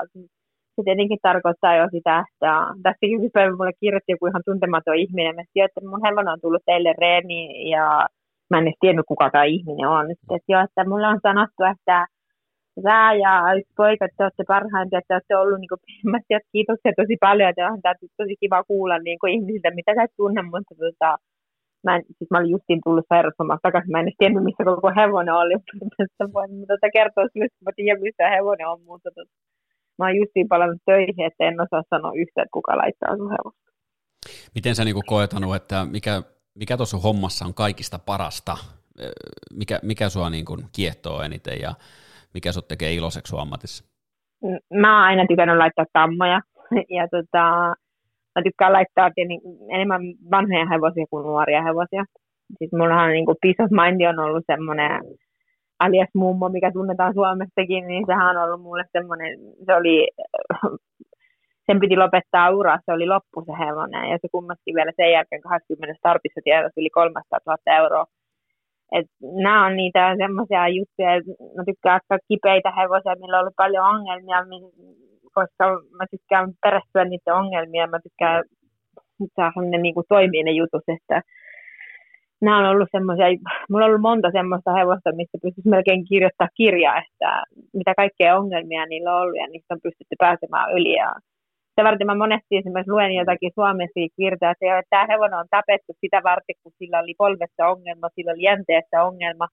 se 0.74 0.80
tietenkin 0.84 1.18
tarkoittaa 1.22 1.76
jo 1.76 1.86
sitä, 1.96 2.24
että 2.28 2.52
tästäkin 2.82 3.16
yksi 3.16 3.34
päivä 3.34 3.56
mulle 3.56 3.74
kirjoitti 3.80 4.12
joku 4.12 4.26
ihan 4.26 4.46
tuntematon 4.48 4.96
ihminen. 5.04 5.36
Mä 5.36 5.42
sanoin, 5.42 5.68
että 5.68 5.88
mun 5.90 6.04
hevonen 6.06 6.32
on 6.32 6.40
tullut 6.44 6.64
teille 6.66 6.92
reeni 7.02 7.70
ja 7.74 7.84
mä 8.50 8.58
en 8.58 8.64
edes 8.66 8.80
tiennyt, 8.80 9.06
kuka 9.12 9.30
tämä 9.30 9.44
ihminen 9.44 9.88
on. 9.88 10.04
Sitten, 10.08 10.36
että 10.36 10.52
joo, 10.52 10.62
että 10.64 10.88
mulle 10.90 11.06
on 11.06 11.20
sanottu, 11.22 11.62
että 11.74 12.06
sä 12.84 13.12
ja 13.24 13.32
yksi 13.58 13.72
poika, 13.76 14.04
että 14.04 14.16
te 14.18 14.24
olette 14.24 14.44
parhaimpia, 14.54 14.98
että 14.98 15.14
olette 15.14 15.36
ollut 15.36 15.60
niin 15.60 15.72
kuin, 15.72 15.80
mä 16.12 16.18
tiedän, 16.28 16.52
kiitoksia 16.52 16.92
tosi 17.00 17.16
paljon, 17.26 17.48
että 17.48 17.72
on 17.72 17.82
tämä 17.82 17.94
tosi 18.20 18.34
kiva 18.42 18.64
kuulla 18.70 18.98
niin 18.98 19.18
kuin 19.20 19.32
ihmisiltä, 19.34 19.70
mitä 19.78 19.92
sä 19.94 20.02
et 20.02 20.14
tunne, 20.16 20.42
mutta 20.42 20.74
tota, 20.84 21.10
mä, 21.84 21.96
en, 21.96 22.02
siis 22.16 22.30
mä 22.30 22.38
olin 22.38 22.54
justiin 22.56 22.80
tullut 22.84 23.06
sairauslomasta 23.08 23.66
takaisin, 23.66 23.92
mä 23.92 24.00
en 24.00 24.08
edes 24.08 24.44
missä 24.48 24.64
koko 24.64 24.88
hevonen 24.98 25.34
oli, 25.42 25.54
mutta 25.80 26.24
voin 26.36 26.50
tota 26.70 26.88
kertoa 26.96 27.26
sille, 27.32 27.44
että 27.44 27.64
mä 27.66 27.72
tiedän, 27.76 28.02
missä 28.06 28.30
hevonen 28.36 28.68
on, 28.72 28.80
mutta 28.90 29.10
tota, 29.16 29.32
mä 29.98 30.04
oon 30.04 30.16
justiin 30.22 30.48
palannut 30.48 30.82
töihin, 30.90 31.26
että 31.28 31.44
en 31.48 31.60
osaa 31.64 31.90
sanoa 31.90 32.12
yhtään, 32.22 32.44
että 32.44 32.56
kuka 32.58 32.76
laittaa 32.82 33.16
sun 33.16 33.34
hevosta. 33.36 33.72
Miten 34.54 34.74
sä 34.74 34.84
niinku 34.84 35.02
koetanut, 35.06 35.56
että 35.56 35.86
mikä, 35.90 36.22
mikä 36.54 36.76
tuossa 36.76 36.98
hommassa 36.98 37.44
on 37.44 37.54
kaikista 37.54 37.98
parasta? 37.98 38.56
Mikä, 39.52 39.78
mikä 39.82 40.08
sua 40.08 40.30
niinku 40.30 40.58
kiehtoo 40.72 41.22
eniten 41.22 41.60
ja 41.60 41.74
mikä 42.34 42.52
sut 42.52 42.68
tekee 42.68 42.94
iloiseksi 42.94 43.36
ammatissa? 43.38 43.84
Mä 44.74 44.96
oon 44.96 45.04
aina 45.04 45.26
tykännyt 45.28 45.58
laittaa 45.58 45.84
tammoja 45.92 46.40
ja 46.98 47.08
tota, 47.08 47.44
mä 48.34 48.42
tykkään 48.44 48.72
laittaa 48.72 49.10
enemmän 49.70 50.02
vanhoja 50.30 50.66
hevosia 50.66 51.06
kuin 51.10 51.24
nuoria 51.24 51.62
hevosia. 51.62 52.04
Siis 52.58 52.72
mullahan 52.72 53.10
niin 53.10 53.26
kuin 53.26 53.36
Peace 53.42 53.62
of 53.62 53.70
Mind 53.70 54.00
on 54.08 54.18
ollut 54.18 54.44
semmoinen 54.46 55.00
alias 55.84 56.08
mummo, 56.14 56.48
mikä 56.48 56.70
tunnetaan 56.72 57.14
Suomestakin, 57.14 57.86
niin 57.86 58.04
sehän 58.06 58.36
on 58.36 58.42
ollut 58.44 58.62
mulle 58.62 58.84
semmoinen, 58.92 59.38
se 59.66 59.74
oli, 59.74 60.08
sen 61.66 61.80
piti 61.80 61.96
lopettaa 61.96 62.50
ura, 62.50 62.78
se 62.84 62.92
oli 62.92 63.06
loppu 63.06 63.44
se 63.46 63.52
hevonen, 63.64 64.10
ja 64.10 64.18
se 64.22 64.28
kummasti 64.32 64.74
vielä 64.74 64.92
sen 64.96 65.12
jälkeen 65.12 65.40
20 65.40 65.98
startissa 65.98 66.40
tiedossa 66.44 66.80
yli 66.80 66.90
300 66.90 67.38
000 67.46 67.76
euroa 67.82 68.06
et 68.98 69.06
nämä 69.42 69.66
on 69.66 69.76
niitä 69.76 70.14
semmoisia 70.22 70.68
juttuja, 70.68 71.14
että 71.14 71.30
mä 71.56 71.62
tykkään 71.64 72.00
ottaa 72.00 72.26
kipeitä 72.28 72.70
hevosia, 72.78 73.20
millä 73.20 73.36
on 73.36 73.42
ollut 73.42 73.62
paljon 73.64 73.86
ongelmia, 73.94 74.38
koska 75.36 75.64
mä 75.98 76.04
tykkään 76.10 76.46
perehtyä 76.62 77.04
niiden 77.04 77.34
ongelmia, 77.34 77.86
mä 77.86 78.00
tykkään 78.06 78.44
saada 79.36 79.60
ne 79.70 79.78
niin 79.78 79.94
kuin 79.94 80.06
toimii 80.08 80.42
ne 80.42 80.50
jutut, 80.50 80.86
että 80.96 81.22
nämä 82.40 82.58
on 82.58 82.66
ollut 82.72 82.88
semmoisia, 82.92 83.26
mulla 83.70 83.84
on 83.84 83.88
ollut 83.88 84.08
monta 84.10 84.28
semmoista 84.32 84.72
hevosta, 84.78 85.18
mistä 85.20 85.38
pystyisi 85.42 85.68
melkein 85.68 86.04
kirjoittaa 86.04 86.48
kirjaa, 86.60 86.98
että 87.02 87.30
mitä 87.78 87.92
kaikkea 87.96 88.38
ongelmia 88.38 88.86
niillä 88.86 89.14
on 89.14 89.22
ollut 89.22 89.36
ja 89.36 89.46
niistä 89.46 89.74
on 89.74 89.84
pystytty 89.86 90.14
pääsemään 90.18 90.72
yli 90.76 90.92
ja 90.92 91.08
sitä 91.72 91.84
varten 91.88 92.06
mä 92.06 92.22
monesti 92.24 92.56
esimerkiksi 92.56 92.90
luen 92.90 93.12
jotakin 93.20 93.52
suomessa 93.54 94.00
virtaa, 94.18 94.50
että, 94.52 94.82
tämä 94.90 95.06
hevonen 95.12 95.38
on 95.38 95.54
tapettu 95.58 95.92
sitä 96.00 96.20
varten, 96.30 96.56
kun 96.62 96.72
sillä 96.78 97.00
oli 97.02 97.14
polvessa 97.24 97.68
ongelma, 97.72 98.14
sillä 98.14 98.32
oli 98.32 98.42
jänteessä 98.42 99.04
ongelma. 99.08 99.46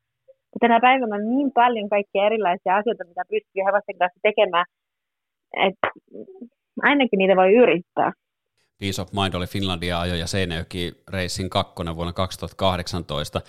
Mutta 0.51 0.61
tänä 0.65 0.79
päivänä 0.79 1.15
on 1.15 1.29
niin 1.35 1.51
paljon 1.51 1.89
kaikkia 1.89 2.25
erilaisia 2.25 2.77
asioita, 2.77 3.09
mitä 3.11 3.23
pystyy 3.29 3.61
hevosten 3.67 3.97
kanssa 4.01 4.19
tekemään, 4.23 4.65
että 5.67 5.87
ainakin 6.89 7.17
niitä 7.17 7.35
voi 7.35 7.53
yrittää. 7.63 8.11
Peace 8.79 9.01
of 9.01 9.13
Mind 9.13 9.33
oli 9.33 9.47
Finlandia 9.47 9.99
ajo 9.99 10.15
ja 10.15 10.27
Seinäjoki 10.27 10.91
Racing 11.13 11.49
2 11.49 11.73
vuonna 11.95 12.13
2018. 12.13 13.41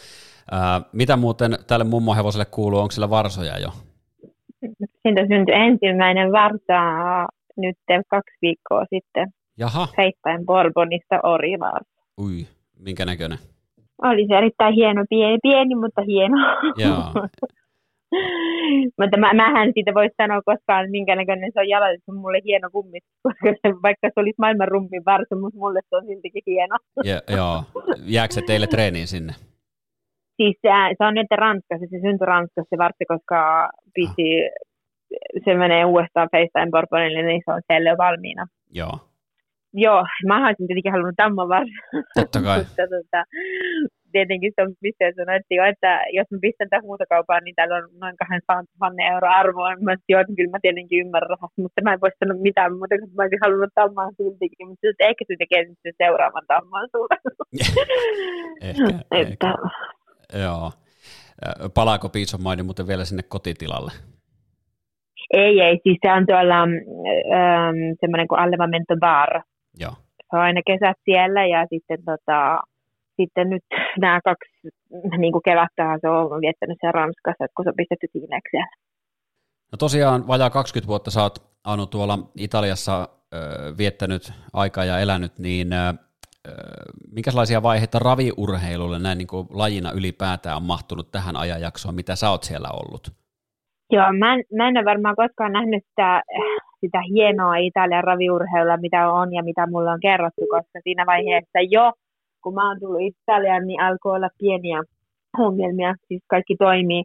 Ää, 0.51 0.81
mitä 0.93 1.17
muuten 1.17 1.53
tälle 1.67 1.85
mummohevoselle 1.85 2.47
kuuluu, 2.51 2.79
onko 2.79 2.91
sillä 2.91 3.11
varsoja 3.11 3.59
jo? 3.59 3.71
Siitä 5.03 5.23
syntyi 5.29 5.55
ensimmäinen 5.55 6.33
varsa 6.33 6.79
nyt 7.61 7.77
kaksi 8.11 8.37
viikkoa 8.43 8.85
sitten 8.95 9.29
Jaha. 9.59 9.87
Feittäin 9.97 10.47
Borbonista 10.47 11.21
Orivaas. 11.23 11.87
Ui, 12.21 12.47
minkä 12.79 13.05
näköinen? 13.05 13.39
Oli 14.03 14.27
se 14.29 14.39
erittäin 14.39 14.75
hieno, 14.75 15.05
pieni, 15.11 15.39
pieni 15.43 15.75
mutta 15.75 16.03
hieno. 16.03 16.37
Joo. 16.85 17.05
mutta 19.01 19.17
mä, 19.19 19.33
mähän 19.35 19.71
siitä 19.75 19.95
voisi 19.95 20.15
sanoa 20.23 20.43
koskaan, 20.45 20.91
minkä 20.91 21.17
näköinen 21.17 21.51
se 21.53 21.61
on 21.61 21.69
jalalla, 21.69 21.97
se 21.97 22.11
on 22.13 22.17
mulle 22.17 22.41
hieno 22.45 22.69
kummi, 22.73 22.99
koska 23.23 23.49
se, 23.63 23.75
vaikka 23.83 24.09
se 24.09 24.21
olisi 24.21 24.35
maailman 24.39 24.69
rummin 24.69 25.05
varsa, 25.07 25.37
mutta 25.41 25.59
mulle 25.59 25.81
se 25.89 25.97
on 25.97 26.07
siltikin 26.07 26.43
hieno. 26.47 26.77
ja, 27.05 27.37
joo. 27.37 27.63
Jääkö 28.07 28.35
se 28.35 28.43
teille 28.47 28.67
treeniin 28.67 29.07
sinne? 29.07 29.33
Siis 30.37 30.57
se, 30.63 30.69
se 30.99 31.05
on 31.05 31.15
nyt 31.15 31.27
Ranskassa, 31.37 31.87
se 31.91 31.99
syntyi 32.01 32.27
Ranskassa 32.27 32.71
se 32.71 32.79
vartti, 32.79 33.05
koska 33.05 33.71
pisi 33.95 34.29
se 35.45 35.55
menee 35.55 35.85
uudestaan 35.85 36.29
FaceTime 36.33 36.71
Borbonille, 36.71 37.23
niin 37.23 37.43
se 37.45 37.53
on 37.53 37.63
siellä 37.67 37.97
valmiina. 37.99 38.47
Joo. 38.71 38.95
Joo, 39.73 40.05
mä 40.27 40.47
olisin 40.47 40.67
tietenkin 40.67 40.93
halunnut 40.93 41.21
tamman 41.23 41.49
varsin. 41.49 41.83
Totta 42.15 42.43
kai. 42.43 42.59
Mutta 42.65 42.85
tota, 42.95 43.21
tietenkin 44.13 44.53
se 44.55 44.63
on 44.63 44.73
pisteen 44.81 45.15
sanottiin 45.15 45.59
jo, 45.61 45.65
että 45.73 45.91
jos 46.19 46.27
mä 46.31 46.39
pistän 46.47 46.69
tämän 46.71 46.87
huutokaupaan, 46.89 47.45
niin 47.45 47.55
täällä 47.55 47.77
on 47.77 47.89
noin 48.03 48.17
200 48.17 48.65
euroa 49.15 49.39
arvoa. 49.43 49.69
Mä 49.69 49.77
sanoin, 49.77 50.23
että 50.23 50.37
kyllä 50.37 50.55
mä 50.55 50.59
tietenkin 50.63 51.01
ymmärrän 51.03 51.31
rahasta, 51.31 51.63
mutta 51.63 51.83
mä 51.85 51.93
en 51.93 52.01
voi 52.01 52.11
sanoa 52.19 52.47
mitään 52.49 52.73
muuta, 52.79 52.99
kun 53.01 53.11
mä 53.17 53.23
olisin 53.23 53.45
halunnut 53.45 53.75
tamman 53.75 54.15
siltikin. 54.17 54.69
Mutta 54.69 55.07
ehkä 55.11 55.23
se 55.29 55.35
tekee 55.39 55.63
sen 55.83 55.95
seuraavan 56.03 56.47
tamman 56.53 56.89
sulle. 56.95 57.17
ehkä, 58.71 58.89
että... 58.97 59.17
ehkä. 59.21 59.49
Joo. 60.45 60.73
Palaako 61.75 62.09
Peace 62.09 62.37
of 62.37 62.43
Mind 62.43 62.63
muuten 62.63 62.87
vielä 62.87 63.05
sinne 63.05 63.23
kotitilalle? 63.23 63.93
Ei, 65.31 65.61
ei, 65.61 65.81
siis 65.83 65.99
se 66.05 66.13
on 66.13 66.27
tuolla 66.27 66.63
ähm, 66.63 67.79
semmoinen 68.01 68.29
kuin 68.29 68.41
Allevamento 68.41 68.95
Bar. 69.01 69.43
Joo. 69.81 69.93
Se 70.17 70.37
on 70.37 70.41
aina 70.41 70.61
kesät 70.67 70.97
siellä 71.05 71.47
ja 71.47 71.67
sitten, 71.71 71.99
tota, 72.05 72.61
sitten 73.17 73.51
nyt 73.51 73.65
nämä 74.03 74.21
kaksi 74.25 74.69
niin 75.19 75.33
kuin 75.33 75.43
kevättä 75.43 75.99
se 76.01 76.09
on 76.09 76.41
viettänyt 76.41 76.79
siellä 76.81 76.93
Ranskassa, 77.01 77.47
kun 77.57 77.65
se 77.65 77.69
on 77.69 77.77
pistetty 77.77 78.07
tiineeksi 78.13 78.51
siellä. 78.51 78.75
No 79.73 79.77
tosiaan 79.79 80.27
vajaa 80.27 80.51
20 80.51 80.89
vuotta 80.89 81.11
sä 81.11 81.23
oot 81.23 81.51
Anu 81.65 81.87
tuolla 81.87 82.19
Italiassa 82.37 83.09
ö, 83.35 83.37
viettänyt 83.79 84.33
aikaa 84.53 84.85
ja 84.85 84.99
elänyt, 84.99 85.39
niin 85.39 85.73
ö, 85.73 85.95
minkälaisia 87.13 87.63
vaiheita 87.63 87.99
raviurheilulle 87.99 88.99
näin 88.99 89.19
niin 89.19 89.29
kuin 89.29 89.47
lajina 89.51 89.93
ylipäätään 89.93 90.57
on 90.57 90.63
mahtunut 90.63 91.11
tähän 91.11 91.37
ajanjaksoon, 91.37 91.95
mitä 91.95 92.17
sä 92.17 92.31
oot 92.31 92.43
siellä 92.43 92.69
ollut? 92.73 93.20
Joo, 93.93 94.13
mä 94.19 94.35
en, 94.35 94.45
mä 94.57 94.69
en 94.69 94.77
ole 94.77 94.85
varmaan 94.85 95.17
koskaan 95.17 95.53
nähnyt 95.53 95.85
sitä, 95.89 96.23
sitä 96.81 97.01
hienoa 97.13 97.57
Italian 97.57 98.05
raviurheilua, 98.05 98.77
mitä 98.77 99.13
on 99.13 99.35
ja 99.35 99.43
mitä 99.43 99.67
mulle 99.67 99.91
on 99.91 100.01
kerrottu, 100.01 100.43
koska 100.51 100.81
siinä 100.83 101.07
vaiheessa 101.07 101.61
jo, 101.71 101.93
kun 102.43 102.55
mä 102.55 102.69
oon 102.69 102.81
tullut 102.81 103.01
Italiaan, 103.01 103.67
niin 103.67 103.83
alkoi 103.83 104.17
olla 104.17 104.29
pieniä 104.39 104.83
ongelmia. 105.39 105.95
Siis 106.09 106.23
kaikki 106.31 106.57
toimii 106.57 107.03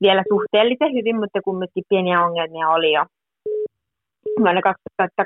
vielä 0.00 0.22
suhteellisen 0.28 0.92
hyvin, 0.92 1.16
mutta 1.20 1.40
kumminkin 1.44 1.84
pieniä 1.88 2.24
ongelmia 2.24 2.68
oli 2.68 2.92
jo. 2.92 3.04
Vuonna 4.40 4.60
2011-2012 4.60 5.24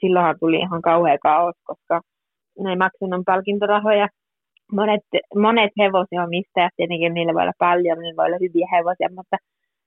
silloinhan 0.00 0.36
tuli 0.40 0.56
ihan 0.56 0.82
kauhea 0.82 1.18
kaos, 1.22 1.54
koska 1.64 2.00
ne 2.58 2.70
ei 2.70 2.76
maksanut 2.76 3.24
palkintorahoja 3.26 4.08
monet, 4.72 5.00
monet 5.34 5.72
hevosiomistajat, 5.80 6.72
tietenkin 6.76 7.14
niillä 7.14 7.34
voi 7.34 7.42
olla 7.42 7.62
paljon, 7.68 7.98
niillä 7.98 8.16
voi 8.20 8.26
olla 8.26 8.44
hyviä 8.46 8.66
hevosia, 8.72 9.08
mutta 9.16 9.36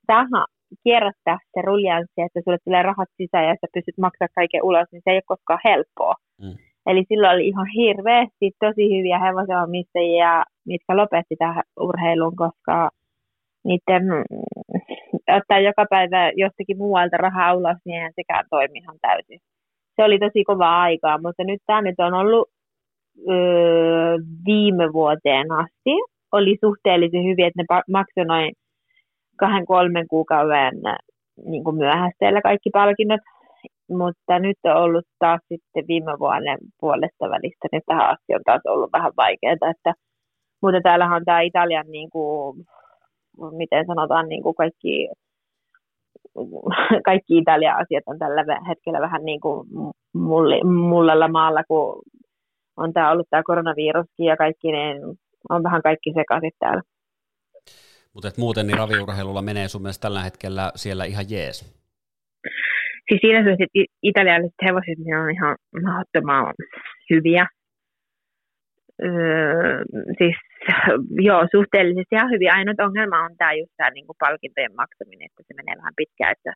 tähän 0.08 0.46
kierrättää 0.84 1.38
se 1.54 1.62
ruljanssi, 1.62 2.22
että 2.22 2.40
sulle 2.44 2.58
tulee 2.66 2.84
rahat 2.84 3.10
sisään 3.18 3.48
ja 3.48 3.56
sä 3.62 3.68
pystyt 3.74 3.98
maksamaan 3.98 4.36
kaiken 4.36 4.64
ulos, 4.64 4.88
niin 4.92 5.02
se 5.04 5.12
ei 5.12 5.16
ole 5.22 5.32
koskaan 5.34 5.60
helppoa. 5.66 6.16
Mm. 6.42 6.56
Eli 6.90 7.04
silloin 7.08 7.34
oli 7.34 7.48
ihan 7.48 7.68
hirveästi 7.68 8.52
tosi 8.60 8.98
hyviä 8.98 9.20
hevosiomistajia, 9.20 10.44
mitkä 10.66 10.98
lopetti 10.98 11.36
tähän 11.36 11.64
urheiluun, 11.80 12.36
koska 12.36 12.90
niiden 13.64 14.04
mm, 14.06 14.24
ottaa 15.38 15.60
joka 15.60 15.86
päivä 15.90 16.32
jostakin 16.36 16.78
muualta 16.78 17.18
rahaa 17.18 17.54
ulos, 17.54 17.78
niin 17.86 17.96
eihän 17.96 18.14
sekään 18.16 18.46
toimi 18.50 18.78
ihan 18.80 18.98
täysin. 19.02 19.40
Se 19.96 20.04
oli 20.04 20.20
tosi 20.20 20.44
kova 20.44 20.82
aikaa, 20.82 21.22
mutta 21.22 21.44
nyt 21.44 21.62
tämä 21.68 21.82
nyt 21.82 22.00
on 22.00 22.14
ollut 22.14 22.50
öö, 23.30 24.18
viime 24.46 24.94
vuoteen 24.94 25.52
asti. 25.52 25.94
Oli 26.32 26.58
suhteellisen 26.66 27.24
hyviä, 27.24 27.48
että 27.48 27.62
ne 27.62 27.82
maksoi 27.92 28.26
noin 28.26 28.54
kahden 29.40 29.66
kolmen 29.66 30.08
kuukauden 30.08 30.74
niin 31.46 31.64
kuin 31.64 31.76
myöhästeellä 31.76 32.42
kaikki 32.42 32.70
palkinnot, 32.74 33.22
mutta 33.90 34.40
nyt 34.40 34.58
on 34.64 34.76
ollut 34.76 35.06
taas 35.20 35.42
sitten 35.48 35.88
viime 35.88 36.20
vuoden 36.20 36.58
puolesta 36.80 37.30
välistä, 37.30 37.68
niin 37.72 37.82
tähän 37.86 38.10
asti 38.10 38.36
on 38.36 38.42
taas 38.46 38.62
ollut 38.68 38.92
vähän 38.92 39.12
vaikeaa, 39.18 39.54
että 39.54 39.94
mutta 40.62 40.82
täällähän 40.82 41.16
on 41.16 41.26
tämä 41.26 41.42
Italian, 41.42 41.86
niin 41.92 42.10
kuin, 42.10 42.58
miten 43.52 43.86
sanotaan, 43.88 44.30
niin 44.30 44.44
kuin 44.44 44.56
kaikki, 44.56 45.10
kaikki 47.06 47.38
Italian 47.38 47.76
asiat 47.76 48.04
on 48.06 48.20
tällä 48.20 48.44
hetkellä 48.68 49.02
vähän 49.02 49.26
niin 49.26 49.40
kuin 49.40 49.68
mulli, 50.14 50.64
mullella 50.64 51.28
maalla, 51.28 51.64
kun 51.68 52.02
on 52.84 52.94
tämä 52.94 53.12
ollut 53.12 53.28
tämä 53.30 53.44
koronaviruskin 53.44 54.26
ja 54.26 54.38
kaikki, 54.38 54.72
niin 54.72 54.98
on 55.50 55.64
vähän 55.64 55.82
kaikki 55.82 56.14
sekaisin 56.20 56.52
täällä. 56.60 56.82
Mutta 58.14 58.32
muuten 58.38 58.68
niin 58.68 58.78
raviurheilulla 58.78 59.42
menee 59.42 59.68
sun 59.68 59.82
mielestä 59.82 60.02
tällä 60.02 60.24
hetkellä 60.24 60.72
siellä 60.76 61.06
ihan 61.06 61.26
jees? 61.30 61.58
Siis 63.08 63.22
siinä 63.22 63.40
suhteessa, 63.40 63.64
että 63.64 63.94
italialaiset 64.04 64.66
hevoset 64.66 65.00
niin 65.00 65.18
on 65.18 65.32
ihan 65.32 65.56
mahdottoman 65.86 66.54
hyviä. 67.10 67.46
Öö, 69.04 69.84
siis 70.18 70.36
joo, 71.28 71.42
suhteellisesti 71.56 72.16
ihan 72.16 72.32
hyvin. 72.34 72.54
Ainut 72.54 72.80
ongelma 72.80 73.26
on 73.26 73.34
tämä 73.38 73.54
just 73.54 73.74
tämä 73.78 73.90
niinku 73.90 74.14
palkintojen 74.20 74.76
maksaminen, 74.82 75.26
että 75.26 75.44
se 75.48 75.54
menee 75.54 75.76
vähän 75.82 76.00
pitkään. 76.00 76.32
Että 76.36 76.52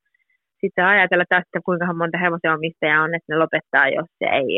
sitten 0.61 0.85
ajatella 0.85 1.25
taas, 1.29 1.45
että 1.45 1.65
kuinka 1.65 1.93
monta 1.93 2.17
hevosen 2.23 2.55
omistajaa 2.57 3.03
on, 3.03 3.15
että 3.15 3.29
ne 3.29 3.37
lopettaa, 3.43 3.95
jos 3.97 4.09
se 4.19 4.25
ei 4.39 4.49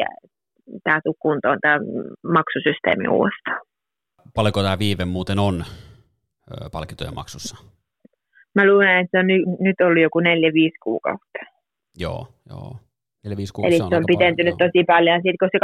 tämä 0.84 0.99
tuu 1.04 1.15
kuntoon, 1.19 1.58
tämä 1.62 1.80
maksusysteemi 2.34 3.08
uudestaan. 3.08 3.62
Paljonko 4.36 4.63
tämä 4.63 4.80
viive 4.80 5.06
muuten 5.06 5.39
on 5.39 5.63
palkintojen 6.71 7.15
maksussa? 7.15 7.56
Mä 8.56 8.65
luulen, 8.65 8.97
että 8.99 9.12
se 9.12 9.19
on 9.19 9.28
nyt, 9.28 9.41
nyt 9.60 9.75
ollut 9.82 10.01
joku 10.01 10.19
4-5 10.19 10.23
kuukautta. 10.84 11.39
Joo, 11.97 12.28
joo. 12.49 12.75
4-5 13.28 13.30
kuukautta 13.54 13.67
Eli 13.67 13.78
se 13.78 13.84
on, 13.84 13.93
on 13.93 14.04
pidentynyt 14.08 14.56
paljon, 14.58 14.71
tosi 14.71 14.84
paljon. 14.88 15.17
Sitten 15.17 15.41
kun 15.41 15.49
se 15.51 15.60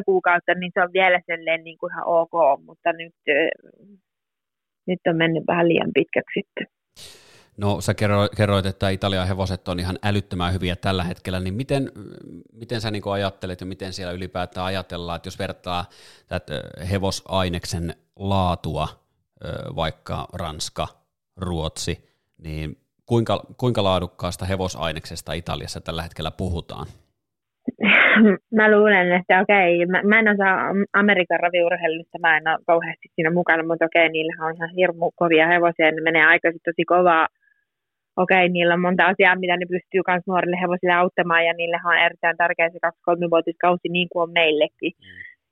2-3 0.00 0.02
kuukautta, 0.06 0.54
niin 0.54 0.72
se 0.74 0.80
on 0.82 0.92
vielä 0.92 1.20
sellainen 1.26 1.64
niin 1.64 1.78
kuin 1.78 1.92
ihan 1.92 2.06
ok, 2.06 2.36
mutta 2.66 2.92
nyt, 2.92 3.14
nyt 4.86 5.00
on 5.08 5.16
mennyt 5.16 5.44
vähän 5.46 5.68
liian 5.68 5.90
pitkäksi 5.94 6.40
sitten. 6.40 6.66
No 7.56 7.80
sä 7.80 7.94
kerroit, 8.36 8.66
että 8.66 8.88
Italian 8.88 9.28
hevoset 9.28 9.68
on 9.68 9.80
ihan 9.80 9.98
älyttömän 10.04 10.52
hyviä 10.52 10.76
tällä 10.76 11.04
hetkellä, 11.04 11.40
niin 11.40 11.54
miten, 11.54 11.92
miten 12.52 12.80
sä 12.80 12.90
niin 12.90 13.02
ajattelet 13.12 13.60
ja 13.60 13.66
miten 13.66 13.92
siellä 13.92 14.12
ylipäätään 14.12 14.66
ajatellaan, 14.66 15.16
että 15.16 15.26
jos 15.26 15.38
vertaa 15.38 15.84
tätä 16.28 16.54
hevosaineksen 16.90 17.94
laatua, 18.16 18.88
vaikka 19.76 20.26
Ranska, 20.32 20.88
Ruotsi, 21.36 22.08
niin 22.38 22.76
kuinka, 23.06 23.40
kuinka 23.56 23.84
laadukkaasta 23.84 24.44
hevosaineksesta 24.44 25.32
Italiassa 25.32 25.80
tällä 25.80 26.02
hetkellä 26.02 26.30
puhutaan? 26.30 26.86
Mä 28.54 28.70
luulen, 28.70 29.12
että 29.12 29.40
okei, 29.40 29.86
mä, 29.86 30.02
mä 30.02 30.18
en 30.18 30.28
osaa 30.28 30.56
Amerikan 30.92 31.40
raviurheilusta, 31.40 32.18
mä 32.18 32.36
en 32.36 32.48
ole 32.48 32.58
kauheasti 32.66 33.08
siinä 33.14 33.30
mukana, 33.30 33.62
mutta 33.62 33.84
okei, 33.84 34.08
niillä 34.08 34.46
on 34.46 34.56
ihan 34.56 34.70
hirmu 34.70 35.10
kovia 35.14 35.46
hevosia, 35.46 35.92
ne 35.92 36.00
menee 36.00 36.24
aikaisin 36.24 36.60
tosi 36.64 36.84
kovaa 36.84 37.28
okei, 38.16 38.48
niillä 38.48 38.74
on 38.74 38.80
monta 38.80 39.06
asiaa, 39.06 39.42
mitä 39.42 39.56
ne 39.56 39.66
pystyy 39.74 40.00
myös 40.08 40.22
nuorille 40.26 40.56
hevosille 40.62 40.94
auttamaan, 40.94 41.44
ja 41.46 41.52
niille 41.52 41.78
on 41.84 41.98
erittäin 42.06 42.36
tärkeä 42.36 42.70
se 42.70 42.78
2-3-vuotiskausi, 42.86 43.88
niin 43.88 44.08
kuin 44.12 44.22
on 44.22 44.32
meillekin, 44.32 44.92
mm. 44.98 45.06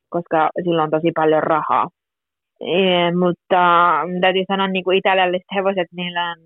koska 0.09 0.51
sillä 0.65 0.83
on 0.83 0.91
tosi 0.91 1.11
paljon 1.15 1.43
rahaa. 1.43 1.89
E, 2.61 3.11
mutta 3.23 3.61
täytyy 4.21 4.45
sanoa, 4.49 4.69
niin 4.69 4.85
kuin 4.85 4.99
italialaiset 4.99 5.55
hevoset, 5.55 5.89
niillä 5.93 6.23
on, 6.31 6.39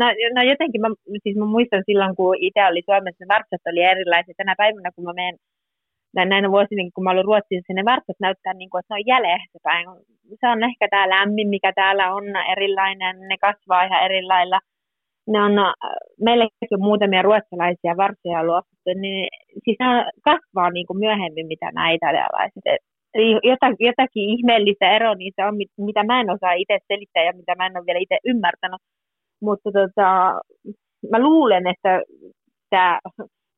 no, 0.00 0.06
no 0.34 0.42
jotenkin, 0.42 0.80
mä, 0.80 0.88
siis 1.22 1.36
mä 1.36 1.46
muistan 1.46 1.82
silloin, 1.86 2.16
kun 2.16 2.36
itse 2.46 2.66
oli 2.70 2.82
Suomessa, 2.84 3.24
ne 3.24 3.34
varsat 3.34 3.66
oli 3.70 3.82
erilaisia. 3.82 4.34
Tänä 4.36 4.54
päivänä, 4.58 4.90
kun 4.94 5.04
mä 5.04 5.12
menen 5.12 5.36
näinä 6.14 6.50
vuosina, 6.50 6.90
kun 6.94 7.04
mä 7.04 7.10
olin 7.10 7.24
Ruotsissa, 7.24 7.72
ne 7.72 7.84
varsat 7.84 8.18
näyttää 8.20 8.54
niin 8.54 8.70
kuin, 8.70 8.80
että 8.80 8.94
ne 8.94 8.98
on 8.98 9.06
jäljessä 9.12 9.58
päin. 9.62 9.86
Se 10.40 10.46
on 10.48 10.64
ehkä 10.64 10.86
tämä 10.90 11.08
lämmin, 11.08 11.48
mikä 11.48 11.72
täällä 11.72 12.14
on 12.14 12.24
erilainen, 12.52 13.16
ne 13.28 13.36
kasvaa 13.40 13.84
ihan 13.84 14.04
erilailla 14.04 14.60
ne 15.26 15.40
on, 15.42 15.58
äh, 15.58 15.72
meillekin 16.20 16.74
on 16.76 16.80
muutamia 16.80 17.22
ruotsalaisia 17.22 17.96
varsoja 17.96 18.44
luoksettu, 18.44 18.90
niin 19.00 19.28
siis 19.64 19.76
ne 19.80 19.86
kasvaa 20.24 20.70
niin 20.70 20.86
kuin 20.86 20.98
myöhemmin, 20.98 21.46
mitä 21.46 21.70
nämä 21.74 21.90
italialaiset. 21.90 22.64
Jotakin, 23.50 23.86
jotakin 23.86 24.30
ihmeellistä 24.34 24.96
eroa 24.96 25.14
niissä 25.14 25.46
on, 25.46 25.54
mitä 25.78 26.04
mä 26.04 26.20
en 26.20 26.30
osaa 26.30 26.52
itse 26.52 26.78
selittää 26.88 27.24
ja 27.24 27.32
mitä 27.32 27.54
mä 27.54 27.66
en 27.66 27.76
ole 27.76 27.86
vielä 27.86 27.98
itse 27.98 28.18
ymmärtänyt. 28.24 28.80
Mutta 29.42 29.70
tota, 29.72 30.08
mä 31.10 31.18
luulen, 31.18 31.66
että 31.66 32.02
tämä 32.70 32.98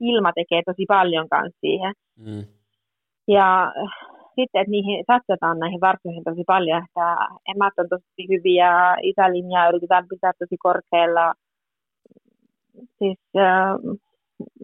ilma 0.01 0.33
tekee 0.33 0.63
tosi 0.67 0.85
paljon 0.89 1.29
kanssa 1.29 1.59
siihen. 1.61 1.93
Mm. 2.19 2.45
Ja 3.29 3.73
sitten, 4.35 4.61
että 4.61 4.71
niihin 4.71 5.05
satsataan 5.07 5.59
näihin 5.59 5.81
varsoihin 5.81 6.25
tosi 6.25 6.45
paljon, 6.47 6.83
että 6.85 7.17
emät 7.55 7.75
on 7.79 7.89
tosi 7.89 8.23
hyviä, 8.29 8.97
isälinjaa 9.03 9.69
yritetään 9.69 10.09
pitää 10.09 10.33
tosi 10.39 10.57
korkealla– 10.59 11.33
siis 12.99 13.19
äh, 13.37 13.75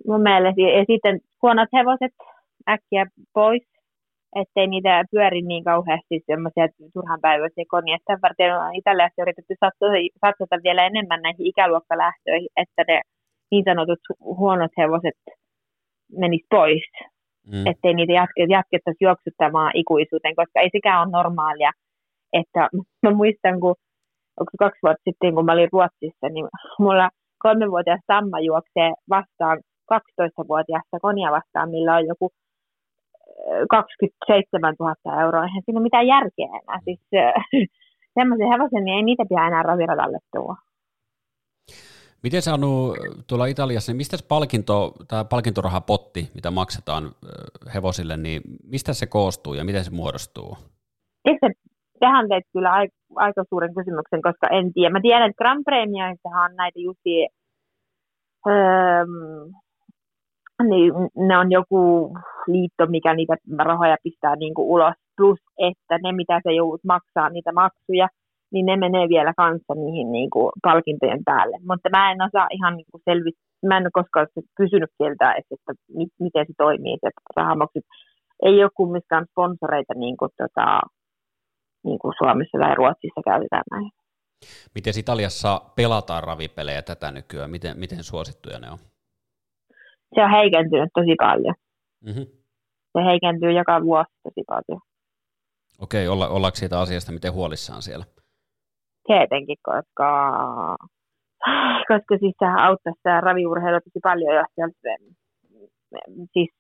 mun 0.07 0.23
mielestä, 0.23 0.61
ja 0.61 0.85
sitten 0.91 1.21
huonot 1.43 1.69
hevoset 1.73 2.15
äkkiä 2.69 3.07
pois, 3.35 3.63
ettei 4.37 4.67
niitä 4.67 5.05
pyöri 5.11 5.43
niin 5.43 5.65
kauheasti 5.65 6.21
semmoisia 6.27 6.67
turhan 6.95 7.21
päiväisiä 7.21 7.65
konia. 7.69 7.99
Sen 8.07 8.19
varten 8.23 8.57
on 8.57 8.75
Italiassa 8.75 9.23
yritetty 9.23 9.55
satsata, 9.61 9.93
satsata 10.27 10.57
vielä 10.65 10.87
enemmän 10.87 11.23
näihin 11.23 11.47
ikäluokkalähtöihin, 11.47 12.49
että 12.57 12.83
ne 12.89 13.01
niin 13.51 13.65
sanotut 13.65 14.01
huonot 14.21 14.71
hevoset 14.79 15.21
menis 16.19 16.45
pois. 16.51 16.83
Mm. 17.47 17.67
Ettei 17.67 17.95
niitä 17.95 18.13
jatke, 18.13 18.45
jatkettaisi 18.49 19.05
juoksuttamaan 19.05 19.73
ikuisuuteen, 19.75 20.37
koska 20.37 20.61
ei 20.61 20.71
sekään 20.73 21.03
ole 21.03 21.11
normaalia. 21.11 21.71
Että 22.33 22.69
mä 23.03 23.11
muistan, 23.11 23.61
kun 23.61 23.75
kaksi 24.59 24.79
vuotta 24.83 25.03
sitten, 25.05 25.35
kun 25.35 25.45
mä 25.45 25.53
olin 25.53 25.73
Ruotsissa, 25.73 26.29
niin 26.29 26.47
mulla 26.79 27.11
kolmenvuotias 27.43 28.01
Samma 28.07 28.41
juoksee 28.41 28.91
vastaan 29.09 29.59
12-vuotiaasta 29.95 30.99
konia 31.01 31.31
vastaan, 31.31 31.71
millä 31.71 31.97
on 31.97 32.07
joku 32.07 32.31
27 33.71 34.75
000 34.81 35.23
euroa. 35.23 35.45
Eihän 35.45 35.63
siinä 35.65 35.79
ole 35.79 35.83
mitään 35.83 36.07
järkeä 36.07 36.47
enää. 36.47 36.79
Siis 36.85 37.01
semmoisen 38.19 38.49
hevosen, 38.53 38.85
niin 38.85 38.97
ei 38.97 39.03
niitä 39.03 39.25
pidä 39.29 39.47
enää 39.47 39.63
raviradalle 39.63 40.19
tuoda. 40.33 40.61
Miten 42.23 42.43
sä 42.43 42.55
Anu, 42.55 42.95
tuolla 43.27 43.47
Italiassa, 43.47 43.93
niin 43.93 43.97
mistä 43.97 44.17
se 44.17 44.25
palkinto, 44.29 44.95
tämä 45.09 45.25
palkintorahapotti, 45.25 46.31
mitä 46.35 46.51
maksetaan 46.51 47.11
hevosille, 47.75 48.17
niin 48.17 48.43
mistä 48.65 48.93
se 48.93 49.07
koostuu 49.07 49.55
ja 49.55 49.65
miten 49.65 49.85
se 49.85 49.91
muodostuu? 49.91 50.57
Itse 51.29 51.62
tähän 52.05 52.29
teet 52.29 52.47
kyllä 52.53 52.71
aika, 52.73 52.95
aika 53.27 53.43
suuren 53.49 53.75
kysymyksen, 53.75 54.23
koska 54.23 54.47
en 54.59 54.73
tiedä. 54.73 54.93
Mä 54.93 55.01
tiedän, 55.01 55.29
että 55.29 55.43
Grand 55.43 55.63
Premioissahan 55.65 56.51
on 56.51 56.57
näitä 56.57 56.79
justi, 56.87 57.15
öö, 58.47 59.05
niin 60.71 60.93
ne 61.29 61.35
on 61.39 61.53
joku 61.59 61.83
liitto, 62.47 62.87
mikä 62.87 63.15
niitä 63.15 63.37
rahoja 63.59 63.97
pistää 64.05 64.37
niin 64.37 64.55
kuin 64.55 64.69
ulos, 64.75 64.95
plus 65.17 65.41
että 65.59 65.95
ne, 66.03 66.13
mitä 66.13 66.41
se 66.45 66.53
joudut 66.53 66.85
maksaa, 66.85 67.29
niitä 67.29 67.53
maksuja, 67.53 68.09
niin 68.53 68.67
ne 68.67 68.77
menee 68.77 69.09
vielä 69.09 69.33
kanssa 69.37 69.75
niihin 69.75 70.13
niin 70.13 70.31
kuin 70.31 70.53
palkintojen 70.63 71.25
päälle. 71.25 71.57
Mutta 71.69 71.89
mä 71.91 72.13
en 72.13 72.23
osaa 72.23 72.47
ihan 72.51 72.77
niin 72.77 72.91
kuin 72.91 73.03
mä 73.69 73.77
en 73.77 73.89
ole 73.89 73.99
koskaan 74.01 74.27
kysynyt 74.57 74.91
sieltä, 74.97 75.35
että, 75.39 75.55
että 75.55 75.73
miten 76.21 76.47
se 76.47 76.53
toimii, 76.59 76.99
se 77.01 77.11
rahamaksut. 77.37 77.85
Ei 78.43 78.63
ole 78.65 78.71
kumminkaan 78.75 79.27
sponsoreita 79.31 79.95
niin 79.95 80.17
kuin, 80.17 80.31
tota, 80.39 80.81
niin 81.85 81.99
kuin 81.99 82.15
Suomessa 82.19 82.59
tai 82.59 82.75
Ruotsissa 82.75 83.21
käytetään 83.25 83.63
näin. 83.71 83.91
Miten 84.75 84.99
Italiassa 84.99 85.61
pelataan 85.77 86.25
ravipelejä 86.25 86.83
tätä 86.83 87.11
nykyään? 87.11 87.51
Miten, 87.51 87.79
miten 87.79 88.05
suosittuja 88.05 88.59
ne 88.59 88.71
on? 88.71 88.79
Se 90.15 90.25
on 90.25 90.31
heikentynyt 90.31 90.91
tosi 90.95 91.15
paljon. 91.19 91.55
Mm-hmm. 92.07 92.27
Se 92.93 93.05
heikentyy 93.05 93.53
joka 93.53 93.83
vuosi 93.83 94.13
tosi 94.23 94.43
paljon. 94.47 94.81
Okei, 95.81 96.09
olla, 96.09 96.29
ollaanko 96.29 96.57
siitä 96.57 96.81
asiasta 96.81 97.13
miten 97.13 97.33
huolissaan 97.33 97.83
siellä? 97.83 98.05
Tietenkin, 99.07 99.57
koska, 99.63 100.11
koska 101.91 102.19
siis 102.21 102.35
sehän 102.39 102.63
auttaa 102.63 102.93
sitä 102.97 103.21
raviurheilua 103.21 103.81
tosi 103.81 104.01
paljon, 104.03 104.35
jos 104.35 104.47
sieltä, 104.55 104.77
siis 106.33 106.51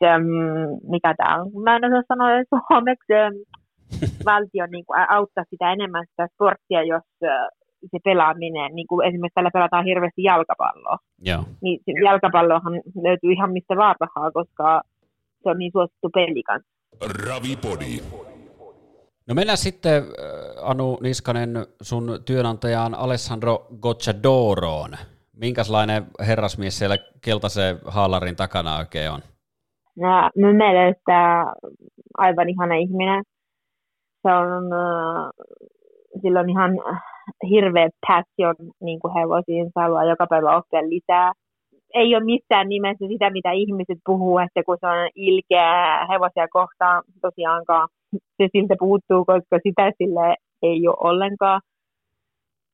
mikä 0.90 1.14
tämä 1.16 1.42
on, 1.42 1.62
mä 1.62 1.76
en 1.76 1.84
osaa 1.84 2.02
sanoa 2.08 2.28
suomeksi, 2.48 3.12
valtio 4.30 4.66
niin 4.66 4.84
kuin, 4.86 5.10
auttaa 5.10 5.44
sitä 5.50 5.72
enemmän 5.72 6.06
sitä 6.10 6.28
sporttia, 6.34 6.82
jos 6.82 7.02
se 7.90 7.98
pelaaminen, 8.04 8.74
niin 8.74 8.86
kuin 8.86 9.08
esimerkiksi 9.08 9.34
tällä 9.34 9.50
pelataan 9.52 9.84
hirveästi 9.84 10.22
jalkapalloa. 10.22 10.98
Joo. 11.24 11.44
Niin 11.62 11.80
jalkapallohan 12.04 12.72
löytyy 13.02 13.32
ihan 13.32 13.52
mistä 13.52 13.76
vaan 13.76 13.96
rahaa, 14.00 14.30
koska 14.30 14.82
se 15.42 15.48
on 15.50 15.58
niin 15.58 15.72
suosittu 15.72 16.10
peli 16.14 16.42
kanssa. 16.42 16.70
Ravipodi. 17.26 18.00
No 19.28 19.34
mennään 19.34 19.58
sitten, 19.58 20.02
Anu 20.62 20.98
Niskanen, 21.02 21.66
sun 21.82 22.22
työnantajaan 22.24 22.94
Alessandro 22.94 23.66
Gocciadoroon. 23.80 24.90
Minkälainen 25.36 26.06
herrasmies 26.26 26.78
siellä 26.78 26.96
keltaisen 27.24 27.78
haalarin 27.86 28.36
takana 28.36 28.76
oikein 28.76 29.10
on? 29.10 29.20
No, 29.96 30.30
mun 30.38 30.56
mielestä 30.56 31.44
aivan 32.18 32.48
ihana 32.48 32.74
ihminen. 32.74 33.22
Se 34.22 34.32
on, 34.34 34.64
sillä 36.22 36.40
on 36.40 36.50
ihan 36.50 36.70
hirveä 37.50 37.88
passion 38.06 38.54
niin 38.80 39.00
kuin 39.00 39.14
hevosiin, 39.14 39.66
se 39.66 39.80
haluaa 39.80 40.04
joka 40.04 40.26
päivä 40.26 40.56
oppia 40.56 40.88
lisää. 40.88 41.32
Ei 41.94 42.14
ole 42.14 42.24
missään 42.24 42.68
nimessä 42.68 43.06
sitä, 43.08 43.30
mitä 43.30 43.50
ihmiset 43.52 43.98
puhuu, 44.06 44.38
että 44.38 44.62
kun 44.66 44.76
se 44.80 44.86
on 44.86 45.08
ilkeä 45.14 46.06
hevosia 46.06 46.48
kohtaan, 46.48 47.02
tosiaankaan 47.22 47.88
se 48.12 48.48
siltä 48.52 48.74
puuttuu, 48.78 49.24
koska 49.24 49.58
sitä 49.62 49.92
sille 49.98 50.36
ei 50.62 50.88
ole 50.88 50.96
ollenkaan. 51.00 51.60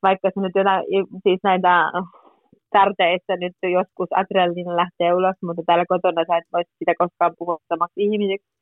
Vaikka 0.02 0.30
se 0.34 0.40
nyt 0.40 0.52
jotain, 0.54 0.84
siis 1.22 1.40
näitä 1.42 1.90
tarteissa 2.72 3.36
nyt 3.36 3.56
joskus 3.62 4.08
adrenaliina 4.14 4.76
lähtee 4.76 5.14
ulos, 5.14 5.36
mutta 5.42 5.62
täällä 5.66 5.84
kotona 5.88 6.24
sä 6.28 6.36
et 6.36 6.44
voi 6.52 6.62
sitä 6.78 6.92
koskaan 6.98 7.34
puhua 7.38 7.58
samaksi 7.68 8.00
ihmiseksi. 8.02 8.57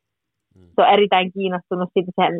Mm. 0.56 0.66
Se 0.74 0.82
on 0.82 0.92
erittäin 0.96 1.32
kiinnostunut 1.32 1.88
siitä 1.92 2.12
sen, 2.20 2.34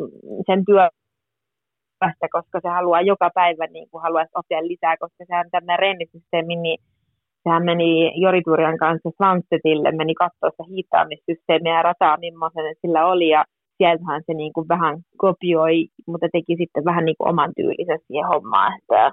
sen 0.47 0.65
työstä, 0.65 2.27
koska 2.31 2.59
se 2.61 2.69
haluaa 2.69 3.01
joka 3.01 3.29
päivä 3.33 3.67
niin 3.67 3.89
kuin 3.91 4.01
haluaisi 4.01 4.31
oppia 4.35 4.67
lisää, 4.67 4.97
koska 4.97 5.25
sehän 5.27 5.51
tämmöinen 5.51 5.79
rennisysteemi, 5.79 6.55
niin 6.55 6.79
sehän 7.43 7.65
meni 7.65 8.21
Joriturian 8.21 8.77
kanssa 8.77 9.09
Svanstetille, 9.17 9.91
meni 9.91 10.13
katsoa 10.13 10.49
sitä 10.49 10.63
hiittaamissysteemiä 10.69 11.75
ja 11.75 11.81
rataa, 11.81 12.17
millaisen 12.17 12.75
sillä 12.81 13.05
oli, 13.05 13.29
ja 13.29 13.45
sieltähän 13.77 14.21
se 14.25 14.33
niin 14.33 14.53
kuin 14.53 14.67
vähän 14.67 14.99
kopioi, 15.17 15.87
mutta 16.07 16.27
teki 16.31 16.55
sitten 16.57 16.85
vähän 16.85 17.05
niin 17.05 17.15
kuin 17.17 17.29
oman 17.29 17.51
tyylisen 17.55 17.99
siihen 18.07 18.27
hommaan. 18.27 18.73
Että, 18.77 19.11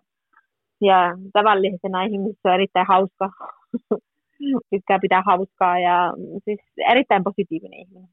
ja 0.80 0.98
tavallisena 1.32 2.02
ihmisessä 2.02 2.48
on 2.48 2.54
erittäin 2.54 2.86
hauska, 2.86 3.30
tykkää 4.70 4.98
pitää 4.98 5.22
hauskaa 5.26 5.78
ja 5.78 6.12
siis 6.44 6.60
erittäin 6.90 7.24
positiivinen 7.24 7.80
ihminen. 7.80 8.08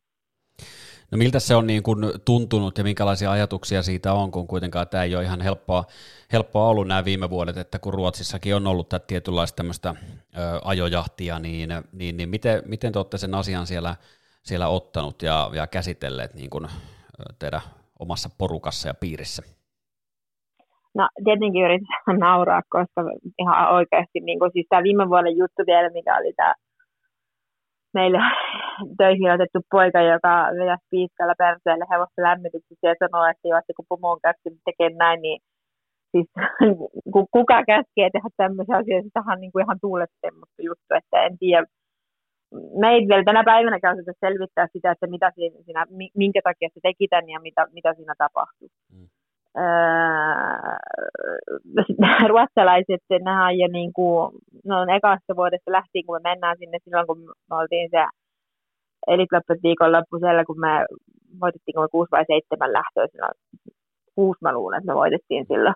No 1.11 1.17
miltä 1.17 1.39
se 1.39 1.55
on 1.55 1.67
niin 1.67 1.83
kuin 1.83 1.99
tuntunut 2.25 2.77
ja 2.77 2.83
minkälaisia 2.83 3.31
ajatuksia 3.31 3.83
siitä 3.83 4.13
on, 4.13 4.31
kun 4.31 4.47
kuitenkaan 4.47 4.87
tämä 4.87 5.03
ei 5.03 5.15
ole 5.15 5.23
ihan 5.23 5.41
helppoa, 5.41 5.83
helppoa 6.33 6.67
ollut 6.67 6.87
nämä 6.87 7.05
viime 7.05 7.29
vuodet, 7.29 7.57
että 7.57 7.79
kun 7.79 7.93
Ruotsissakin 7.93 8.55
on 8.55 8.67
ollut 8.67 8.89
tätä 8.89 9.05
tietynlaista 9.07 9.55
tämmöistä 9.55 9.89
ö, 9.89 9.95
ajojahtia, 10.63 11.39
niin, 11.39 11.69
niin, 11.91 12.17
niin 12.17 12.29
miten, 12.29 12.61
miten 12.65 12.91
te 12.91 12.99
olette 12.99 13.17
sen 13.17 13.35
asian 13.35 13.67
siellä 13.67 13.95
siellä 14.43 14.67
ottanut 14.67 15.21
ja, 15.21 15.49
ja 15.53 15.67
käsitelleet 15.67 16.33
niin 16.33 16.49
kuin 16.49 16.67
teidän 17.39 17.61
omassa 17.99 18.29
porukassa 18.37 18.87
ja 18.87 18.93
piirissä? 18.93 19.43
No 20.93 21.09
tietenkin 21.23 21.63
yritetään 21.65 22.19
nauraa, 22.27 22.61
koska 22.69 23.01
ihan 23.39 23.75
oikeasti, 23.75 24.19
niin 24.19 24.39
kuin, 24.39 24.51
siis 24.53 24.65
tämä 24.69 24.83
viime 24.83 25.09
vuoden 25.09 25.37
juttu 25.37 25.63
vielä, 25.67 25.89
mikä 25.89 26.17
oli 26.17 26.33
tämä 26.33 26.53
meille 27.93 28.19
töihin 28.99 29.31
otettu 29.31 29.59
poika, 29.71 30.01
joka 30.01 30.33
vedäisi 30.59 30.91
piiskalla 30.91 31.35
perseelle 31.37 31.85
hevosta 31.91 32.21
lämmityksessä 32.27 32.87
ja 32.91 32.95
sanoo, 32.99 33.25
että 33.31 33.47
joo, 33.47 33.59
että 33.59 33.73
kun 33.77 33.89
pumu 33.89 34.07
on 34.07 34.25
käskenyt 34.27 34.61
tekemään 34.65 34.97
näin, 34.97 35.21
niin 35.21 35.39
siis 36.11 36.27
kuka 37.35 37.57
käskee 37.71 38.09
tehdä 38.13 38.29
tämmöisiä 38.37 38.77
asioita, 38.77 39.07
sitähän 39.07 39.35
on 39.35 39.41
niin 39.41 39.51
kuin 39.51 39.63
ihan 39.65 39.79
tuulettemmutta 39.81 40.61
juttu, 40.69 40.91
että 40.99 41.17
en 41.25 41.37
tiedä, 41.37 41.65
me 42.79 42.87
ei 42.93 43.01
vielä 43.09 43.23
tänä 43.23 43.43
päivänä 43.43 43.79
käytetä 43.79 44.11
selvittää 44.19 44.67
sitä, 44.73 44.91
että 44.91 45.07
mitä 45.07 45.31
siinä, 45.35 45.85
minkä 46.21 46.41
takia 46.43 46.69
se 46.73 46.79
teki 46.83 47.07
tämän 47.07 47.29
ja 47.29 47.39
mitä, 47.39 47.67
mitä 47.77 47.93
siinä 47.93 48.13
tapahtui. 48.17 48.67
Mm. 48.93 49.07
Öö, 49.57 49.63
ruotsalaiset, 52.31 53.01
nämä 53.23 53.47
on 53.47 53.57
jo 53.57 53.67
niin 53.67 53.93
kuin, 53.93 54.31
no 54.65 54.79
on 54.81 54.89
ekasta 54.89 55.35
vuodesta 55.35 55.71
lähtien, 55.71 56.05
kun 56.05 56.15
me 56.15 56.29
mennään 56.29 56.57
sinne 56.57 56.77
silloin, 56.83 57.07
kun 57.07 57.19
me 57.49 57.55
oltiin 57.55 57.89
se 57.91 58.05
Elitloppet 59.07 59.63
viikonloppu 59.63 60.19
siellä, 60.19 60.45
kun 60.45 60.59
me 60.59 60.85
voitettiin 61.41 61.81
me 61.81 61.87
kuusi 61.91 62.11
vai 62.11 62.25
seitsemän 62.27 62.73
lähtöä 62.73 63.07
silloin. 63.11 63.33
Kuusi 64.15 64.37
mä 64.41 64.53
luulen, 64.53 64.77
että 64.77 64.91
me 64.91 64.95
voitettiin 64.95 65.45
silloin. 65.47 65.75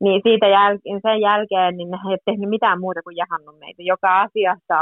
Niin 0.00 0.20
siitä 0.24 0.46
jäl- 0.46 1.00
sen 1.02 1.20
jälkeen 1.20 1.76
niin 1.76 1.88
he 1.88 2.08
ei 2.08 2.12
ole 2.12 2.18
tehnyt 2.24 2.50
mitään 2.50 2.80
muuta 2.80 3.02
kuin 3.02 3.16
jahannut 3.16 3.58
meitä. 3.58 3.82
Joka 3.82 4.20
asiassa 4.20 4.78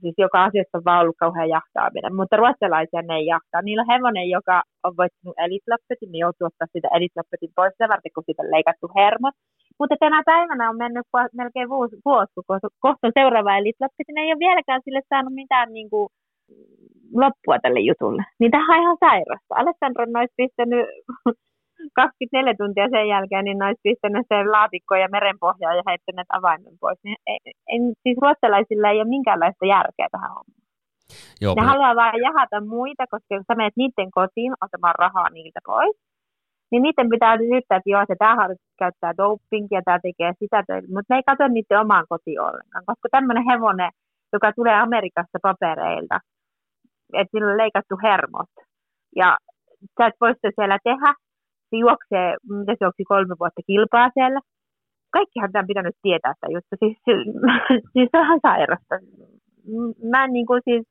siis 0.00 0.14
joka 0.26 0.44
asiassa 0.44 0.78
on 0.78 0.84
vaan 0.88 1.00
ollut 1.02 1.22
kauhean 1.24 1.54
jahtaaminen, 1.56 2.16
mutta 2.18 2.36
ruotsalaisia 2.40 3.02
ne 3.02 3.14
ei 3.20 3.26
jahtaa. 3.34 3.62
Niillä 3.62 3.82
on 3.84 3.92
hevonen, 3.94 4.28
joka 4.36 4.56
on 4.84 4.92
voittanut 5.00 5.36
elitlappetin, 5.44 6.10
niin 6.10 6.24
joutuu 6.26 6.46
ottaa 6.50 6.72
sitä 6.74 6.88
elitlappetin 6.96 7.52
pois 7.56 7.74
sen 7.78 7.92
varten, 7.92 8.14
kun 8.14 8.26
siitä 8.26 8.42
on 8.42 8.54
leikattu 8.56 8.86
hermot. 8.98 9.36
Mutta 9.78 9.96
tänä 10.00 10.20
päivänä 10.32 10.70
on 10.70 10.78
mennyt 10.84 11.06
melkein 11.40 11.68
vuosi, 11.74 11.96
vuosi 12.04 12.32
kun 12.34 12.44
kohta 12.86 13.06
seuraava 13.18 13.58
elitlappetin 13.60 14.18
ei 14.18 14.32
ole 14.32 14.44
vieläkään 14.46 14.82
sille 14.84 15.02
saanut 15.08 15.34
mitään 15.42 15.68
niin 15.76 15.90
kuin, 15.90 16.08
loppua 17.22 17.58
tälle 17.62 17.80
jutulle. 17.80 18.22
Niin 18.40 18.50
tähän 18.50 18.76
on 18.76 18.82
ihan 18.82 18.96
sairasta. 19.00 19.52
Alessandro 19.62 20.04
olisi 20.20 20.34
pistänyt 20.36 20.86
24 21.94 22.54
tuntia 22.60 22.88
sen 22.94 23.08
jälkeen, 23.08 23.44
niin 23.44 23.62
olisi 23.62 23.86
pistänyt 23.88 24.26
sen 24.28 24.52
laatikkoon 24.56 25.00
ja 25.00 25.08
merenpohjaan 25.16 25.76
ja 25.76 25.82
heittäneet 25.88 26.30
avaimen 26.38 26.76
pois. 26.80 26.98
Niin 27.04 27.18
ei, 27.26 27.38
ei, 27.70 27.78
siis 28.02 28.18
ruotsalaisilla 28.22 28.88
ei 28.90 29.00
ole 29.00 29.14
minkäänlaista 29.16 29.66
järkeä 29.76 30.08
tähän 30.12 30.34
hommaan. 30.36 30.64
Joo, 31.40 31.54
ne 31.54 31.62
mä... 31.62 31.68
haluaa 31.68 31.96
vain 31.96 32.22
jahata 32.28 32.58
muita, 32.76 33.04
koska 33.12 33.30
jos 33.34 33.46
sä 33.48 33.54
menet 33.54 33.76
niiden 33.76 34.10
kotiin 34.18 34.52
ottamaan 34.64 34.98
rahaa 35.04 35.30
niiltä 35.30 35.60
pois, 35.66 35.96
niin 36.70 36.82
niiden 36.82 37.08
pitää 37.14 37.36
syyttää, 37.38 37.78
että 37.78 37.90
joo, 37.94 38.02
se 38.06 38.14
tämä 38.18 38.48
käyttää 38.78 39.12
dopingia, 39.20 39.82
tämä 39.84 39.98
tekee 40.06 40.32
sitä, 40.38 40.58
mutta 40.94 41.08
ne 41.10 41.16
ei 41.16 41.28
katso 41.30 41.48
niiden 41.48 41.80
omaan 41.84 42.06
kotiin 42.08 42.40
ollenkaan, 42.40 42.84
koska 42.90 43.08
tämmöinen 43.10 43.44
hevonen, 43.50 43.92
joka 44.32 44.52
tulee 44.52 44.76
Amerikasta 44.80 45.38
papereilta, 45.42 46.16
että 47.20 47.30
sillä 47.30 47.50
on 47.52 47.62
leikattu 47.62 47.94
hermot, 48.02 48.52
ja 49.16 49.36
sä 49.98 50.06
et 50.06 50.14
voi 50.20 50.34
sitä 50.34 50.50
siellä 50.56 50.78
tehdä, 50.84 51.10
se 51.70 51.76
juoksee, 51.84 52.28
mitä 52.58 52.72
se 52.72 52.84
juoksi 52.84 53.04
kolme 53.04 53.34
vuotta 53.40 53.62
kilpaa 53.66 54.10
siellä. 54.14 54.40
Kaikkihan 55.10 55.52
tämän 55.52 55.66
pitänyt 55.66 55.96
tietää 56.02 56.32
sitä 56.34 56.48
juttu. 56.54 56.72
Siis, 56.82 56.96
siis 57.92 58.08
se 58.10 58.18
on 58.18 58.24
ihan 58.26 58.40
sairasta. 58.42 58.94
Mä 60.10 60.24
en 60.24 60.32
niin 60.32 60.46
kuin 60.46 60.62
siis, 60.64 60.84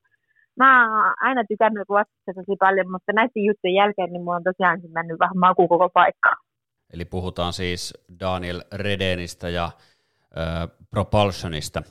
mä 0.60 0.68
oon 0.82 1.14
aina 1.28 1.42
tykännyt 1.48 1.90
Ruotsissa 1.90 2.32
tosi 2.36 2.56
paljon, 2.60 2.92
mutta 2.92 3.14
näiden 3.14 3.46
juttujen 3.48 3.76
jälkeen 3.82 4.10
niin 4.12 4.24
mulla 4.24 4.38
on 4.38 4.50
tosiaan 4.52 4.80
mennyt 4.94 5.20
vähän 5.20 5.38
maku 5.38 5.68
koko 5.68 5.90
paikka. 5.90 6.30
Eli 6.94 7.06
puhutaan 7.06 7.54
siis 7.54 7.94
Daniel 8.20 8.62
Redenistä 8.74 9.50
ja 9.50 9.66
äh, 9.66 10.70
Propulsionista. 10.90 11.82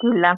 Kyllä. 0.00 0.34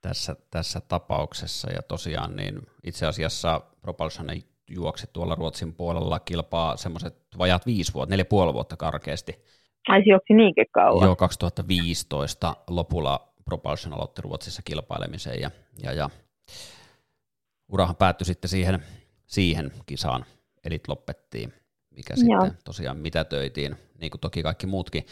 Tässä, 0.00 0.36
tässä 0.50 0.80
tapauksessa 0.88 1.70
ja 1.70 1.82
tosiaan 1.82 2.36
niin 2.36 2.54
itse 2.84 3.06
asiassa 3.06 3.60
Propulsion 3.82 4.30
ei 4.30 4.51
juokse 4.74 5.06
tuolla 5.06 5.34
Ruotsin 5.34 5.74
puolella 5.74 6.20
kilpaa 6.20 6.76
semmoiset 6.76 7.16
vajaat 7.38 7.66
viisi 7.66 7.94
vuotta, 7.94 8.10
neljä 8.12 8.24
puoli 8.24 8.54
vuotta 8.54 8.76
karkeasti. 8.76 9.44
Ai 9.88 10.00
se 10.04 10.10
juoksi 10.10 10.34
niinkin 10.34 10.66
kauan? 10.72 11.04
Joo, 11.04 11.16
2015 11.16 12.56
lopulla 12.70 13.32
Propulsion 13.44 13.94
aloitti 13.94 14.22
Ruotsissa 14.22 14.62
kilpailemisen 14.64 15.40
ja, 15.40 15.50
ja, 15.82 15.92
ja 15.92 16.10
urahan 17.72 17.96
päättyi 17.96 18.24
sitten 18.24 18.48
siihen, 18.48 18.82
siihen 19.26 19.72
kisaan, 19.86 20.24
eli 20.64 20.80
lopettiin. 20.88 21.52
mikä 21.90 22.14
Joo. 22.16 22.40
sitten 22.40 22.64
tosiaan 22.64 22.96
mitätöitiin, 22.96 23.76
niin 24.00 24.10
kuin 24.10 24.20
toki 24.20 24.42
kaikki 24.42 24.66
muutkin. 24.66 25.06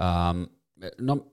Ähm, 0.00 0.42
no, 1.00 1.26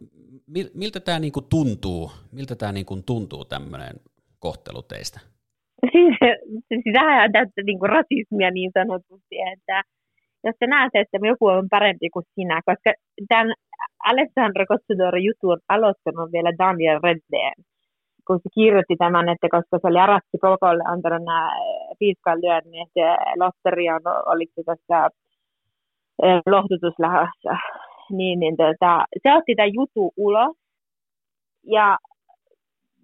miltä 0.74 1.00
tämä 1.00 1.20
niinku 1.20 1.42
tuntuu, 1.42 2.12
miltä 2.32 2.56
tämä 2.56 2.72
niinku 2.72 3.02
tuntuu 3.06 3.46
tämmöinen 3.46 3.94
kohtelu 4.40 4.82
teistä? 4.84 5.20
Sitähän 6.84 7.24
on 7.24 7.32
tästä 7.32 7.62
niinku 7.66 7.88
rasismia 7.88 8.52
niin 8.52 8.72
sanotusti, 8.74 9.36
että 9.54 9.84
jos 10.44 10.56
sä 10.60 10.68
näet, 10.68 10.92
että 10.94 11.18
joku 11.22 11.46
on 11.48 11.68
parempi 11.70 12.10
kuin 12.10 12.26
sinä, 12.36 12.62
koska 12.66 12.94
tämän 13.28 13.54
Alessandro 14.06 14.66
Cozzodoro 14.66 15.18
jutun 15.18 15.60
aloittanut 15.70 16.32
vielä 16.32 16.52
Daniel 16.60 17.00
Redden, 17.04 17.54
kun 18.28 18.40
se 18.44 18.50
kirjoitti 18.56 18.96
tämän, 18.96 19.30
että 19.30 19.48
koska 19.52 19.78
se 19.82 19.88
oli 19.88 20.00
Aratti 20.00 20.38
Pokolle 20.42 20.84
antanut 20.88 21.26
nämä 21.26 21.52
piiskan 22.00 22.42
lyönnit 22.42 22.92
ja 22.96 23.18
Lotteria, 23.40 24.00
oliko 24.26 24.62
tässä 24.66 25.10
lohdutuslähössä, 26.46 27.54
niin, 28.12 28.40
niin 28.40 28.58
tota, 28.58 29.06
se 29.24 29.34
otti 29.34 29.56
tämän 29.56 29.74
jutun 29.74 30.12
ulos 30.18 30.58
ja 31.64 31.98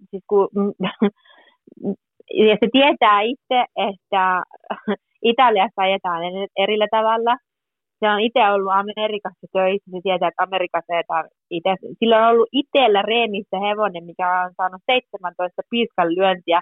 siis 0.09 0.23
kun, 0.27 0.49
ja 2.34 2.55
se 2.59 2.67
tietää 2.71 3.21
itse, 3.21 3.59
että 3.89 4.43
Italiassa 5.34 5.82
ajetaan 5.82 6.21
erillä 6.57 6.88
tavalla. 6.91 7.38
Se 7.99 8.09
on 8.09 8.19
itse 8.19 8.39
ollut 8.49 8.73
Amerikassa 8.73 9.47
töissä, 9.53 9.91
se 9.91 9.99
tietää, 10.03 10.27
että 10.27 10.43
Amerikassa 10.43 10.93
ajetaan 10.93 11.25
itse. 11.49 11.75
Sillä 11.99 12.15
on 12.19 12.30
ollut 12.32 12.49
itsellä 12.51 13.01
reemissä 13.01 13.57
hevonen, 13.67 14.03
mikä 14.03 14.41
on 14.43 14.51
saanut 14.57 14.82
17 14.91 15.61
piiskan 15.69 16.15
lyöntiä 16.15 16.61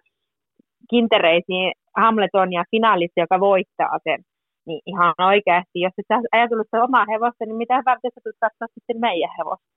kintereisiin 0.89 1.71
Hamletonia 1.97 2.63
finaalissa, 2.71 3.21
joka 3.21 3.39
voittaa 3.39 3.97
sen. 4.03 4.19
Niin 4.67 4.81
ihan 4.85 5.13
oikeasti, 5.31 5.77
jos 5.85 5.93
et 5.97 6.05
ajatellut 6.31 6.67
sitä 6.67 6.83
omaa 6.83 7.05
hevosta, 7.13 7.45
niin 7.45 7.55
mitä 7.63 7.75
varten 7.85 8.11
sä 8.13 8.21
tulet 8.23 8.43
katsoa 8.45 8.67
sitten 8.75 8.99
meidän 8.99 9.29
hevosta? 9.37 9.76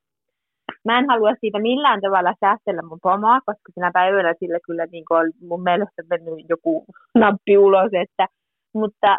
Mä 0.84 0.98
en 0.98 1.08
halua 1.08 1.30
siitä 1.40 1.58
millään 1.58 2.00
tavalla 2.00 2.34
säästellä 2.40 2.82
mun 2.82 2.98
pomaa, 3.02 3.40
koska 3.46 3.72
sinä 3.74 3.90
päivänä 3.94 4.34
sillä 4.40 4.58
kyllä 4.66 4.86
niin 4.86 5.04
on 5.10 5.30
mun 5.40 5.62
mielestä 5.62 6.02
mennyt 6.10 6.48
joku 6.48 6.84
nappi 7.14 7.58
ulos, 7.58 7.90
että 7.92 8.26
mutta 8.72 9.16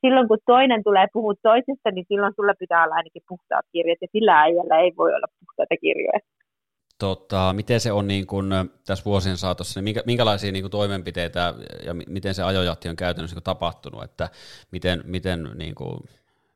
silloin 0.00 0.28
kun 0.28 0.38
toinen 0.46 0.84
tulee 0.84 1.06
puhua 1.12 1.34
toisesta, 1.42 1.90
niin 1.90 2.04
silloin 2.08 2.32
sulla 2.36 2.54
pitää 2.58 2.84
olla 2.84 2.94
ainakin 2.94 3.22
puhtaat 3.28 3.66
kirjat, 3.72 3.98
ja 4.02 4.08
sillä 4.12 4.40
äijällä 4.40 4.78
ei 4.80 4.92
voi 4.96 5.14
olla 5.14 5.26
puhtaita 5.40 5.76
kirjoja. 5.80 6.20
Tota, 6.98 7.52
miten 7.52 7.80
se 7.80 7.92
on 7.92 8.08
niin 8.08 8.26
kuin 8.26 8.46
tässä 8.86 9.04
vuosien 9.04 9.36
saatossa, 9.36 9.80
niin 9.80 9.96
minkälaisia 10.06 10.52
niin 10.52 10.62
kuin 10.62 10.70
toimenpiteitä 10.70 11.54
ja 11.86 11.94
miten 11.94 12.34
se 12.34 12.42
ajojahti 12.42 12.88
on 12.88 12.96
käytännössä 12.96 13.36
niin 13.36 13.42
tapahtunut, 13.42 14.02
että 14.02 14.28
miten, 14.72 15.00
miten 15.04 15.48
niin 15.54 15.74
kuin, 15.74 16.00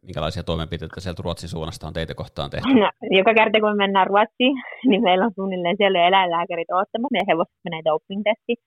minkälaisia 0.07 0.42
toimenpiteitä 0.42 1.00
sieltä 1.00 1.22
Ruotsin 1.24 1.48
suunnasta 1.48 1.86
on 1.86 1.92
teitä 1.92 2.14
kohtaan 2.14 2.50
tehty? 2.50 2.74
No, 2.74 2.90
joka 3.18 3.34
kerta 3.34 3.61
kun 3.61 3.76
mennään 3.76 4.07
Ruotsiin, 4.07 4.55
niin 4.88 5.03
meillä 5.03 5.24
on 5.24 5.36
suunnilleen 5.38 5.76
siellä 5.76 6.07
eläinlääkärit 6.09 6.70
oottamassa, 6.70 7.12
meidän 7.14 7.30
hevoset 7.32 7.64
menee 7.64 7.82
doping-testiin 7.88 8.61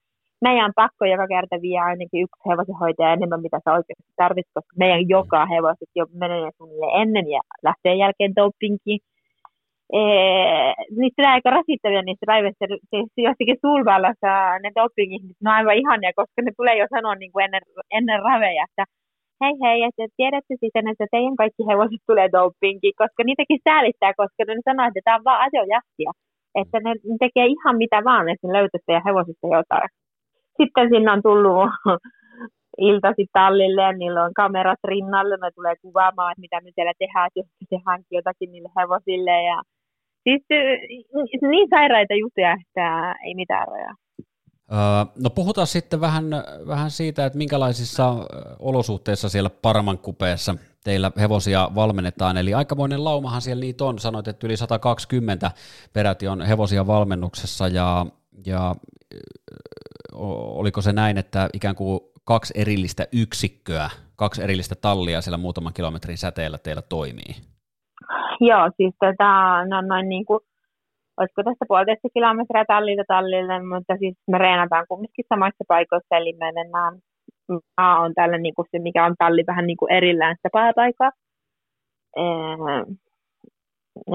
meidän 0.45 0.65
on 0.65 0.79
pakko 0.83 1.03
joka 1.05 1.27
kerta 1.33 1.55
vie 1.65 1.79
ainakin 1.89 2.23
yksi 2.25 2.49
hevosenhoitaja 2.49 3.13
enemmän, 3.17 3.45
mitä 3.45 3.57
sä 3.59 3.75
oikeasti 3.77 4.11
tarvitset, 4.23 4.53
koska 4.57 4.73
meidän 4.83 5.09
joka 5.15 5.41
hevoset 5.53 5.91
jo 5.99 6.05
menee 6.21 6.49
suunnilleen 6.57 6.95
ennen 7.01 7.27
ja 7.35 7.41
lähtee 7.67 7.95
jälkeen 8.03 8.33
dopingiin. 8.39 9.01
Ee, 9.99 10.73
niistä 10.97 11.17
tulee 11.17 11.33
aika 11.35 11.49
rasittavia 11.57 12.01
niistä 12.01 12.25
päivistä, 12.31 12.65
siis 12.91 13.09
jossakin 13.27 13.61
sulvallassa 13.65 14.31
ne 14.63 14.69
dopingit, 14.79 15.21
ne 15.43 15.49
on 15.49 15.57
aivan 15.59 15.79
ihania, 15.81 16.11
koska 16.19 16.39
ne 16.41 16.51
tulee 16.57 16.75
jo 16.81 16.87
sanoa 16.95 17.15
niin 17.15 17.31
kuin 17.31 17.43
ennen, 17.45 17.63
ennen 17.97 18.19
raveja, 18.27 18.65
että 18.69 18.83
hei 19.41 19.55
hei, 19.63 19.79
että 19.87 20.03
tiedätte 20.17 20.53
sitten, 20.61 20.87
että 20.91 21.05
teidän 21.11 21.35
kaikki 21.41 21.63
hevoset 21.69 22.03
tulee 22.09 22.29
dopingiin, 22.35 22.99
koska 23.01 23.21
niitäkin 23.23 23.59
säälittää, 23.67 24.11
koska 24.21 24.41
ne 24.47 24.61
sanoo, 24.67 24.87
että 24.87 25.01
tämä 25.03 25.17
on 25.17 25.27
vaan 25.27 25.43
ajojahtia. 25.47 26.11
Että 26.61 26.77
ne 26.85 26.91
tekee 27.23 27.45
ihan 27.55 27.75
mitä 27.83 27.99
vaan, 28.09 28.29
että 28.29 28.47
ne 28.47 28.53
löytäisi 28.57 28.85
teidän 28.87 29.07
hevosista 29.07 29.47
jotain 29.57 29.89
sitten 30.57 30.89
sinne 30.89 31.11
on 31.11 31.21
tullut 31.23 31.69
iltasi 32.89 33.25
tallille 33.33 33.81
ja 33.81 33.91
niillä 33.91 34.23
on 34.23 34.33
kamerat 34.33 34.79
rinnalle, 34.83 35.37
ne 35.37 35.49
tulee 35.55 35.75
kuvaamaan, 35.81 36.31
että 36.31 36.41
mitä 36.41 36.61
me 36.61 36.69
siellä 36.75 36.93
tehdään, 36.99 37.29
jos 37.35 37.45
tehdäänkin 37.69 38.15
jotakin 38.19 38.51
niille 38.51 38.69
hevosille. 38.79 39.43
Ja 39.43 39.57
siis 40.23 40.41
niin 41.51 41.67
sairaita 41.69 42.13
juttuja, 42.13 42.57
että 42.61 43.15
ei 43.25 43.35
mitään 43.35 43.67
rajaa. 43.67 43.95
No 45.23 45.29
puhutaan 45.29 45.67
sitten 45.67 46.01
vähän, 46.01 46.25
vähän 46.67 46.91
siitä, 46.91 47.25
että 47.25 47.37
minkälaisissa 47.37 48.15
olosuhteissa 48.59 49.29
siellä 49.29 49.49
Paraman 49.49 49.97
kupeessa 49.97 50.55
teillä 50.83 51.11
hevosia 51.19 51.69
valmennetaan. 51.75 52.37
Eli 52.37 52.53
aikamoinen 52.53 53.03
laumahan 53.03 53.41
siellä 53.41 53.61
niitä 53.61 53.85
on. 53.85 53.99
Sanoit, 53.99 54.27
että 54.27 54.47
yli 54.47 54.57
120 54.57 55.51
peräti 55.93 56.27
on 56.27 56.41
hevosia 56.41 56.87
valmennuksessa 56.87 57.67
ja, 57.67 58.05
ja 58.45 58.75
oliko 60.55 60.81
se 60.81 60.93
näin, 60.93 61.17
että 61.17 61.49
ikään 61.53 61.75
kuin 61.75 61.99
kaksi 62.23 62.53
erillistä 62.57 63.07
yksikköä, 63.13 63.89
kaksi 64.15 64.43
erillistä 64.43 64.75
tallia 64.75 65.21
siellä 65.21 65.37
muutaman 65.37 65.73
kilometrin 65.73 66.17
säteellä 66.17 66.57
teillä 66.57 66.81
toimii? 66.81 67.35
Joo, 68.39 68.71
siis 68.77 68.93
tota, 68.99 69.65
no 69.65 69.81
noin 69.81 70.09
niin 70.09 70.25
kuin, 70.25 70.39
olisiko 71.17 71.43
tästä 71.43 71.65
puolitoista 71.67 72.07
kilometriä 72.13 72.65
tallilta 72.67 73.03
tallille, 73.07 73.55
mutta 73.73 73.97
siis 73.99 74.15
me 74.31 74.37
reenataan 74.37 74.85
kumminkin 74.89 75.25
samassa 75.29 75.63
paikoissa, 75.67 76.17
eli 76.17 76.33
me 76.33 76.51
mennään, 76.51 76.93
A 77.77 78.01
on 78.01 78.13
tällä 78.13 78.37
niin 78.37 78.55
kuin 78.55 78.67
se, 78.71 78.79
mikä 78.79 79.05
on 79.05 79.15
talli 79.17 79.43
vähän 79.47 79.67
niin 79.67 79.77
kuin 79.77 79.91
erillään 79.91 80.35
sitä 80.35 80.49
pääpaikaa. 80.53 81.11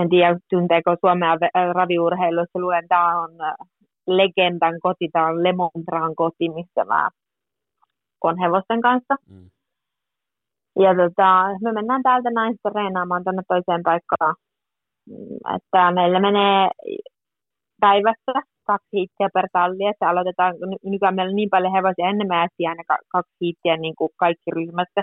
En 0.01 0.09
tiedä, 0.11 0.39
tunteeko 0.51 0.97
Suomea 1.01 1.39
raviurheilussa 1.73 2.59
luen, 2.59 2.89
tämä 2.89 3.21
on 3.21 3.31
legendan 4.07 4.75
koti, 4.83 5.09
tämä 5.13 5.27
on 5.27 5.43
Lemontran 5.43 6.15
koti, 6.15 6.49
missä 6.49 6.85
mä 6.85 7.11
on 8.25 8.39
hevosten 8.39 8.81
kanssa. 8.81 9.15
Mm. 9.29 9.51
Ja 10.79 10.95
tota, 10.95 11.47
me 11.63 11.73
mennään 11.73 12.03
täältä 12.03 12.31
näin 12.31 12.53
sitten 12.53 12.73
reenaamaan 12.75 13.25
tuonne 13.25 13.43
toiseen 13.49 13.83
paikkaan. 13.83 14.35
Että 15.57 15.91
meillä 15.91 16.21
menee 16.21 16.69
päivässä 17.81 18.33
kaksi 18.67 18.89
hiittiä 18.93 19.29
per 19.35 19.49
talli, 19.53 19.85
että 19.87 20.09
aloitetaan, 20.09 20.55
nykyään 20.85 21.15
meillä 21.15 21.31
on 21.31 21.37
niin 21.37 21.51
paljon 21.51 21.73
hevosia, 21.73 22.11
ennen 22.11 22.29
me 22.29 22.37
aina 22.37 22.85
kaksi 23.15 23.37
hiittiä 23.41 23.77
niin 23.77 23.97
kuin 23.99 24.11
kaikki 24.17 24.51
ryhmässä, 24.51 25.01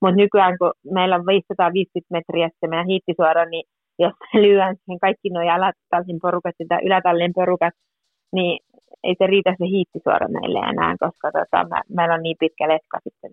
mutta 0.00 0.16
nykyään 0.16 0.58
kun 0.58 0.72
meillä 0.96 1.16
on 1.16 1.26
550 1.26 2.14
metriä 2.16 2.48
se 2.60 2.66
meidän 2.66 2.86
hiittisuora, 2.92 3.44
niin 3.44 3.64
jos 3.98 4.14
lyön 4.44 4.76
siihen 4.76 5.00
kaikki 5.06 5.28
nuo 5.30 5.42
alatallin 5.56 6.20
porukat 6.22 6.54
ja 6.70 6.78
ylätallin 6.86 7.32
porukat, 7.34 7.74
niin 8.32 8.58
ei 9.04 9.14
se 9.18 9.26
riitä 9.26 9.50
se 9.58 9.66
hiittisuora 9.74 10.28
meille 10.28 10.58
enää, 10.58 10.96
koska 11.00 11.26
tota, 11.32 11.68
me, 11.70 11.80
meillä 11.96 12.14
on 12.14 12.22
niin 12.22 12.36
pitkä 12.40 12.68
letka 12.68 12.98
sitten. 13.04 13.30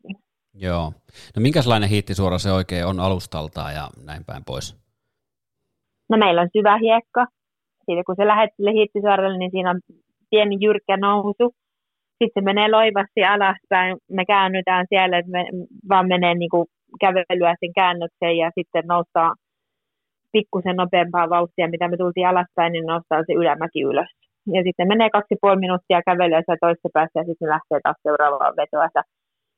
Joo. 0.53 0.93
No 1.35 1.39
minkälainen 1.41 1.89
hiittisuora 1.89 2.37
se 2.37 2.51
oikein 2.51 2.85
on 2.85 2.99
alustaltaan 2.99 3.73
ja 3.73 3.89
näin 4.05 4.25
päin 4.25 4.43
pois? 4.45 4.88
No 6.09 6.17
meillä 6.17 6.41
on 6.41 6.49
syvä 6.57 6.77
hiekka. 6.77 7.25
Siitä 7.85 8.03
kun 8.05 8.15
se 8.15 8.27
lähdet 8.27 8.49
sille 8.55 8.71
hiittisuoralle, 8.71 9.37
niin 9.37 9.51
siinä 9.51 9.69
on 9.69 9.79
pieni 10.31 10.57
jyrkkä 10.61 10.97
nousu. 10.97 11.45
Sitten 12.17 12.41
se 12.41 12.41
menee 12.41 12.71
loivasti 12.71 13.23
alaspäin. 13.23 13.97
Me 14.11 14.25
käännytään 14.25 14.85
siellä, 14.89 15.17
että 15.17 15.31
me 15.31 15.45
vaan 15.89 16.07
menee 16.07 16.35
niin 16.35 16.49
kuin 16.49 16.65
kävelyä 16.99 17.55
sen 17.59 17.73
käännökseen 17.75 18.37
ja 18.37 18.51
sitten 18.57 18.83
noustaan 18.87 19.35
pikkusen 20.31 20.75
nopeampaa 20.75 21.29
vauhtia, 21.29 21.69
mitä 21.69 21.87
me 21.87 21.97
tultiin 21.97 22.27
alaspäin, 22.27 22.73
niin 22.73 22.85
nostaa 22.85 23.23
se 23.27 23.33
ylämäki 23.33 23.81
ylös 23.81 24.09
ja 24.55 24.63
sitten 24.63 24.87
menee 24.87 25.09
kaksi 25.09 25.35
puoli 25.41 25.59
minuuttia 25.59 26.01
kävelyä 26.09 26.41
siellä 26.41 26.65
toisessa 26.65 26.89
päässä 26.93 27.19
ja 27.19 27.25
sitten 27.25 27.49
lähtee 27.49 27.79
taas 27.83 27.97
seuraavaan 28.03 28.55
vetoa. 28.57 28.89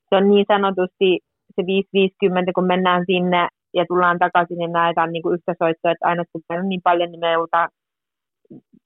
Se 0.10 0.16
on 0.16 0.30
niin 0.30 0.45
sanotusti 0.47 1.20
se 1.56 1.62
5.50, 1.62 2.52
kun 2.56 2.68
mennään 2.68 3.04
sinne 3.06 3.47
ja 3.74 3.86
tullaan 3.88 4.19
takaisin, 4.19 4.57
niin 4.57 4.72
näetään 4.72 5.11
niin 5.11 5.24
kuin 5.24 5.34
yhtä 5.34 5.53
soittoa, 5.63 5.91
että 5.91 6.07
aina 6.07 6.24
kun 6.32 6.41
on 6.49 6.69
niin 6.69 6.82
paljon, 6.84 7.11
niin 7.11 7.19
me 7.19 7.32
joudutaan 7.32 7.69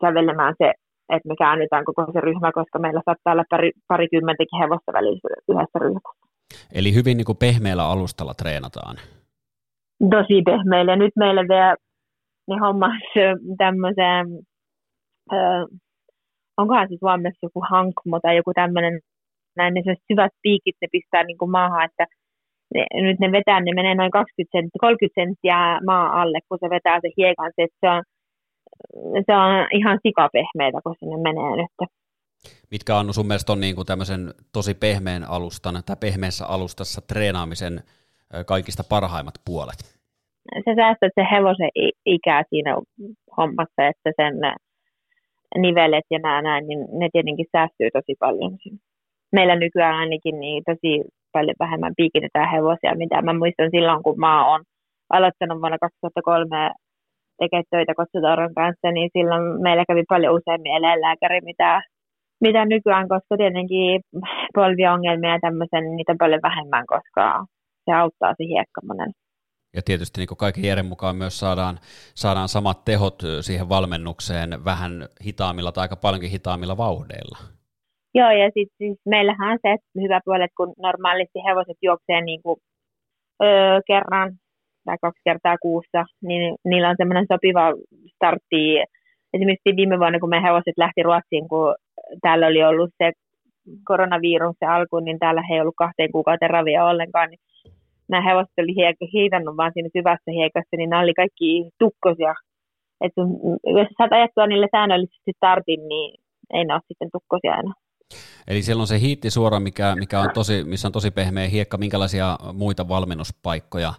kävelemään 0.01 0.53
se, 0.57 0.73
että 1.09 1.27
me 1.29 1.36
käännytään 1.36 1.86
koko 1.86 2.05
se 2.13 2.21
ryhmä, 2.21 2.51
koska 2.51 2.79
meillä 2.79 3.01
saattaa 3.05 3.33
olla 3.33 3.43
pari, 3.49 3.71
parikymmentäkin 3.88 4.59
hevosta 4.59 4.93
välissä 4.93 5.27
yhdessä 5.49 5.79
ryhmässä. 5.79 6.25
Eli 6.73 6.93
hyvin 6.93 7.17
niin 7.17 7.25
kuin 7.25 7.38
pehmeällä 7.38 7.86
alustalla 7.86 8.33
treenataan. 8.33 8.95
Tosi 10.09 10.41
pehmeillä. 10.45 10.91
Ja 10.91 10.95
nyt 10.95 11.15
meillä 11.15 11.41
vielä 11.41 11.75
ne 12.47 12.55
hommas 12.57 13.01
tämmöisen 13.63 14.25
onkohan 16.57 16.88
se 16.89 16.95
Suomessa 16.99 17.45
joku 17.45 17.61
hankmo 17.69 18.19
tai 18.19 18.36
joku 18.36 18.51
tämmöinen, 18.53 18.99
näin 19.57 19.73
ne 19.73 19.81
syvät 20.11 20.31
piikit 20.41 20.75
ne 20.81 20.88
pistää 20.91 21.23
niin 21.23 21.38
kuin 21.38 21.51
maahan, 21.51 21.86
että 21.86 22.05
nyt 23.07 23.19
ne 23.19 23.32
vetää, 23.32 23.59
ne 23.59 23.71
menee 23.76 23.95
noin 23.95 24.11
20 24.11 24.57
senttiä, 24.57 24.80
30 24.80 25.21
senttiä 25.21 25.57
maa 25.86 26.21
alle, 26.21 26.39
kun 26.49 26.57
se 26.61 26.69
vetää 26.69 26.99
se 27.01 27.09
hiekan, 27.17 27.51
se, 27.55 27.67
se 27.82 27.89
on, 27.89 28.03
se 29.26 29.34
on 29.43 29.67
ihan 29.80 29.99
sikapehmeitä, 30.03 30.80
kun 30.84 30.95
sinne 30.99 31.17
menee 31.17 31.51
nyt. 31.61 31.89
Mitkä 32.71 32.95
on 32.95 33.13
sun 33.13 33.28
mielestä 33.28 33.51
on 33.51 33.59
niin 33.59 33.76
kuin 33.76 33.86
tämmöisen 33.86 34.34
tosi 34.53 34.73
pehmeän 34.73 35.23
alustan 35.23 35.76
tai 35.86 35.95
pehmeässä 35.99 36.45
alustassa 36.45 37.01
treenaamisen 37.01 37.80
kaikista 38.45 38.84
parhaimmat 38.89 39.34
puolet? 39.45 39.80
Se 40.65 40.76
säästät 40.76 41.11
se 41.15 41.23
hevosen 41.32 41.69
ikää 42.05 42.43
siinä 42.49 42.78
hommassa, 43.38 43.88
että 43.88 44.11
sen 44.15 44.36
nivelet 45.61 46.05
ja 46.11 46.19
nämä 46.19 46.41
näin, 46.41 46.67
niin 46.67 46.80
ne 46.99 47.09
tietenkin 47.11 47.45
säästyy 47.51 47.89
tosi 47.93 48.15
paljon. 48.19 48.57
Meillä 49.32 49.55
nykyään 49.55 49.95
ainakin 49.95 50.39
niin 50.39 50.63
tosi 50.65 51.03
paljon 51.38 51.61
vähemmän 51.65 51.97
piikitetään 51.99 52.51
hevosia, 52.55 53.01
mitä 53.03 53.17
mä 53.21 53.33
muistan 53.41 53.69
silloin, 53.75 54.03
kun 54.05 54.19
mä 54.25 54.33
oon 54.49 54.61
aloittanut 55.15 55.61
vuonna 55.61 55.77
2003 55.77 56.71
tekemään 57.39 57.71
töitä 57.71 57.93
Kotsutauron 57.99 58.53
kanssa, 58.61 58.88
niin 58.95 59.09
silloin 59.15 59.45
meillä 59.65 59.83
kävi 59.89 60.03
paljon 60.13 60.36
useammin 60.38 60.77
eläinlääkäri, 60.79 61.39
mitä, 61.49 61.69
mitä 62.45 62.61
nykyään, 62.65 63.07
koska 63.13 63.33
tietenkin 63.38 64.01
polviongelmia 64.57 65.36
ja 65.36 65.45
tämmöisen, 65.45 65.83
niin 65.83 65.95
niitä 65.97 66.11
on 66.11 66.23
paljon 66.23 66.45
vähemmän, 66.49 66.86
koska 66.93 67.23
se 67.86 67.91
auttaa 68.01 68.31
se 68.38 68.43
hiekka 68.51 68.81
monen. 68.89 69.11
Ja 69.75 69.81
tietysti 69.86 70.19
niin 70.19 70.38
kaiken 70.38 70.63
järjen 70.63 70.86
mukaan 70.86 71.15
myös 71.15 71.39
saadaan, 71.39 71.79
saadaan 72.15 72.49
samat 72.49 72.86
tehot 72.86 73.19
siihen 73.41 73.69
valmennukseen 73.69 74.65
vähän 74.65 74.91
hitaammilla 75.25 75.71
tai 75.71 75.81
aika 75.81 75.95
paljonkin 75.95 76.29
hitaammilla 76.29 76.77
vauhdeilla. 76.77 77.54
Joo, 78.18 78.32
ja 78.32 78.45
sitten 78.45 78.78
siis 78.78 78.97
meillähän 79.05 79.51
on 79.51 79.59
se 79.61 79.76
hyvä 80.01 80.20
puoli, 80.26 80.43
että 80.43 80.57
kun 80.57 80.74
normaalisti 80.78 81.39
hevoset 81.47 81.78
juoksee 81.82 82.22
niin 82.22 82.41
kuin, 82.43 82.57
öö, 83.43 83.80
kerran 83.88 84.34
tai 84.86 84.97
kaksi 85.01 85.22
kertaa 85.26 85.57
kuussa, 85.61 86.05
niin 86.22 86.55
niillä 86.66 86.89
on 86.89 86.95
semmoinen 86.97 87.26
sopiva 87.34 87.66
startti. 88.16 88.63
Esimerkiksi 89.34 89.76
viime 89.76 89.99
vuonna, 89.99 90.20
kun 90.20 90.30
me 90.30 90.41
hevoset 90.41 90.78
lähti 90.78 91.03
Ruotsiin, 91.03 91.47
kun 91.49 91.76
täällä 92.22 92.47
oli 92.47 92.63
ollut 92.63 92.91
se 92.97 93.11
koronavirus 93.86 94.55
se 94.59 94.66
alku, 94.66 94.99
niin 94.99 95.20
täällä 95.20 95.41
he 95.49 95.55
ei 95.55 95.61
ollut 95.61 95.82
kahteen 95.84 96.11
kuukauteen 96.11 96.49
ravia 96.49 96.86
ollenkaan, 96.86 97.30
niin 97.30 97.39
nämä 98.09 98.30
hevoset 98.30 98.53
oli 98.57 98.76
hiitannut 99.13 99.57
vaan 99.57 99.72
siinä 99.74 99.89
syvässä 99.97 100.32
hiekassa, 100.32 100.78
niin 100.78 100.89
nämä 100.89 101.01
oli 101.01 101.13
kaikki 101.13 101.70
tukkosia. 101.80 102.34
Et 103.01 103.13
jos 103.78 103.88
saat 103.97 104.13
ajettua 104.13 104.47
niille 104.47 104.68
säännöllisesti 104.72 105.32
startin, 105.38 105.88
niin 105.88 106.16
ei 106.53 106.66
ne 106.66 106.74
ole 106.74 106.82
sitten 106.88 107.09
tukkosia 107.13 107.55
enää. 107.61 107.84
Eli 108.47 108.61
siellä 108.61 108.81
on 108.81 108.87
se 108.87 108.99
hiittisuora, 108.99 109.59
mikä, 109.59 109.95
mikä 109.95 110.19
on 110.19 110.29
tosi, 110.33 110.63
missä 110.63 110.87
on 110.87 110.91
tosi 110.91 111.11
pehmeä 111.11 111.47
hiekka. 111.47 111.77
Minkälaisia 111.77 112.37
muita 112.53 112.87
valmennuspaikkoja 112.87 113.93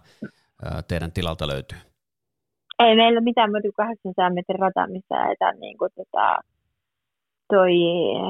teidän 0.87 1.11
tilalta 1.11 1.47
löytyy? 1.47 1.77
Ei 2.79 2.95
meillä 2.95 3.21
mitään 3.21 3.49
muuta 3.49 3.61
kuin 3.61 3.87
800 3.87 4.29
metrin 4.29 4.59
rata, 4.59 4.87
missä 4.87 5.15
ajetaan 5.15 5.59
niin 5.59 5.77
kuin, 5.77 5.91
tota, 5.95 6.37
toi 7.53 7.73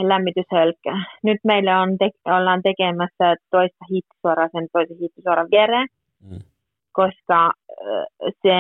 lämmityshölkkä. 0.07 0.93
Nyt 1.23 1.39
meillä 1.43 1.82
on 1.82 1.97
te- 1.97 2.34
ollaan 2.38 2.61
tekemässä 2.63 3.36
toista 3.51 3.86
hittisuoraa 3.91 4.49
sen 4.51 4.67
toisen 4.73 4.97
hittisuoran 5.01 5.47
viereen, 5.51 5.88
mm. 6.30 6.39
koska 6.91 7.51
se 8.41 8.55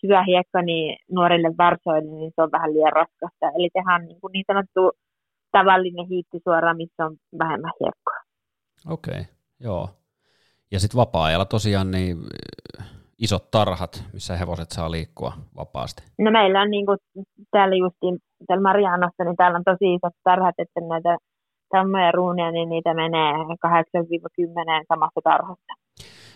syvä 0.00 0.24
hiekka 0.24 0.62
niin 0.62 0.96
nuorille 1.12 1.50
varsoille, 1.58 2.10
niin 2.10 2.32
se 2.34 2.42
on 2.42 2.52
vähän 2.52 2.74
liian 2.74 2.92
raskasta. 2.92 3.46
Eli 3.56 3.68
tehdään 3.72 4.04
niin, 4.06 4.20
kuin 4.20 4.32
niin 4.32 4.44
sanottu 4.46 4.92
tavallinen 5.58 6.06
hiittisuora, 6.08 6.74
missä 6.74 7.06
on 7.06 7.16
vähemmän 7.38 7.72
hiekkoa. 7.80 8.20
Okei, 8.88 9.20
okay, 9.20 9.24
joo. 9.60 9.88
Ja 10.72 10.80
sitten 10.80 10.98
vapaa-ajalla 10.98 11.44
tosiaan 11.44 11.90
niin 11.90 12.16
isot 13.18 13.50
tarhat, 13.50 14.04
missä 14.12 14.36
hevoset 14.36 14.70
saa 14.70 14.90
liikkua 14.90 15.32
vapaasti? 15.56 16.02
No 16.18 16.30
meillä 16.30 16.62
on 16.62 16.70
niin 16.70 16.86
kuin 16.86 16.98
täällä 17.50 17.76
justiin, 17.76 18.18
täällä 18.46 18.62
Marianossa, 18.62 19.24
niin 19.24 19.36
täällä 19.36 19.58
on 19.58 19.64
tosi 19.64 19.94
isot 19.94 20.16
tarhat, 20.24 20.54
että 20.58 20.80
näitä 20.80 21.16
tammoja 21.68 22.12
ruunia, 22.12 22.50
niin 22.50 22.68
niitä 22.68 22.94
menee 22.94 23.32
8-10 23.32 23.38
samassa 24.88 25.20
tarhassa. 25.24 25.72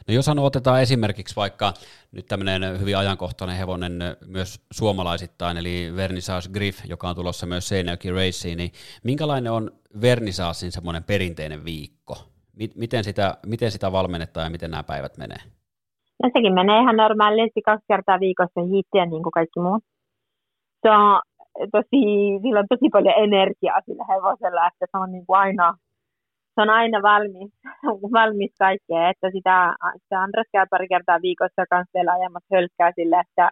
No 0.09 0.15
jos 0.15 0.29
otetaan 0.29 0.83
esimerkiksi 0.83 1.37
vaikka 1.37 1.73
nyt 2.13 2.27
tämmöinen 2.27 2.81
hyvin 2.81 2.99
ajankohtainen 2.99 3.57
hevonen 3.57 3.93
myös 4.27 4.67
suomalaisittain, 4.71 5.57
eli 5.57 5.93
Vernissage 5.97 6.49
Griff, 6.53 6.79
joka 6.89 7.09
on 7.09 7.15
tulossa 7.17 7.47
myös 7.47 7.69
Seinäjoki 7.69 8.11
Racing, 8.11 8.57
niin 8.57 8.71
minkälainen 9.05 9.53
on 9.53 9.71
Vernissagein 10.01 10.73
semmoinen 10.73 11.05
perinteinen 11.05 11.65
viikko? 11.65 12.15
Miten 12.75 13.05
sitä, 13.05 13.35
miten 13.47 13.71
sitä 13.71 13.93
valmennetaan 13.93 14.45
ja 14.47 14.51
miten 14.51 14.71
nämä 14.71 14.83
päivät 14.83 15.17
menee? 15.17 15.39
No 16.23 16.31
sekin 16.33 16.55
menee 16.55 16.81
ihan 16.81 16.97
normaalisti 16.97 17.63
kaksi 17.63 17.85
kertaa 17.89 18.21
viikossa 18.21 18.61
hiittiä 18.71 19.07
niin 19.07 19.23
kuin 19.23 19.33
kaikki 19.33 19.61
muut. 19.61 19.85
Se 20.83 20.91
on 20.91 21.21
tosi, 21.73 22.01
sillä 22.43 22.61
on 22.61 22.67
tosi 22.69 22.89
paljon 22.93 23.15
energiaa 23.25 23.81
sillä 23.87 24.05
hevosella, 24.15 24.67
että 24.67 24.87
se 24.91 24.99
on 24.99 25.13
niin 25.13 25.27
kuin 25.27 25.39
aina, 25.39 25.75
se 26.59 26.63
on 26.63 26.71
aina 26.71 27.03
valmis, 27.03 27.51
valmis 28.19 28.53
kaikkea, 28.59 29.11
että 29.11 29.31
sitä, 29.31 29.75
sitä 30.03 30.23
Andres 30.23 30.47
käy 30.53 30.67
pari 30.71 30.89
kertaa 30.89 31.23
viikossa 31.23 31.65
kanssa 31.71 31.95
vielä 31.95 32.13
ajamassa 32.13 32.55
hölkkää 32.55 32.93
sillä, 32.95 33.21
että 33.21 33.51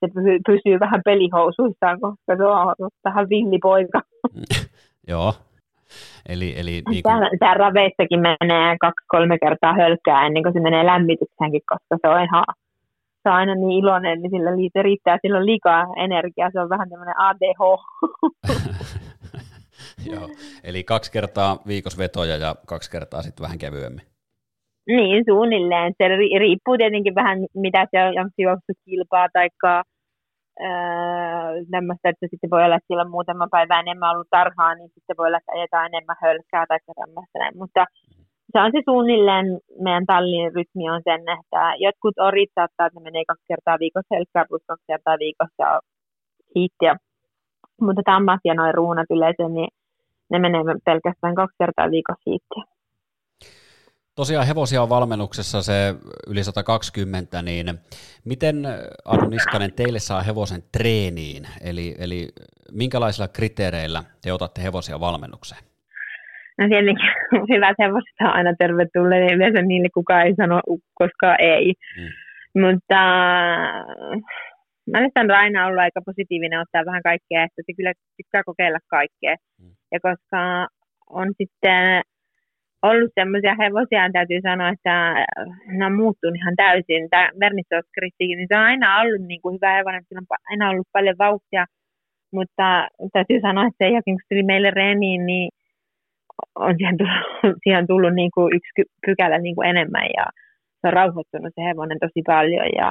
se 0.00 0.06
pysyy 0.46 0.80
vähän 0.80 1.00
pelihousuissaan, 1.04 2.00
koska 2.00 2.36
se 2.36 2.44
on 2.44 2.90
vähän 3.04 3.28
villipoika. 3.28 4.00
Joo, 5.12 5.32
Eli, 6.28 6.54
eli 6.60 6.70
niin 6.70 6.84
kuin... 6.84 7.02
Täällä, 7.02 7.30
täällä 7.40 7.64
raveissakin 7.64 8.20
menee 8.20 8.76
kaksi-kolme 8.80 9.38
kertaa 9.38 9.74
hölkkää 9.74 10.26
ennen 10.26 10.42
kuin 10.42 10.52
se 10.52 10.60
menee 10.60 10.86
lämmitykseenkin, 10.86 11.62
koska 11.68 11.96
se 12.02 12.08
on 12.08 12.22
ihan 12.22 12.44
se 13.22 13.30
on 13.30 13.34
aina 13.34 13.54
niin 13.54 13.84
iloinen, 13.84 14.22
niin 14.22 14.30
sillä 14.30 14.50
se 14.72 14.82
riittää, 14.82 15.18
sillä 15.22 15.38
on 15.38 15.46
liikaa 15.46 15.86
energiaa, 15.96 16.50
se 16.52 16.60
on 16.60 16.68
vähän 16.68 16.90
tämmöinen 16.90 17.18
ADH. 17.18 17.60
Joo, 20.12 20.28
eli 20.64 20.84
kaksi 20.84 21.12
kertaa 21.12 21.58
viikossa 21.66 21.98
vetoja 21.98 22.36
ja 22.36 22.54
kaksi 22.66 22.90
kertaa 22.90 23.22
sitten 23.22 23.44
vähän 23.44 23.58
kevyemmin. 23.58 24.06
Niin, 24.86 25.24
suunnilleen. 25.28 25.92
Se 25.98 26.08
riippuu 26.38 26.76
tietenkin 26.78 27.14
vähän, 27.14 27.38
mitä 27.54 27.86
se 27.90 28.04
on, 28.04 28.08
onko 28.08 28.30
se 28.36 28.42
juoksut 28.42 28.78
kilpaa 28.84 29.28
tai 29.32 29.48
tämmöistä, 31.70 32.08
että 32.08 32.26
sitten 32.30 32.50
voi 32.50 32.64
olla, 32.64 32.76
että 32.76 32.86
sillä 32.86 33.02
on 33.02 33.10
muutama 33.10 33.46
päivä 33.50 33.80
enemmän 33.80 34.10
ollut 34.10 34.30
tarhaa, 34.30 34.74
niin 34.74 34.90
sitten 34.94 35.16
voi 35.18 35.26
olla, 35.26 35.38
että 35.38 35.52
ajetaan 35.52 35.86
enemmän 35.86 36.16
hölkkää 36.22 36.64
tai 36.68 36.78
tämmöistä. 37.00 37.58
Mutta 37.60 37.84
se 38.52 38.60
on 38.60 38.70
se 38.72 38.80
suunnilleen, 38.84 39.46
meidän 39.80 40.06
tallin 40.06 40.54
rytmi 40.54 40.90
on 40.90 41.00
sen, 41.04 41.20
että 41.20 41.62
jotkut 41.78 42.18
orit 42.18 42.50
saattaa, 42.54 42.86
että 42.86 43.00
ne 43.00 43.04
menee 43.04 43.24
kaksi 43.28 43.44
kertaa 43.48 43.78
viikossa 43.78 44.14
hölkkää 44.14 44.44
plus 44.48 44.62
kaksi 44.66 44.84
kertaa 44.86 45.18
viikossa 45.18 45.66
hiittiä. 46.54 46.96
Mutta 47.80 48.02
tammat 48.04 48.40
ja 48.44 48.54
noin 48.54 48.74
ruunat 48.74 49.10
yleensä, 49.10 49.48
niin 49.48 49.68
ne 50.34 50.48
menee 50.48 50.62
pelkästään 50.84 51.34
kaksi 51.34 51.56
kertaa 51.58 51.90
viikossa 51.90 52.30
hiittiä. 52.30 52.64
Tosiaan 54.16 54.46
hevosia 54.46 54.82
on 54.82 54.88
valmennuksessa 54.88 55.62
se 55.62 55.94
yli 56.28 56.44
120, 56.44 57.42
niin 57.42 57.66
miten 58.24 58.56
Anu 59.04 59.28
Niskanen 59.28 59.72
teille 59.72 59.98
saa 59.98 60.22
hevosen 60.22 60.62
treeniin? 60.72 61.42
Eli, 61.64 61.94
eli 61.98 62.28
minkälaisilla 62.72 63.28
kriteereillä 63.28 64.02
te 64.22 64.32
otatte 64.32 64.62
hevosia 64.62 65.00
valmennukseen? 65.00 65.62
No 66.58 66.68
tietenkin 66.68 67.10
hyvät 67.54 67.76
hevoset 67.78 68.20
on 68.20 68.26
aina 68.26 68.54
tervetulleet, 68.58 69.32
yleensä 69.32 69.62
niille 69.62 69.88
kukaan 69.94 70.26
ei 70.26 70.34
sano 70.34 70.60
koska 70.94 71.36
ei. 71.36 71.74
Mm. 71.98 72.10
Mutta 72.62 72.98
mä 74.90 74.98
olen 74.98 75.30
aina 75.30 75.66
ollut 75.66 75.80
aika 75.80 76.00
positiivinen 76.06 76.60
ottaa 76.60 76.86
vähän 76.86 77.02
kaikkea, 77.02 77.44
että 77.44 77.62
se 77.66 77.72
kyllä 77.76 77.92
pitää 78.16 78.42
kokeilla 78.44 78.78
kaikkea. 78.88 79.36
Mm. 79.60 79.70
Ja 79.94 79.98
koska 80.08 80.40
on 81.20 81.28
sitten 81.40 82.02
ollut 82.88 83.12
semmoisia 83.20 83.54
hevosia, 83.62 84.12
täytyy 84.12 84.40
sanoa, 84.48 84.68
että 84.68 84.94
äh, 85.10 85.24
ne 85.78 85.86
on 85.86 85.96
muuttunut 86.02 86.36
ihan 86.36 86.56
täysin. 86.56 87.10
Tämä 87.10 87.30
Vernissoskristikin, 87.40 88.36
niin 88.36 88.48
se 88.50 88.56
on 88.56 88.70
aina 88.70 89.00
ollut 89.00 89.26
niin 89.26 89.42
kuin 89.42 89.54
hyvä 89.54 89.76
hevonen, 89.78 90.04
sillä 90.08 90.20
on 90.20 90.36
aina 90.50 90.70
ollut 90.70 90.88
paljon 90.92 91.18
vauhtia, 91.18 91.64
mutta 92.36 92.88
täytyy 93.12 93.40
sanoa, 93.40 93.66
että 93.66 93.80
sen 93.84 93.92
jälkeen 93.92 94.16
kun 94.16 94.28
tuli 94.28 94.42
meille 94.42 94.70
reeniin, 94.70 95.26
niin 95.26 95.48
on 96.54 96.74
siihen 96.78 96.96
tullut, 96.98 97.22
siihen 97.62 97.82
on 97.82 97.86
tullut 97.92 98.14
niin 98.14 98.30
kuin 98.34 98.54
yksi 98.56 98.82
pykälä 99.06 99.38
niin 99.38 99.54
kuin 99.54 99.68
enemmän 99.68 100.08
ja 100.16 100.24
se 100.80 100.86
on 100.88 100.92
rauhoittunut 100.92 101.52
se 101.54 101.62
hevonen 101.68 101.98
tosi 102.04 102.22
paljon 102.26 102.68
ja 102.80 102.88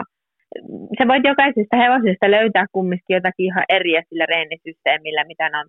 sä 0.98 1.08
voit 1.08 1.24
jokaisesta 1.24 1.78
hevosesta 1.78 2.32
löytää 2.32 2.66
kumminkin 2.72 3.16
jotakin 3.18 3.46
ihan 3.46 3.66
eriä 3.70 4.02
sillä 4.10 4.26
reenisysteemillä, 4.26 5.24
mitä 5.24 5.50
ne 5.50 5.58
on, 5.58 5.68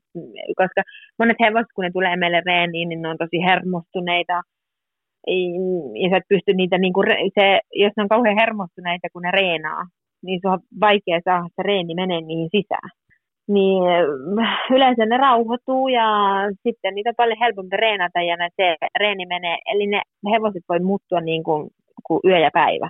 koska 0.56 0.82
monet 1.18 1.36
hevoset, 1.40 1.72
kun 1.74 1.84
ne 1.84 1.90
tulee 1.90 2.16
meille 2.16 2.42
reeniin, 2.46 2.88
niin 2.88 3.02
ne 3.02 3.08
on 3.08 3.18
tosi 3.18 3.38
hermostuneita, 3.48 4.42
ja 6.02 6.10
sä 6.10 6.16
et 6.16 6.28
pysty 6.28 6.54
niitä, 6.54 6.78
niin 6.78 6.92
kuin, 6.92 7.06
se, 7.34 7.60
jos 7.72 7.92
ne 7.96 8.02
on 8.02 8.08
kauhean 8.08 8.40
hermostuneita, 8.40 9.08
kun 9.12 9.22
ne 9.22 9.30
reenaa, 9.30 9.82
niin 10.24 10.40
se 10.42 10.48
on 10.48 10.58
vaikea 10.80 11.20
saada 11.24 11.48
se 11.56 11.62
reeni 11.62 11.94
menee 11.94 12.20
niihin 12.20 12.48
sisään. 12.56 12.90
Niin 13.48 13.82
yleensä 14.70 15.06
ne 15.06 15.16
rauhoittuu 15.16 15.88
ja 15.88 16.06
sitten 16.62 16.94
niitä 16.94 17.10
on 17.10 17.14
paljon 17.16 17.38
helpompi 17.40 17.76
reenata 17.76 18.22
ja 18.22 18.36
se 18.56 18.76
reeni 19.00 19.26
menee, 19.26 19.58
eli 19.66 19.86
ne 19.86 20.00
hevoset 20.32 20.62
voi 20.68 20.80
muuttua 20.80 21.20
niin 21.20 21.44
kuin, 21.44 21.70
kuin 22.06 22.20
yö 22.24 22.38
ja 22.38 22.50
päivä. 22.52 22.88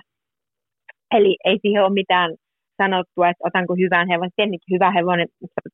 Eli 1.17 1.37
ei 1.45 1.57
siihen 1.61 1.83
ole 1.83 1.93
mitään 1.93 2.35
sanottua, 2.77 3.29
että 3.29 3.47
otanko 3.47 3.75
hyvän 3.83 4.07
hevosen. 4.11 4.31
Tietenkin 4.35 4.75
hyvä 4.75 4.91
hevonen, 4.91 5.27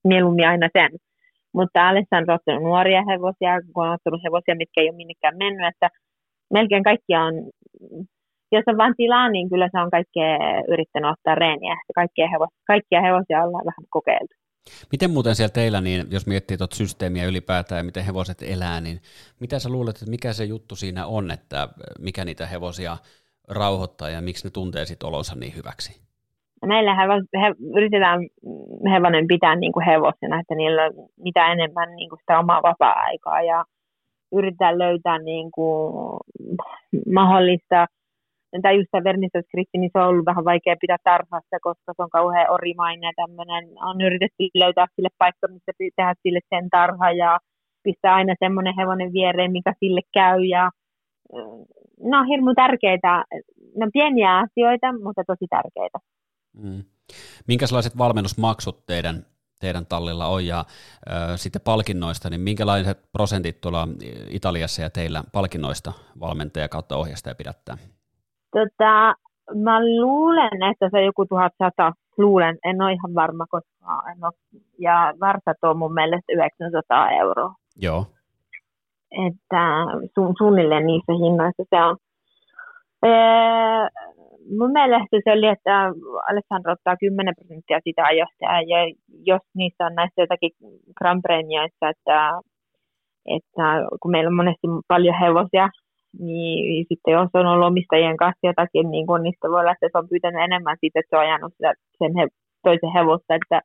mieluummin 0.04 0.48
aina 0.48 0.70
sen. 0.78 0.92
Mutta 1.54 1.90
Alessandro 1.90 2.34
on 2.34 2.40
ottanut 2.40 2.64
nuoria 2.64 3.04
hevosia, 3.12 3.62
kun 3.74 3.88
on 3.88 3.94
ottanut 3.94 4.24
hevosia, 4.24 4.56
mitkä 4.56 4.82
ei 4.82 4.90
ole 4.90 5.02
minnekään 5.02 5.38
mennyt. 5.38 5.68
Että 5.74 5.90
melkein 6.54 6.84
kaikkia 6.84 7.22
on 7.22 7.34
jos 8.52 8.64
on 8.68 8.78
vain 8.78 8.94
tilaa, 8.98 9.30
niin 9.30 9.50
kyllä 9.50 9.70
se 9.72 9.80
on 9.80 9.92
kaikkea 9.92 10.38
yrittänyt 10.68 11.12
ottaa 11.12 11.36
reeniä. 11.36 11.76
Kaikkia, 11.96 12.28
hevos, 12.28 12.50
kaikkia 12.68 13.02
hevosia 13.02 13.44
ollaan 13.44 13.66
vähän 13.66 13.86
kokeiltu. 13.90 14.36
Miten 14.92 15.12
muuten 15.12 15.36
siellä 15.36 15.54
teillä, 15.54 15.82
niin 15.82 16.08
jos 16.12 16.28
miettii 16.28 16.58
tuota 16.58 16.76
systeemiä 16.76 17.26
ylipäätään 17.26 17.80
ja 17.80 17.84
miten 17.84 18.06
hevoset 18.06 18.42
elää, 18.42 18.82
niin 18.82 19.02
mitä 19.40 19.60
sä 19.60 19.70
luulet, 19.70 19.96
että 19.96 20.10
mikä 20.10 20.34
se 20.34 20.44
juttu 20.44 20.76
siinä 20.76 21.06
on, 21.06 21.32
että 21.32 21.70
mikä 22.00 22.26
niitä 22.26 22.46
hevosia 22.46 22.98
rauhoittaa 23.52 24.10
ja 24.10 24.22
miksi 24.22 24.48
ne 24.48 24.52
tuntee 24.52 24.86
sit 24.86 25.04
olonsa 25.04 25.36
niin 25.36 25.56
hyväksi? 25.56 26.02
Meillä 26.66 26.96
hevos, 26.96 27.24
he, 27.42 27.56
yritetään 27.78 28.20
hevonen 28.92 29.28
pitää 29.28 29.56
niin 29.56 29.72
kuin 29.72 29.86
hevosena, 29.86 30.40
että 30.40 30.56
niillä 30.56 30.84
on 30.84 30.92
mitä 31.24 31.52
enemmän 31.52 31.96
niin 31.96 32.10
kuin 32.10 32.20
sitä 32.20 32.40
omaa 32.40 32.62
vapaa-aikaa 32.64 33.42
ja 33.42 33.66
yritetään 34.32 34.80
löytää 34.80 35.20
niin 35.20 35.52
kuin 35.52 35.94
mahdollista 37.14 37.86
tai 38.62 38.78
just 38.78 38.88
tämä 38.92 39.04
vernistöskritti, 39.04 39.78
niin 39.78 39.92
se 39.94 40.00
on 40.00 40.08
ollut 40.08 40.26
vähän 40.26 40.46
vaikea 40.46 40.76
pitää 40.82 40.98
tarhassa, 41.04 41.58
koska 41.62 41.94
se 41.96 42.04
on 42.04 42.10
kauhean 42.10 42.52
orimainen 42.52 43.08
ja 43.08 43.14
tämmöinen. 43.16 43.64
On 43.90 44.02
yritetty 44.02 44.44
löytää 44.54 44.86
sille 44.96 45.10
paikka, 45.18 45.48
missä 45.48 45.72
tehdä 45.96 46.14
sille 46.24 46.40
sen 46.50 46.70
tarha 46.70 47.12
ja 47.12 47.40
pistää 47.84 48.16
aina 48.16 48.34
semmoinen 48.40 48.74
hevonen 48.80 49.14
viereen, 49.14 49.52
mikä 49.52 49.74
sille 49.80 50.02
käy. 50.14 50.40
Ja, 50.44 50.70
no 52.04 52.24
hirmu 52.30 52.54
tärkeitä, 52.56 53.26
no 53.76 53.88
pieniä 53.94 54.38
asioita, 54.38 54.94
mutta 55.04 55.24
tosi 55.28 55.46
tärkeitä. 55.50 56.00
Mm. 56.54 56.84
Minkälaiset 57.48 57.98
valmennusmaksut 57.98 58.86
teidän, 58.86 59.26
teidän 59.60 59.86
tallilla 59.86 60.28
on 60.28 60.46
ja 60.46 60.66
ö, 61.08 61.38
sitten 61.38 61.62
palkinnoista, 61.62 62.30
niin 62.30 62.42
minkälaiset 62.42 63.00
prosentit 63.12 63.62
tuolla 63.62 63.88
Italiassa 64.30 64.82
ja 64.82 64.90
teillä 64.90 65.24
palkinnoista 65.32 65.94
valmentaja 66.20 66.70
kautta 66.70 66.98
ohjastaja 66.98 67.36
pidättää? 67.36 67.78
Tota, 68.52 69.16
mä 69.56 69.80
luulen, 70.02 70.64
että 70.72 70.90
se 70.92 70.98
on 70.98 71.06
joku 71.06 71.26
1100. 71.26 71.94
Luulen, 72.18 72.58
en 72.66 72.82
ole 72.82 72.94
ihan 72.94 73.16
varma, 73.16 73.46
koska 73.50 74.04
en 74.12 74.24
ole. 74.24 74.62
Ja 74.80 75.14
varsat 75.20 75.58
on 75.62 75.78
mun 75.78 75.94
mielestä 75.94 76.34
900 76.34 77.12
euroa. 77.12 77.54
Joo. 77.76 78.06
Että 79.12 79.64
su- 80.14 80.34
suunnilleen 80.38 80.86
niissä 80.86 81.14
hinnoissa 81.14 81.64
se 81.70 81.84
on. 81.84 81.98
Ee, 83.06 83.88
mun 84.58 84.72
mielestä 84.72 85.18
se 85.24 85.32
oli, 85.32 85.48
että 85.48 85.76
Alessandro 86.30 86.72
ottaa 86.74 86.98
10 86.98 87.36
prosenttia 87.36 87.80
sitä 87.84 88.04
ajosta, 88.06 88.46
ja 88.72 88.80
jos 89.26 89.42
niissä 89.56 89.86
on 89.86 89.96
näissä 89.96 90.22
jotakin 90.22 90.52
Grand 90.98 91.22
että, 91.90 92.40
että 93.26 93.66
kun 94.02 94.12
meillä 94.12 94.28
on 94.28 94.36
monesti 94.42 94.68
paljon 94.88 95.20
hevosia, 95.20 95.70
niin 96.20 96.86
sitten 96.90 97.12
jos 97.12 97.30
on 97.34 97.46
ollut 97.46 97.68
omistajien 97.68 98.18
kanssa 98.18 98.48
jotakin, 98.48 98.92
niin, 98.92 99.08
kun, 99.08 99.24
niin 99.24 99.34
voi 99.44 99.60
olla, 99.60 99.72
että 99.72 99.90
se 99.92 99.98
on 99.98 100.10
pyytänyt 100.10 100.44
enemmän 100.44 100.78
siitä, 100.80 101.00
että 101.00 101.10
se 101.10 101.18
on 101.18 101.28
ajanut 101.28 101.54
sen 101.98 102.12
he, 102.18 102.28
toisen 102.64 102.94
hevosta, 102.94 103.36
että. 103.36 103.62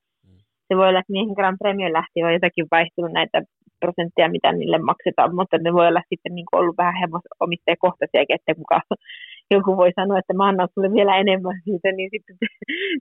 Se 0.69 0.77
voi 0.77 0.89
olla, 0.89 1.01
että 1.01 1.13
niihin 1.13 1.39
Grand 1.39 1.59
Premion 1.63 1.93
lähti 1.93 2.23
on 2.25 2.33
jotakin 2.33 2.67
vaihtunut 2.71 3.13
näitä 3.13 3.43
prosenttia, 3.81 4.35
mitä 4.37 4.53
niille 4.53 4.79
maksetaan, 4.79 5.35
mutta 5.35 5.59
ne 5.59 5.73
voi 5.73 5.87
olla 5.89 6.03
sitten 6.11 6.35
niin 6.35 6.47
ollut 6.53 6.77
vähän 6.83 7.01
hevosomistajakohtaisia, 7.03 8.25
että 8.29 8.55
kuka 8.55 8.81
joku 9.57 9.77
voi 9.77 9.91
sanoa, 10.01 10.19
että 10.19 10.35
mä 10.35 10.49
annan 10.49 10.69
sulle 10.75 10.93
vielä 10.93 11.17
enemmän 11.17 11.61
siitä, 11.65 11.89
niin 11.93 12.11
sitten 12.15 12.37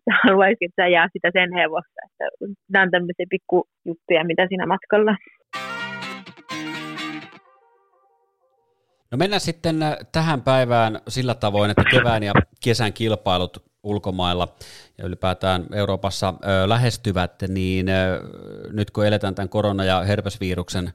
sä 0.05 0.11
haluaisit, 0.23 0.65
että 0.67 0.83
sä 0.83 0.87
jää 0.87 1.07
sitä 1.13 1.29
sen 1.33 1.53
hevosta. 1.59 1.99
Että 2.07 2.25
nämä 2.71 2.83
on 2.83 2.91
tämmöisiä 2.91 3.25
pikkujuttuja, 3.29 4.23
mitä 4.31 4.47
siinä 4.47 4.65
matkalla. 4.73 5.15
No 9.11 9.17
mennään 9.17 9.41
sitten 9.41 9.83
äh, 9.83 9.97
tähän 10.11 10.41
päivään 10.41 10.99
sillä 11.07 11.35
tavoin, 11.35 11.71
että 11.71 11.83
kevään 11.91 12.23
ja 12.23 12.33
kesän 12.63 12.93
kilpailut 12.93 13.63
ulkomailla 13.85 14.47
ja 14.97 15.05
ylipäätään 15.05 15.65
Euroopassa 15.73 16.33
lähestyvät, 16.67 17.33
niin 17.47 17.85
nyt 18.73 18.91
kun 18.91 19.05
eletään 19.05 19.35
tämän 19.35 19.49
korona- 19.49 19.83
ja 19.83 19.99
herpesviruksen 19.99 20.89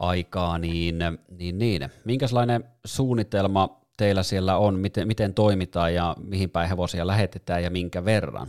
aikaa, 0.00 0.58
niin, 0.58 0.98
niin, 1.38 1.58
niin. 1.58 1.82
Minkälainen 2.04 2.64
suunnitelma 2.84 3.68
teillä 3.96 4.22
siellä 4.22 4.56
on, 4.56 4.78
miten, 4.78 5.08
miten 5.08 5.34
toimitaan 5.34 5.94
ja 5.94 6.14
mihin 6.30 6.50
päin 6.50 6.68
hevosia 6.68 7.06
lähetetään 7.06 7.62
ja 7.62 7.70
minkä 7.70 8.04
verran? 8.04 8.46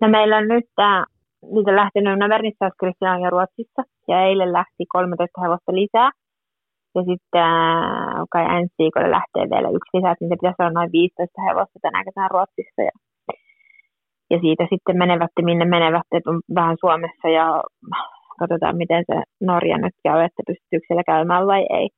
No 0.00 0.08
meillä 0.08 0.36
on 0.36 0.48
nyt 0.48 0.64
tämä, 0.76 1.06
niitä 1.54 1.76
lähtenyt 1.76 2.18
Navernissa 2.18 2.64
ja 3.22 3.30
Ruotsissa. 3.30 3.82
Ja 4.08 4.22
eilen 4.22 4.52
lähti 4.52 4.86
13 4.88 5.40
hevosta 5.40 5.72
lisää 5.72 6.10
ja 6.94 7.02
sitten 7.10 7.42
äh, 7.42 8.24
kai 8.32 8.44
ensi 8.56 8.74
viikolla 8.78 9.16
lähtee 9.18 9.44
vielä 9.54 9.68
yksi 9.76 9.92
lisää, 9.94 10.14
niin 10.20 10.30
se 10.30 10.40
pitäisi 10.40 10.60
olla 10.60 10.76
noin 10.78 10.92
15 10.92 11.42
hevosta 11.46 11.78
tänä 11.82 12.04
kesänä 12.04 12.28
Ruotsissa. 12.34 12.80
Ja, 12.88 12.94
ja 14.30 14.38
siitä 14.44 14.64
sitten 14.72 14.96
menevät, 15.02 15.34
minne 15.50 15.64
menevät, 15.64 16.08
että 16.16 16.30
on 16.30 16.40
vähän 16.58 16.76
Suomessa 16.80 17.28
ja 17.38 17.46
katsotaan, 18.40 18.76
miten 18.82 19.04
se 19.10 19.16
Norja 19.50 19.78
nyt 19.78 19.96
käy, 20.06 20.18
että 20.24 20.42
pystyykö 20.48 20.84
siellä 20.86 21.10
käymään 21.12 21.46
vai 21.46 21.62
ei. 21.78 21.88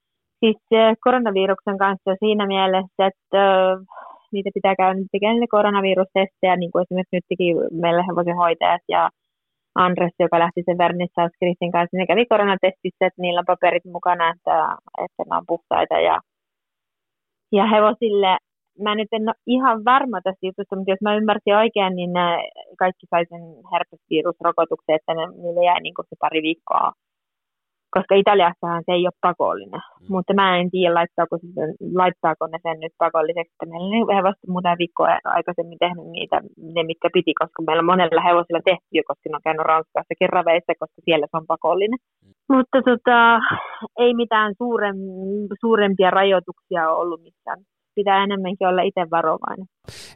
Siis 0.40 0.58
äh, 0.74 0.94
koronaviruksen 1.04 1.78
kanssa 1.84 2.10
siinä 2.24 2.44
mielessä, 2.46 3.00
että 3.10 3.42
äh, 3.72 3.78
niitä 4.32 4.50
pitää 4.54 4.74
käydä 4.76 5.00
tekemään 5.12 5.54
koronavirustestejä, 5.56 6.56
niin 6.56 6.70
kuin 6.72 6.82
esimerkiksi 6.82 7.16
nyt 7.16 7.28
teki 7.28 7.48
meille 7.82 8.02
hevosen 8.08 8.36
hoitajat 8.42 8.84
ja 8.88 9.02
Andres, 9.74 10.14
joka 10.18 10.38
lähti 10.38 10.62
sen 10.64 10.78
Vernissa 10.78 11.30
Kristin 11.38 11.72
kanssa, 11.72 11.96
ne 11.96 12.06
kävi 12.06 12.26
koronatestissä, 12.26 13.06
että 13.06 13.22
niillä 13.22 13.38
on 13.40 13.50
paperit 13.52 13.84
mukana, 13.84 14.30
että, 14.34 14.56
että 15.04 15.22
ne 15.22 15.36
on 15.36 15.46
puhtaita. 15.46 16.00
Ja, 16.00 16.20
ja 17.52 17.66
hevosille, 17.66 18.38
mä 18.78 18.94
nyt 18.94 19.08
en 19.12 19.28
ole 19.28 19.42
ihan 19.46 19.84
varma 19.84 20.20
tästä 20.20 20.46
jutusta, 20.46 20.76
mutta 20.76 20.90
jos 20.90 21.02
mä 21.02 21.16
ymmärsin 21.16 21.56
oikein, 21.56 21.96
niin 21.96 22.12
ne 22.12 22.26
kaikki 22.78 23.06
sai 23.10 23.24
sen 23.28 23.42
herpesvirusrokotuksen, 23.72 24.94
että 24.94 25.14
ne, 25.14 25.22
niille 25.42 25.64
jäi 25.64 25.80
niin 25.80 25.94
se 26.10 26.16
pari 26.18 26.42
viikkoa 26.42 26.92
koska 27.96 28.14
Italiassahan 28.22 28.82
se 28.86 28.92
ei 28.92 29.06
ole 29.08 29.22
pakollinen. 29.26 29.82
Mm. 29.84 30.06
Mutta 30.14 30.32
mä 30.40 30.46
en 30.58 30.70
tiedä, 30.70 30.94
laittaako, 30.94 31.34
sen, 31.56 31.70
laittaako 32.02 32.42
ne 32.46 32.58
sen 32.62 32.80
nyt 32.80 32.94
pakolliseksi. 33.04 33.70
Meillä 33.70 33.88
on 33.88 34.16
hevostot 34.18 34.50
muuten 34.54 34.80
viikkoa 34.82 35.18
aikaisemmin 35.38 35.82
tehnyt 35.84 36.08
niitä, 36.16 36.36
ne 36.74 36.82
mitkä 36.90 37.08
piti, 37.16 37.32
koska 37.40 37.58
meillä 37.66 37.82
on 37.84 37.92
monella 37.92 38.22
hevosilla 38.28 38.62
tehty 38.70 38.90
jo, 38.98 39.02
koska 39.10 39.26
ne 39.28 39.36
on 39.38 39.46
käynyt 39.46 39.68
Ranskassa 39.70 40.14
kerraveissä, 40.20 40.72
koska 40.82 40.98
siellä 41.06 41.26
se 41.26 41.36
on 41.40 41.50
pakollinen. 41.52 42.00
Mm. 42.02 42.32
Mutta 42.52 42.78
tota, 42.88 43.18
ei 44.04 44.12
mitään 44.22 44.50
suurem, 44.60 44.96
suurempia 45.62 46.10
rajoituksia 46.18 46.82
ollut 47.00 47.22
missään 47.28 47.60
pitää 47.94 48.24
enemmänkin 48.24 48.68
olla 48.68 48.82
itse 48.82 49.00
varovainen. 49.10 49.66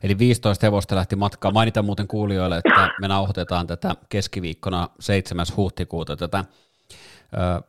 Eli 0.02 0.18
15 0.18 0.66
hevosta 0.66 0.96
lähti 0.96 1.16
matkaan. 1.16 1.54
Mainitaan 1.54 1.86
muuten 1.86 2.08
kuulijoille, 2.08 2.56
että 2.56 2.90
me 3.00 3.08
nauhoitetaan 3.08 3.66
tätä 3.66 3.94
keskiviikkona 4.08 4.88
7. 5.00 5.46
huhtikuuta 5.56 6.16
tätä 6.16 6.44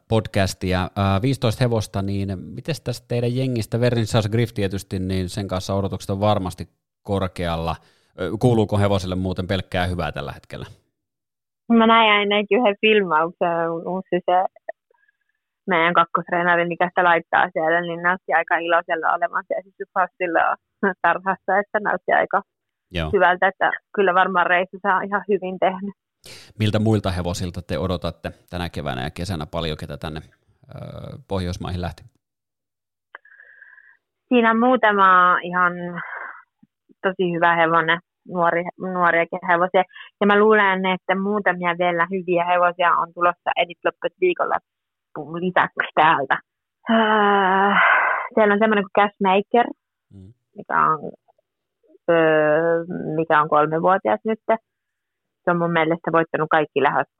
podcastia. 0.08 0.89
15 1.22 1.64
hevosta, 1.64 2.01
niin 2.01 2.39
miten 2.39 2.76
tästä 2.84 3.08
teidän 3.08 3.36
jengistä, 3.36 3.80
Verninsas 3.80 4.30
Griff 4.30 4.53
tietysti, 4.53 4.99
niin 4.99 5.30
sen 5.30 5.47
kanssa 5.47 5.74
odotukset 5.74 6.10
on 6.10 6.20
varmasti 6.20 6.70
korkealla. 7.03 7.76
Kuuluuko 8.39 8.78
hevoselle 8.78 9.16
muuten 9.16 9.47
pelkkää 9.47 9.86
hyvää 9.86 10.12
tällä 10.12 10.32
hetkellä? 10.32 10.66
Mä 11.74 11.88
näin 11.88 12.12
ainakin 12.12 12.60
yhden 12.60 12.76
filmauksen, 12.82 13.49
se, 14.10 14.20
se 14.26 14.45
meidän 15.68 15.93
kakkostreenari, 15.93 16.68
mikä 16.68 16.89
sitä 16.89 17.03
laittaa 17.03 17.49
siellä, 17.53 17.82
niin 17.82 18.03
näytti 18.03 18.34
aika 18.34 18.58
iloisella 18.58 19.14
olevansa 19.14 19.53
ja 19.53 19.62
siis 19.64 19.89
tarhassa, 21.01 21.60
että 21.60 21.80
näytti 21.80 22.12
aika 22.12 22.41
Joo. 22.91 23.10
hyvältä, 23.14 23.47
että 23.47 23.72
kyllä 23.95 24.14
varmaan 24.14 24.45
reissu 24.45 24.78
saa 24.82 25.01
ihan 25.01 25.24
hyvin 25.28 25.60
tehnyt. 25.60 25.95
Miltä 26.59 26.80
muilta 26.80 27.11
hevosilta 27.11 27.61
te 27.61 27.80
odotatte 27.80 28.32
tänä 28.49 28.69
keväänä 28.69 29.03
ja 29.03 29.09
kesänä 29.09 29.45
paljon, 29.51 29.78
ketä 29.78 29.97
tänne 29.97 30.21
Pohjoismaihin 31.28 31.82
lähti? 31.82 32.03
Siinä 34.28 34.51
on 34.51 34.59
muutama 34.59 35.39
ihan 35.43 35.73
tosi 37.03 37.34
hyvä 37.36 37.55
hevonen, 37.55 37.99
nuori, 38.28 38.63
nuoriakin 38.78 39.39
hevosia. 39.47 39.84
Ja 40.21 40.28
mä 40.28 40.39
luulen, 40.39 40.86
että 40.86 41.15
muutamia 41.15 41.75
vielä 41.80 42.07
hyviä 42.11 42.45
hevosia 42.45 42.91
on 42.91 43.13
tulossa 43.13 43.51
Edit 43.57 43.78
viikolla 44.21 44.57
lisäksi 45.17 45.91
täältä. 45.95 46.38
Siellä 48.34 48.53
on 48.53 48.59
semmoinen 48.59 48.86
kuin 48.86 48.97
Cashmaker, 48.99 49.67
mm. 50.13 50.34
mikä 50.57 50.86
on, 50.86 50.99
mikä 53.15 53.41
on 53.41 53.49
kolmevuotias 53.49 54.19
nyt 54.25 54.39
se 55.48 55.52
on 55.52 55.58
mun 55.58 55.72
mielestä 55.72 56.12
voittanut 56.12 56.50
kaikki 56.52 56.84
lähöt 56.84 57.14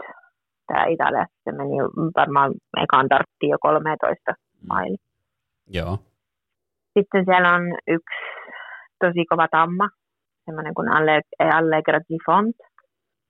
tämä 0.68 0.86
Italiassa. 0.86 1.40
Se 1.44 1.52
meni 1.52 1.78
varmaan 2.16 2.52
ekaan 2.84 3.10
tarttiin 3.10 3.50
jo 3.50 3.58
13 3.62 4.34
maili. 4.70 4.98
Joo. 5.68 5.98
Sitten 6.94 7.26
siellä 7.26 7.54
on 7.54 7.64
yksi 7.88 8.24
tosi 9.04 9.26
kova 9.30 9.48
tamma, 9.52 9.90
semmoinen 10.46 10.74
kuin 10.74 10.90
Allegra 11.58 12.00
di 12.10 12.18
Font. 12.26 12.56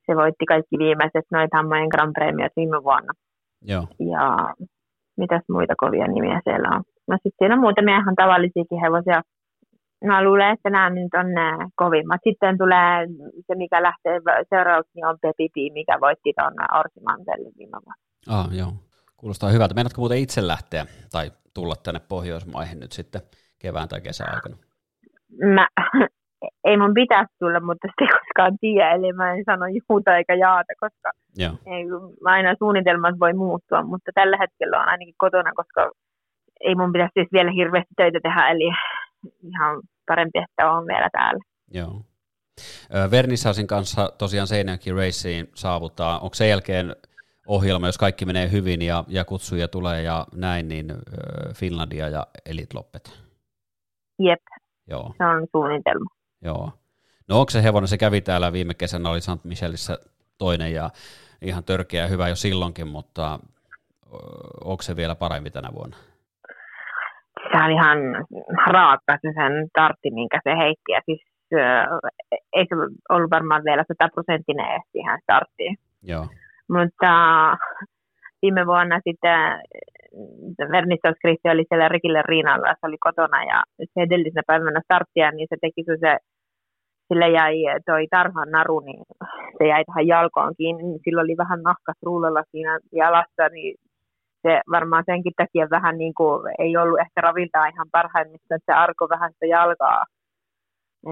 Se 0.06 0.16
voitti 0.16 0.46
kaikki 0.46 0.76
viimeiset 0.78 1.26
noin 1.32 1.50
tammojen 1.50 1.88
Grand 1.94 2.14
Premiot 2.14 2.52
viime 2.56 2.84
vuonna. 2.84 3.14
Joo. 3.62 3.86
Ja 4.14 4.24
mitäs 5.18 5.44
muita 5.50 5.74
kovia 5.78 6.08
nimiä 6.08 6.42
siellä 6.44 6.70
on? 6.76 6.84
No 7.08 7.16
sitten 7.16 7.38
siinä 7.38 7.56
on 7.56 7.62
muutamia 7.62 8.00
ihan 8.00 8.16
tavallisiakin 8.16 8.82
hevosia. 8.82 9.22
Mä 10.06 10.24
luulen, 10.24 10.54
että 10.54 10.70
nämä 10.70 10.90
nyt 10.90 11.14
on 11.14 11.34
nämä 11.34 11.70
kovimmat. 11.76 12.22
Sitten 12.24 12.58
tulee 12.58 13.08
se, 13.48 13.56
mikä 13.56 13.84
lähtee 13.84 14.20
seuraavaksi, 14.50 14.92
niin 14.96 15.06
on 15.06 15.18
Pepipi, 15.22 15.70
mikä 15.74 15.98
voitti 16.02 16.34
tuon 16.40 16.80
Orsimantellin 16.80 17.54
viime 17.58 17.78
vuonna. 17.86 17.94
Ah, 18.30 18.48
joo. 18.58 18.74
Kuulostaa 19.18 19.50
hyvältä. 19.50 19.74
Meinaatko 19.74 20.02
muuten 20.02 20.18
itse 20.18 20.48
lähteä 20.48 20.86
tai 21.12 21.32
tulla 21.54 21.76
tänne 21.84 22.02
Pohjoismaihin 22.10 22.80
nyt 22.80 22.92
sitten 22.92 23.22
kevään 23.60 23.88
tai 23.88 24.02
kesän 24.02 24.34
aikana? 24.36 24.56
Mä, 25.56 25.68
ei 26.70 26.78
mun 26.78 26.94
pitäisi 26.94 27.34
tulla, 27.40 27.60
mutta 27.60 27.88
sitä 27.88 28.04
ei 28.06 28.20
koskaan 28.20 28.58
tiedä, 28.62 28.92
eli 28.92 29.14
mä 29.14 29.34
en 29.34 29.44
sano 29.46 29.66
juuta 29.78 30.18
eikä 30.18 30.36
jaata, 30.36 30.74
koska 30.80 31.10
Joo. 31.38 31.54
ei, 31.66 31.84
aina 32.26 32.56
suunnitelmat 32.60 33.20
voi 33.20 33.34
muuttua, 33.34 33.82
mutta 33.84 34.12
tällä 34.16 34.38
hetkellä 34.38 34.80
on 34.82 34.88
ainakin 34.88 35.16
kotona, 35.18 35.52
koska 35.56 35.92
ei 36.60 36.76
mun 36.76 36.92
pitäisi 36.94 37.12
siis 37.14 37.28
vielä 37.34 37.52
hirveästi 37.52 37.94
töitä 37.98 38.20
tehdä, 38.24 38.50
eli 38.50 38.70
ihan 39.44 39.82
parempi, 40.08 40.40
että 40.40 40.72
on 40.72 40.88
vielä 40.88 41.10
täällä. 41.12 41.44
Joo. 41.74 42.02
Vernissasin 43.12 43.68
kanssa 43.68 44.12
tosiaan 44.18 44.48
Seinäjoki 44.48 44.92
Raceen 44.92 45.48
saavuttaa. 45.56 46.20
Onko 46.20 46.34
sen 46.34 46.50
jälkeen 46.50 46.96
ohjelma, 47.48 47.88
jos 47.88 47.98
kaikki 47.98 48.26
menee 48.26 48.52
hyvin 48.52 48.82
ja, 48.82 49.04
ja 49.08 49.26
kutsuja 49.26 49.68
tulee 49.68 50.02
ja 50.02 50.28
näin, 50.36 50.68
niin 50.68 50.94
Finlandia 51.54 52.10
ja 52.10 52.28
Elite 52.46 52.74
Loppet? 52.74 53.20
Jep, 54.20 54.42
Joo. 54.88 55.14
se 55.18 55.24
on 55.24 55.48
suunnitelma. 55.52 56.10
Joo. 56.42 56.72
No 57.28 57.40
onko 57.40 57.50
se 57.50 57.64
hevonen, 57.64 57.88
se 57.88 57.98
kävi 57.98 58.22
täällä 58.22 58.54
viime 58.54 58.74
kesänä, 58.74 59.10
oli 59.10 59.22
St. 59.22 59.44
Michelissä 59.44 60.00
toinen 60.38 60.74
ja 60.74 60.90
ihan 61.42 61.64
törkeä 61.64 62.02
ja 62.02 62.08
hyvä 62.08 62.30
jo 62.30 62.36
silloinkin, 62.36 62.88
mutta 62.88 63.40
onko 64.64 64.84
se 64.84 64.96
vielä 64.96 65.16
parempi 65.16 65.52
tänä 65.52 65.70
vuonna? 65.74 65.98
Se 67.52 67.64
on 67.64 67.72
ihan 67.72 67.98
raaka 68.68 69.18
se 69.22 69.30
sen 69.40 69.68
tartti, 69.74 70.12
minkä 70.12 70.40
se 70.44 70.58
heitti. 70.58 70.92
Ja 70.92 71.02
siis 71.06 71.22
ei 72.54 72.66
se 72.70 72.76
ollut 73.10 73.32
varmaan 73.32 73.64
vielä 73.64 73.84
sataprosenttinen 73.88 74.72
edes 74.72 74.88
siihen 74.92 75.20
starttiin. 75.24 75.78
Joo. 76.04 76.26
Mutta 76.70 77.12
viime 78.42 78.66
vuonna 78.66 79.00
sitten 79.08 79.40
Vernissaskristi 80.72 81.50
oli 81.50 81.66
siellä 81.70 81.90
Rikille 81.90 82.22
Riinalla, 82.26 82.76
se 82.80 82.88
oli 82.88 82.98
kotona 83.00 83.44
ja 83.44 83.64
se 83.80 84.02
edellisenä 84.02 84.44
päivänä 84.48 84.82
starttia, 84.84 85.32
niin 85.32 85.48
se 85.50 85.56
teki 85.62 85.84
se 86.00 86.18
sille 87.08 87.30
jäi 87.30 87.56
toi 87.86 88.08
tarhan 88.10 88.52
naru, 88.52 88.80
niin 88.80 89.04
se 89.58 89.68
jäi 89.68 89.84
tähän 89.86 90.08
jalkoon 90.08 90.54
kiinni, 90.58 90.84
niin 90.84 91.00
sillä 91.04 91.22
oli 91.22 91.38
vähän 91.38 91.62
nahkas 91.62 91.98
ruulella 92.04 92.44
siinä 92.52 92.80
jalassa, 92.94 93.50
niin 93.52 93.76
se 94.42 94.62
varmaan 94.72 95.04
senkin 95.06 95.34
takia 95.38 95.68
vähän 95.70 95.98
niin 95.98 96.14
kuin 96.14 96.54
ei 96.60 96.78
ollut 96.78 97.00
ehkä 97.00 97.22
ravintaa 97.22 97.68
ihan 97.68 97.88
parhaimmista, 97.92 98.56
että 98.56 98.74
se 98.74 98.78
arko 98.78 99.10
vähän 99.10 99.32
sitä 99.34 99.46
jalkaa. 99.46 100.04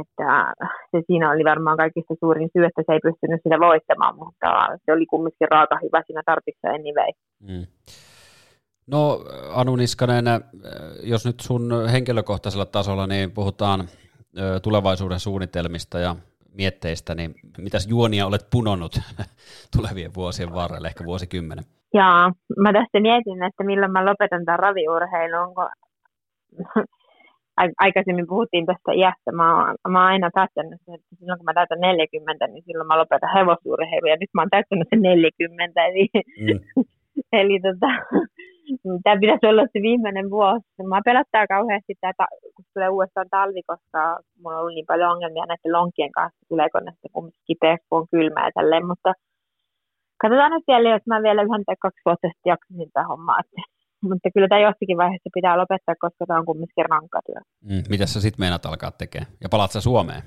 Että 0.01 0.53
se 0.91 1.03
siinä 1.07 1.31
oli 1.31 1.43
varmaan 1.43 1.77
kaikista 1.77 2.13
suurin 2.19 2.49
syy, 2.53 2.65
että 2.65 2.81
se 2.85 2.93
ei 2.93 2.99
pystynyt 2.99 3.41
sitä 3.43 3.59
voittamaan, 3.59 4.15
mutta 4.17 4.77
se 4.85 4.91
oli 4.93 5.05
kumminkin 5.05 5.47
raaka 5.51 5.79
hyvä 5.83 6.03
siinä 6.07 6.21
tarvitsa 6.25 6.67
anyway. 6.67 7.11
Mm. 7.39 7.65
No 8.87 9.19
Anu 9.53 9.75
Niskanen, 9.75 10.25
jos 11.03 11.25
nyt 11.25 11.39
sun 11.39 11.89
henkilökohtaisella 11.91 12.65
tasolla 12.65 13.07
niin 13.07 13.31
puhutaan 13.31 13.87
tulevaisuuden 14.63 15.19
suunnitelmista 15.19 15.99
ja 15.99 16.15
mietteistä, 16.53 17.15
niin 17.15 17.35
mitäs 17.57 17.87
juonia 17.87 18.27
olet 18.27 18.47
punonut 18.49 18.99
tulevien 19.77 20.13
vuosien 20.15 20.53
varrella, 20.53 20.87
ehkä 20.87 21.05
vuosikymmenen? 21.05 21.65
Jaa, 21.93 22.31
mä 22.57 22.73
tästä 22.73 22.99
mietin, 22.99 23.43
että 23.43 23.63
milloin 23.63 23.91
mä 23.91 24.05
lopetan 24.05 24.45
tämän 24.45 24.59
raviurheilun, 24.59 25.55
kun 25.55 25.69
aikaisemmin 27.85 28.27
puhuttiin 28.27 28.65
tästä 28.65 28.91
iästä, 28.93 29.31
mä 29.31 29.47
oon, 29.55 29.75
mä 29.89 29.99
oon 29.99 30.11
aina 30.11 30.29
päättänyt, 30.33 30.79
että 30.95 31.15
silloin 31.19 31.39
kun 31.39 31.45
mä 31.45 31.53
täytän 31.53 31.79
40, 31.79 32.47
niin 32.47 32.63
silloin 32.65 32.87
mä 32.87 32.97
lopetan 32.97 33.35
hevosurheilun, 33.35 34.09
ja 34.09 34.17
nyt 34.19 34.33
mä 34.33 34.41
oon 34.41 34.55
täyttänyt 34.55 34.87
sen 34.89 35.01
40, 35.01 35.85
eli, 35.85 36.07
mm. 36.15 36.59
eli 37.39 37.59
tota, 37.67 37.89
tämä 39.03 39.21
pitäisi 39.21 39.45
olla 39.51 39.63
se 39.73 39.79
viimeinen 39.87 40.29
vuosi. 40.29 40.79
Mä 40.89 41.07
pelottaa 41.09 41.47
kauheasti 41.47 41.93
tämä, 42.01 42.27
kun 42.55 42.65
tulee 42.73 42.89
uudestaan 42.89 43.29
talvi, 43.29 43.61
koska 43.71 44.01
mulla 44.41 44.55
on 44.55 44.61
ollut 44.61 44.75
niin 44.75 44.91
paljon 44.91 45.11
ongelmia 45.11 45.45
näiden 45.45 45.75
lonkien 45.77 46.11
kanssa, 46.11 46.45
tuleeko 46.49 46.77
sitten 46.79 47.11
kumminkin 47.13 47.47
kipeäksi, 47.47 47.87
kun 47.89 47.99
on 47.99 48.11
kylmä 48.11 48.45
ja 48.45 48.51
tälleen, 48.55 48.87
mutta 48.91 49.09
katsotaan 50.21 50.51
nyt 50.51 50.63
vielä, 50.67 50.89
jos 50.89 51.05
mä 51.07 51.23
vielä 51.23 51.41
yhden 51.41 51.65
tai 51.65 51.75
kaksi 51.79 52.01
vuotta 52.05 52.27
sitten 52.27 52.51
jaksasin 52.53 52.89
tätä 52.91 53.07
hommaa. 53.07 53.39
Mutta 54.09 54.29
kyllä 54.33 54.47
tämä 54.47 54.61
jossakin 54.67 54.97
vaiheessa 54.97 55.29
pitää 55.33 55.57
lopettaa, 55.57 55.95
koska 55.99 56.25
tämä 56.25 56.39
on 56.39 56.45
kumminkin 56.45 56.89
rankka 56.89 57.19
työ. 57.25 57.41
Mm, 57.69 57.83
mitä 57.89 58.05
sä 58.05 58.21
sitten 58.21 58.41
meinaat 58.43 58.65
alkaa 58.65 58.91
tekemään? 58.91 59.31
Ja 59.43 59.47
palaat 59.51 59.71
sä 59.71 59.81
Suomeen? 59.81 60.21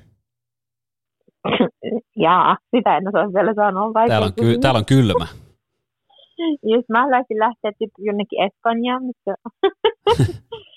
Jaa, 2.27 2.57
sitä 2.77 2.97
en 2.97 3.09
osaa 3.09 3.35
vielä 3.35 3.55
sanoa. 3.55 4.07
Täällä 4.09 4.27
on, 4.27 4.35
ky- 4.41 4.59
täällä 4.59 4.79
on 4.79 4.93
kylmä. 4.95 5.27
Jos 6.75 6.85
mä 6.89 7.01
haluaisin 7.03 7.39
lähteä 7.39 7.73
jonnekin 7.99 8.43
Espanjaan, 8.47 9.03
mutta... 9.05 9.35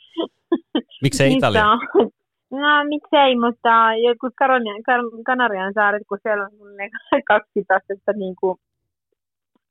miksei 1.03 1.33
Italia? 1.33 1.65
No 2.51 2.83
miksei, 2.93 3.35
mutta 3.35 3.73
jotkut 4.07 4.33
Kanarian 5.25 5.73
saaret, 5.73 6.03
kun 6.09 6.17
siellä 6.23 6.43
on 6.43 6.51
kaksi 7.27 7.59
astetta 7.77 8.13
niin 8.13 8.35
kuin 8.41 8.57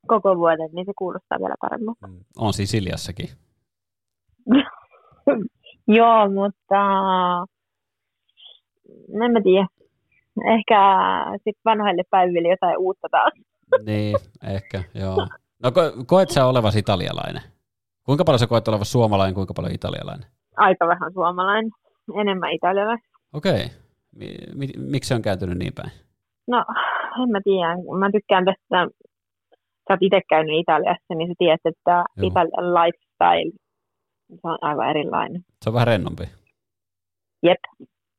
koko 0.06 0.36
vuoden, 0.36 0.70
niin 0.72 0.86
se 0.86 0.92
kuulostaa 0.98 1.38
vielä 1.38 1.54
paremmalta. 1.60 2.06
Mm. 2.06 2.18
On 2.38 2.52
Sisiliassakin. 2.52 3.28
Joo, 5.98 6.30
mutta 6.30 6.80
en 9.24 9.32
mä 9.32 9.40
tiedä. 9.42 9.66
Ehkä 10.54 10.76
sitten 11.34 11.62
vanhoille 11.64 12.02
päiville 12.10 12.48
jotain 12.48 12.78
uutta 12.78 13.08
taas. 13.10 13.32
niin, 13.86 14.16
ehkä, 14.46 14.82
joo. 14.94 15.16
No 15.62 15.70
ko- 15.70 16.04
koet 16.06 16.30
sä 16.30 16.46
olevasi 16.46 16.78
italialainen? 16.78 17.42
Kuinka 18.04 18.24
paljon 18.24 18.38
sä 18.38 18.46
koet 18.46 18.68
olevasi 18.68 18.90
suomalainen, 18.90 19.34
kuinka 19.34 19.54
paljon 19.54 19.74
italialainen? 19.74 20.28
Aika 20.56 20.86
vähän 20.86 21.12
suomalainen, 21.12 21.70
enemmän 22.20 22.52
italialainen. 22.52 23.04
Okei. 23.32 23.64
Okay. 23.64 23.68
Mi- 24.54 24.72
miksi 24.76 25.08
se 25.08 25.14
on 25.14 25.22
kääntynyt 25.22 25.58
niin 25.58 25.72
päin? 25.74 25.90
No, 26.46 26.64
en 27.22 27.30
mä 27.30 27.40
tiedä. 27.44 27.98
Mä 27.98 28.10
tykkään 28.12 28.44
tästä, 28.44 28.88
sä 29.90 29.94
oot 29.94 30.02
itse 30.02 30.20
käynyt 30.28 30.60
Italiassa, 30.60 31.14
niin 31.14 31.28
sä 31.28 31.34
tiedät, 31.38 31.60
että 31.64 32.04
Joo. 32.16 32.28
Italian 32.28 32.74
lifestyle, 32.74 33.52
se 34.34 34.40
on 34.44 34.58
aivan 34.60 34.90
erilainen. 34.90 35.42
Se 35.62 35.70
on 35.70 35.74
vähän 35.74 35.86
rennompi. 35.86 36.24
Jep, 37.42 37.58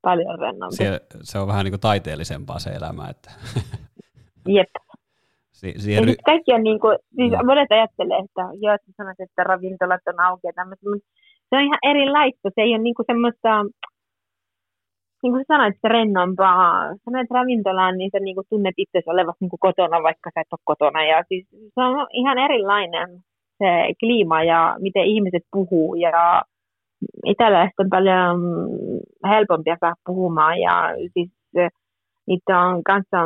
paljon 0.01 0.39
rennompi. 0.39 0.75
Se, 0.75 1.01
se 1.23 1.39
on 1.39 1.47
vähän 1.47 1.63
niin 1.63 1.71
kuin 1.71 1.87
taiteellisempaa 1.89 2.59
se 2.59 2.69
elämä. 2.69 3.09
Että... 3.09 3.31
Jep, 4.47 4.69
Si- 5.61 5.79
siihen 5.83 6.03
ry- 6.03 6.23
kaikki 6.25 6.53
on 6.53 6.63
niin 6.63 6.79
kuin, 6.79 6.97
siis 7.15 7.31
mm. 7.31 7.45
monet 7.45 7.71
ajattelee, 7.71 8.17
että 8.25 8.43
joo, 8.63 8.73
että 8.75 8.91
sanot, 8.97 9.19
että 9.19 9.43
ravintolat 9.43 10.01
on 10.07 10.19
auki 10.19 10.47
ja 10.47 10.53
tämmöistä, 10.55 10.89
mutta 10.89 11.07
se 11.49 11.53
on 11.57 11.63
ihan 11.67 11.83
erilaista. 11.91 12.49
Se 12.55 12.61
ei 12.61 12.73
ole 12.75 12.83
niin 12.83 12.95
kuin 12.95 13.05
semmoista, 13.11 13.49
niin 15.23 15.33
kuin 15.33 15.45
sanoit, 15.47 15.75
se 15.81 15.87
rennompaa. 15.87 16.87
Sä 16.89 17.11
menet 17.11 17.31
ravintolaan, 17.31 17.97
niin 17.97 18.09
sä 18.13 18.19
niin 18.19 18.35
kuin 18.35 18.47
tunnet 18.49 18.75
itse 18.77 19.01
olevasi 19.05 19.37
niin 19.41 19.49
kuin 19.49 19.59
kotona, 19.59 20.03
vaikka 20.03 20.29
sä 20.33 20.41
et 20.41 20.53
ole 20.53 20.59
kotona. 20.63 21.03
Ja 21.05 21.23
siis 21.27 21.47
se 21.49 21.81
on 21.81 22.07
ihan 22.11 22.37
erilainen 22.37 23.09
se 23.57 23.93
kliima 23.99 24.43
ja 24.43 24.75
miten 24.79 25.05
ihmiset 25.05 25.43
puhuu. 25.51 25.95
Ja 25.95 26.41
italialaiset 27.25 27.79
on 27.79 27.89
paljon 27.89 28.39
helpompia 29.29 29.77
saa 29.79 29.93
puhumaan 30.05 30.59
ja 30.59 30.93
siis 31.13 31.31
niitä 32.27 32.59
on 32.59 32.83
kanssa 32.83 33.17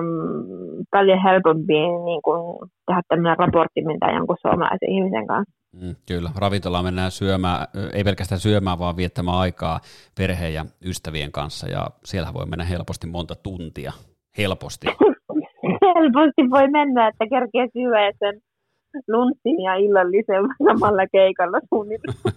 paljon 0.91 1.23
helpompi 1.23 1.73
niin 2.05 2.21
kuin, 2.23 2.69
tehdä 2.87 3.01
tämmöinen 3.07 3.37
raportti, 3.37 3.85
mitä 3.85 4.11
jonkun 4.15 4.37
suomalaisen 4.41 4.89
ihmisen 4.89 5.27
kanssa. 5.27 5.53
Mm, 5.82 5.95
kyllä, 6.07 6.32
ravintolaan 6.36 6.86
mennään 6.86 7.11
syömään, 7.11 7.67
ei 7.93 8.03
pelkästään 8.03 8.39
syömään, 8.39 8.80
vaan 8.80 8.97
viettämään 8.97 9.38
aikaa 9.38 9.80
perheen 10.17 10.53
ja 10.53 10.65
ystävien 10.86 11.32
kanssa, 11.32 11.67
ja 11.67 11.88
siellä 12.05 12.34
voi 12.34 12.45
mennä 12.45 12.65
helposti 12.65 13.07
monta 13.07 13.36
tuntia. 13.36 13.93
Helposti. 14.38 14.88
helposti 15.95 16.49
voi 16.49 16.67
mennä, 16.71 17.07
että 17.07 17.26
kerkee 17.30 17.67
syödä 17.73 18.11
sen 18.19 18.41
lunssin 19.07 19.61
ja 19.63 19.76
illallisen 19.76 20.43
samalla 20.67 21.07
keikalla 21.11 21.59
suunnitelma. 21.69 22.32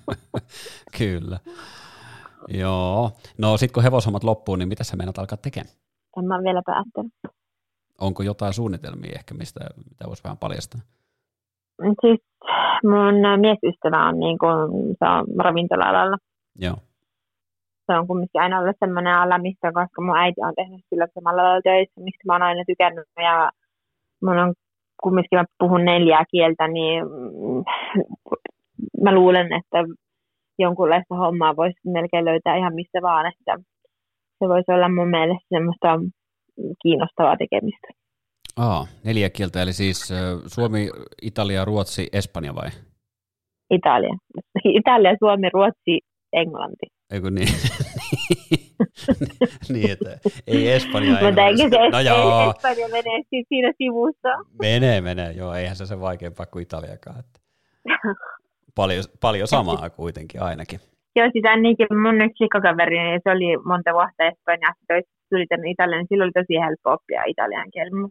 Kyllä. 0.99 1.39
Joo. 2.49 3.11
No 3.39 3.57
sitten 3.57 3.74
kun 3.74 3.82
hevoshommat 3.82 4.24
loppuu, 4.24 4.57
niin 4.57 4.68
mitä 4.68 4.84
sä 4.84 4.97
meinaat 4.97 5.18
alkaa 5.18 5.39
tekemään? 5.39 5.74
En 6.18 6.24
mä 6.24 6.43
vielä 6.43 6.62
päättänyt. 6.66 7.12
Onko 8.01 8.22
jotain 8.22 8.53
suunnitelmia 8.53 9.12
ehkä, 9.14 9.34
mistä 9.34 9.61
mitä 9.91 10.07
voisi 10.07 10.24
vähän 10.24 10.39
paljastaa? 10.39 10.80
Siis 12.01 12.20
mun 12.85 13.14
miesystävä 13.41 14.09
on, 14.09 14.20
niin 14.20 14.39
kuin, 14.39 14.57
se 14.99 15.05
on 15.05 15.24
ravintola-alalla. 15.39 16.16
Joo. 16.59 16.76
Se 17.87 17.99
on 17.99 18.07
kumminkin 18.07 18.41
aina 18.41 18.59
ollut 18.59 18.76
sellainen 18.79 19.14
ala, 19.14 19.39
mistä, 19.39 19.72
koska 19.72 20.03
mun 20.03 20.16
äiti 20.16 20.41
on 20.41 20.53
tehnyt 20.57 20.81
sillä 20.89 21.07
samalla 21.14 21.43
lailla 21.43 21.61
töissä, 21.62 22.01
mistä 22.01 22.22
mä 22.26 22.33
oon 22.33 22.43
aina 22.43 22.64
tykännyt. 22.66 23.09
Ja 23.16 23.51
mun 24.22 24.39
on 24.39 24.55
kumminkin, 25.03 25.39
mä 25.39 25.45
puhun 25.59 25.85
neljää 25.85 26.24
kieltä, 26.31 26.68
niin 26.68 27.05
mä 29.05 29.14
luulen, 29.14 29.47
että 29.53 29.79
jonkunlaista 30.59 31.14
hommaa 31.14 31.57
voisi 31.57 31.81
melkein 31.85 32.24
löytää 32.24 32.57
ihan 32.57 32.74
missä 32.74 32.99
vaan, 33.03 33.26
että 33.26 33.53
se 34.39 34.49
voisi 34.49 34.72
olla 34.72 34.89
mun 34.89 35.09
mielestä 35.09 35.47
semmoista 35.49 36.01
kiinnostavaa 36.83 37.37
tekemistä. 37.37 37.89
Aa, 38.59 38.86
neljä 39.04 39.30
kieltä, 39.30 39.62
eli 39.62 39.72
siis 39.72 40.12
Suomi, 40.46 40.90
Italia, 41.22 41.64
Ruotsi, 41.64 42.09
Espanja 42.12 42.54
vai? 42.54 42.68
Italia. 43.70 44.14
Italia, 44.64 45.16
Suomi, 45.18 45.48
Ruotsi, 45.52 46.00
Englanti. 46.32 46.86
Eikö 47.12 47.30
niin? 47.30 47.48
niin, 49.72 49.90
että 49.90 50.18
ei 50.46 50.72
Espanja 50.72 51.11
Mutta 51.11 51.46
eikö 51.46 51.56
se 51.56 51.68
no 51.92 52.00
joo. 52.00 52.50
Espanja 52.50 52.88
menee 52.88 53.22
siinä 53.48 53.72
sivussa? 53.78 54.28
Menee, 54.62 55.00
menee. 55.00 55.32
Joo, 55.32 55.54
eihän 55.54 55.76
se 55.76 55.86
se 55.86 56.00
vaikeampaa 56.00 56.46
kuin 56.46 56.62
Italiakaan. 56.62 57.18
Että 57.18 57.40
paljon, 58.74 59.04
paljon 59.20 59.48
samaa 59.48 59.90
kuitenkin 59.90 60.42
ainakin. 60.42 60.80
Joo, 61.16 61.28
siis 61.32 61.44
ainakin 61.44 61.86
mun 62.02 62.22
yksi 62.22 62.48
kaveri, 62.48 62.98
niin 62.98 63.20
se 63.24 63.30
oli 63.30 63.56
monta 63.64 63.92
vuotta 63.92 64.24
Espanjassa, 64.30 64.94
tuli 65.30 65.46
tänne 65.46 65.70
Italiaan, 65.70 66.00
niin 66.00 66.09
silloin 66.09 66.26
oli 66.26 66.42
tosi 66.42 66.61
helppo 66.66 66.92
oppia 66.92 67.22
italian 67.26 67.70
kieli. 67.72 67.90
Mm. 67.90 68.11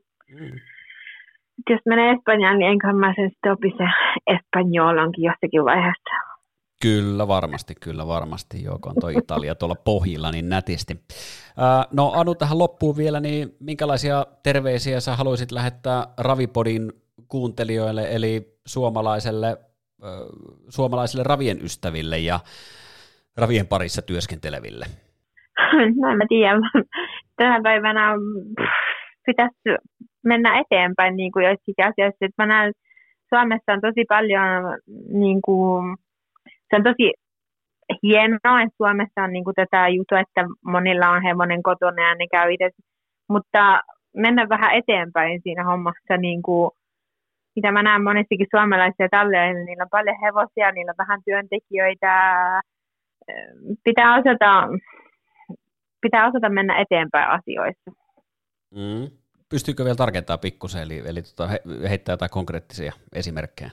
Jos 1.69 1.82
menee 1.86 2.11
Espanjaan, 2.11 2.57
niin 2.57 2.71
enköhän 2.71 2.95
mä 2.95 3.13
sen 3.15 3.30
sitten 3.30 3.51
opi 3.51 3.73
se 3.78 3.84
Espanjolonkin 4.28 5.23
jossakin 5.23 5.65
vaiheessa. 5.65 6.38
Kyllä 6.82 7.28
varmasti, 7.28 7.73
kyllä 7.82 8.07
varmasti, 8.07 8.63
joo, 8.63 8.80
kun 8.80 8.91
on 8.91 8.95
toi 9.01 9.13
Italia 9.17 9.55
tuolla 9.55 9.75
pohjilla 9.75 10.32
niin 10.32 10.49
nätisti. 10.49 10.93
no 11.93 12.11
Anu 12.15 12.36
tähän 12.36 12.59
loppuun 12.59 12.97
vielä, 12.97 13.19
niin 13.19 13.49
minkälaisia 13.59 14.25
terveisiä 14.43 14.99
sä 14.99 15.15
haluaisit 15.15 15.51
lähettää 15.51 16.03
Ravipodin 16.17 16.91
kuuntelijoille, 17.28 18.07
eli 18.15 18.41
suomalaiselle, 18.65 19.57
suomalaisille 20.69 21.23
ravien 21.23 21.57
ystäville 21.63 22.17
ja 22.17 22.39
ravien 23.38 23.67
parissa 23.67 24.01
työskenteleville? 24.01 24.86
No 26.01 26.11
en 26.11 26.17
mä 26.17 26.25
tiedä. 26.30 26.53
Tänä 27.36 27.61
päivänä 27.63 28.13
pitäisi 29.28 29.55
mennä 30.25 30.59
eteenpäin 30.59 31.15
niin 31.15 31.32
kuin 31.32 31.45
joissakin 31.45 31.86
asioissa. 31.89 32.25
Että 32.25 32.43
mä 32.43 32.45
näen, 32.45 32.73
Suomessa 33.30 33.73
on 33.73 33.82
tosi 33.82 34.03
paljon, 34.09 34.49
niin 35.23 35.39
kuin, 35.41 35.97
se 36.69 36.75
on 36.75 36.84
tosi 36.84 37.13
hienoa, 38.03 38.61
että 38.61 38.78
Suomessa 38.78 39.23
on 39.23 39.32
niin 39.34 39.43
kuin 39.43 39.55
tätä 39.55 39.88
juttua, 39.88 40.19
että 40.19 40.41
monilla 40.65 41.09
on 41.09 41.23
hevonen 41.23 41.63
kotona 41.63 42.01
ja 42.09 42.15
ne 42.15 42.25
käy 42.32 42.53
itse. 42.53 42.69
Mutta 43.30 43.82
mennä 44.15 44.49
vähän 44.49 44.75
eteenpäin 44.75 45.41
siinä 45.43 45.63
hommassa, 45.63 46.17
niin 46.17 46.41
kuin, 46.41 46.71
mitä 47.55 47.71
mä 47.71 47.84
näen 47.84 48.03
monestikin 48.03 48.47
suomalaisia 48.51 49.07
niin 49.53 49.65
niillä 49.65 49.84
on 49.84 49.89
paljon 49.97 50.21
hevosia, 50.21 50.71
niillä 50.71 50.91
on 50.91 51.03
vähän 51.03 51.21
työntekijöitä, 51.25 52.13
pitää 53.84 54.15
osata, 54.15 54.67
pitää 56.01 56.28
osata 56.28 56.49
mennä 56.49 56.80
eteenpäin 56.80 57.30
asioissa. 57.30 58.07
Mm. 58.72 59.07
Pystyykö 59.49 59.84
vielä 59.84 59.95
tarkentamaan 59.95 60.39
pikkusen, 60.39 60.82
eli, 60.82 61.01
eli 61.05 61.22
tota, 61.22 61.47
he, 61.47 61.59
heittää 61.89 62.13
jotain 62.13 62.32
konkreettisia 62.32 62.93
esimerkkejä? 63.15 63.72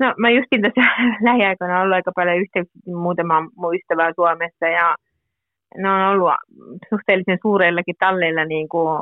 No 0.00 0.14
mä 0.18 0.30
justin 0.30 0.62
tässä 0.62 0.80
lähiaikoina 1.28 1.80
ollut 1.80 1.94
aika 1.94 2.12
paljon 2.14 2.36
yhteyksiä 2.36 2.82
muutama 2.86 3.48
muistavaa 3.56 4.12
Suomessa 4.14 4.66
ja 4.66 4.96
ne 5.76 5.90
on 5.90 6.08
ollut 6.08 6.32
suhteellisen 6.88 7.38
suureillakin 7.42 7.94
talleilla 7.98 8.44
niin 8.44 8.68
kuin 8.68 8.98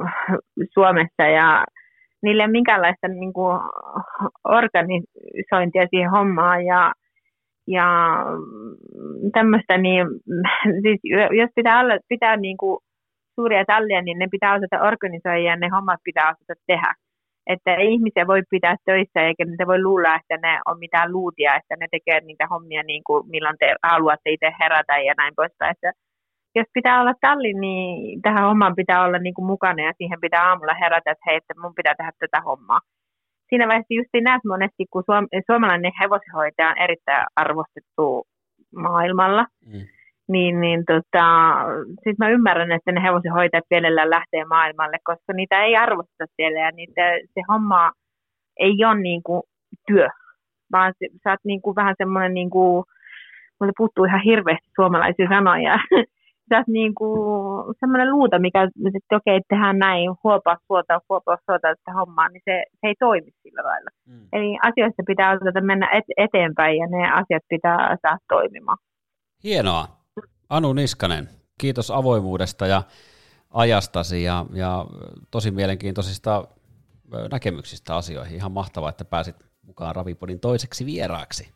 Suomessa 0.74 1.22
ja 1.22 1.64
niille 2.22 2.42
ei 2.42 2.46
ole 2.46 2.52
minkäänlaista 2.52 3.08
niin 3.08 3.32
kuin 3.32 3.60
organisointia 4.44 5.86
siihen 5.90 6.10
hommaan 6.10 6.64
ja, 6.64 6.92
ja 7.66 7.86
tämmöistä, 9.32 9.78
niin 9.78 10.06
siis 10.82 11.00
jos 11.38 11.50
pitää, 11.54 11.80
olla, 11.80 11.98
pitää 12.08 12.36
niin 12.36 12.56
kuin 12.56 12.78
suuria 13.34 13.64
tallia, 13.64 14.02
niin 14.02 14.18
ne 14.18 14.26
pitää 14.30 14.54
osata 14.54 14.86
organisoida 14.88 15.38
ja 15.38 15.56
ne 15.56 15.68
hommat 15.68 16.00
pitää 16.04 16.28
osata 16.32 16.54
tehdä. 16.66 16.94
Että 17.46 17.74
ihmisiä 17.74 18.26
voi 18.26 18.42
pitää 18.50 18.76
töissä 18.84 19.20
eikä 19.20 19.44
niitä 19.44 19.66
voi 19.66 19.82
luulla, 19.82 20.14
että 20.14 20.36
ne 20.46 20.60
on 20.66 20.78
mitään 20.78 21.12
luutia, 21.12 21.54
että 21.54 21.76
ne 21.76 21.86
tekee 21.90 22.20
niitä 22.20 22.46
hommia 22.46 22.82
niin 22.82 23.02
kuin 23.06 23.30
milloin 23.30 23.56
te 23.58 23.74
haluatte 23.82 24.30
itse 24.30 24.52
herätä 24.60 24.98
ja 24.98 25.14
näin 25.16 25.34
poispäin. 25.36 25.70
Että 25.70 25.92
jos 26.54 26.66
pitää 26.74 27.00
olla 27.00 27.14
talli, 27.20 27.52
niin 27.54 28.22
tähän 28.22 28.44
hommaan 28.44 28.76
pitää 28.76 29.04
olla 29.04 29.18
niin 29.18 29.34
kuin 29.34 29.46
mukana 29.46 29.82
ja 29.82 29.92
siihen 29.98 30.20
pitää 30.20 30.48
aamulla 30.48 30.74
herätä, 30.74 31.10
että 31.10 31.24
hei, 31.26 31.36
että 31.36 31.54
mun 31.60 31.74
pitää 31.74 31.94
tehdä 31.94 32.12
tätä 32.18 32.40
hommaa. 32.40 32.80
Siinä 33.48 33.68
vaiheessa 33.68 33.94
just 33.94 34.10
näet 34.22 34.44
monesti, 34.44 34.86
kun 34.90 35.04
suom- 35.06 35.28
suomalainen 35.46 35.92
hevosenhoitaja 36.00 36.68
on 36.68 36.78
erittäin 36.78 37.26
arvostettu 37.36 38.26
maailmalla, 38.76 39.46
mm 39.66 39.86
niin, 40.32 40.60
niin 40.60 40.84
tota, 40.86 41.26
sit 42.04 42.18
mä 42.18 42.28
ymmärrän, 42.28 42.72
että 42.72 42.92
ne 42.92 43.02
hevosenhoitajat 43.02 43.64
mielellään 43.70 44.10
lähtee 44.10 44.44
maailmalle, 44.44 44.96
koska 45.04 45.32
niitä 45.32 45.64
ei 45.64 45.76
arvosteta 45.76 46.32
siellä 46.36 46.60
ja 46.60 46.70
niitä, 46.70 47.02
se 47.34 47.40
homma 47.48 47.92
ei 48.56 48.84
ole 48.84 49.00
niin 49.00 49.22
kuin 49.22 49.42
työ, 49.86 50.08
vaan 50.72 50.92
se, 50.98 51.06
sä 51.24 51.30
oot 51.30 51.40
niin 51.44 51.62
kuin 51.62 51.76
vähän 51.76 51.94
semmoinen, 51.98 52.34
niin 52.34 52.50
kuin, 52.50 52.84
mulle 53.60 53.72
puuttuu 53.76 54.04
ihan 54.04 54.20
hirveästi 54.20 54.70
suomalaisia 54.76 55.28
sanoja, 55.28 55.78
sä 56.48 56.56
oot 56.56 56.68
niin 56.68 56.94
kuin 56.94 57.74
semmoinen 57.80 58.10
luuta, 58.10 58.38
mikä, 58.38 58.62
että 58.62 59.16
okei, 59.16 59.36
okay, 59.36 59.46
tehdään 59.48 59.78
näin, 59.78 60.10
huopaa 60.24 60.56
suota, 60.66 61.00
huopaa 61.08 61.36
suota 61.46 61.74
sitä 61.78 61.92
hommaa, 61.92 62.28
niin 62.28 62.42
se, 62.44 62.64
se 62.80 62.86
ei 62.86 62.94
toimi 62.98 63.30
sillä 63.42 63.62
lailla. 63.64 63.90
Mm. 64.08 64.26
Eli 64.32 64.58
asioista 64.62 65.02
pitää 65.06 65.32
osata 65.32 65.60
mennä 65.60 65.88
et, 65.92 66.04
eteenpäin 66.16 66.76
ja 66.78 66.86
ne 66.86 67.10
asiat 67.10 67.42
pitää 67.48 67.96
saada 68.02 68.18
toimimaan. 68.28 68.78
Hienoa. 69.44 70.01
Anu 70.52 70.72
Niskanen, 70.72 71.28
kiitos 71.58 71.90
avoimuudesta 71.90 72.66
ja 72.66 72.82
ajastasi 73.50 74.22
ja, 74.22 74.46
ja 74.52 74.86
tosi 75.30 75.50
mielenkiintoisista 75.50 76.44
näkemyksistä 77.30 77.96
asioihin. 77.96 78.36
Ihan 78.36 78.52
mahtavaa, 78.52 78.90
että 78.90 79.04
pääsit 79.04 79.36
mukaan 79.66 79.96
Ravipodin 79.96 80.40
toiseksi 80.40 80.86
vieraaksi. 80.86 81.52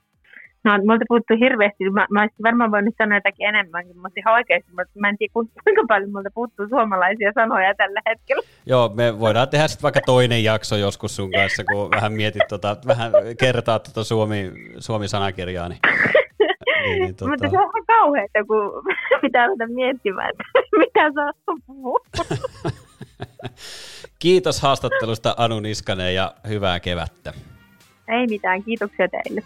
No, 0.65 0.73
multa 0.79 1.05
puuttuu 1.09 1.37
hirveästi. 1.41 1.91
Mä, 1.91 2.07
mä 2.11 2.21
olisin 2.21 2.43
varmaan 2.43 2.71
voinut 2.71 2.95
sanoa 2.99 3.17
jotakin 3.17 3.49
enemmänkin, 3.49 3.97
mutta 3.97 4.21
ihan 4.21 4.35
oikeasti. 4.35 4.71
Mä 4.99 5.09
en 5.09 5.19
tiedä, 5.19 5.33
kuinka 5.33 5.85
paljon 5.89 6.11
multa 6.11 6.31
puuttuu 6.35 6.69
suomalaisia 6.69 7.33
sanoja 7.35 7.75
tällä 7.75 8.01
hetkellä. 8.07 8.43
Joo, 8.67 8.89
me 8.95 9.21
voidaan 9.21 9.49
tehdä 9.49 9.69
sitten 9.69 9.83
vaikka 9.83 10.01
toinen 10.07 10.45
jakso 10.45 10.77
joskus 10.77 11.17
sun 11.17 11.33
kanssa, 11.33 11.65
kun 11.65 11.91
vähän 11.91 12.13
mietit, 12.13 12.49
tota, 12.49 12.77
vähän 12.87 13.13
kertaa 13.41 13.79
tuota 13.79 14.05
Suomi, 14.05 14.53
Suomi-sanakirjaa. 14.79 15.69
Niin 15.69 15.81
niin, 16.89 17.03
niin, 17.03 17.15
tota... 17.17 17.31
Mutta 17.31 17.49
se 17.49 17.59
on 17.59 17.65
ihan 17.65 17.87
kauheata, 17.87 18.45
kun 18.47 18.83
pitää 19.23 19.47
ruveta 19.47 19.73
miettimään, 19.73 20.31
että 20.31 20.45
mitä 20.79 21.13
saa 21.15 21.33
puhua. 21.67 21.99
Kiitos 24.19 24.61
haastattelusta 24.61 25.35
Anu 25.39 25.61
Niskanen 25.61 26.15
ja 26.15 26.33
hyvää 26.49 26.81
kevättä. 26.81 27.33
Ei 28.09 28.27
mitään, 28.27 28.63
kiitoksia 28.63 29.09
teille. 29.09 29.43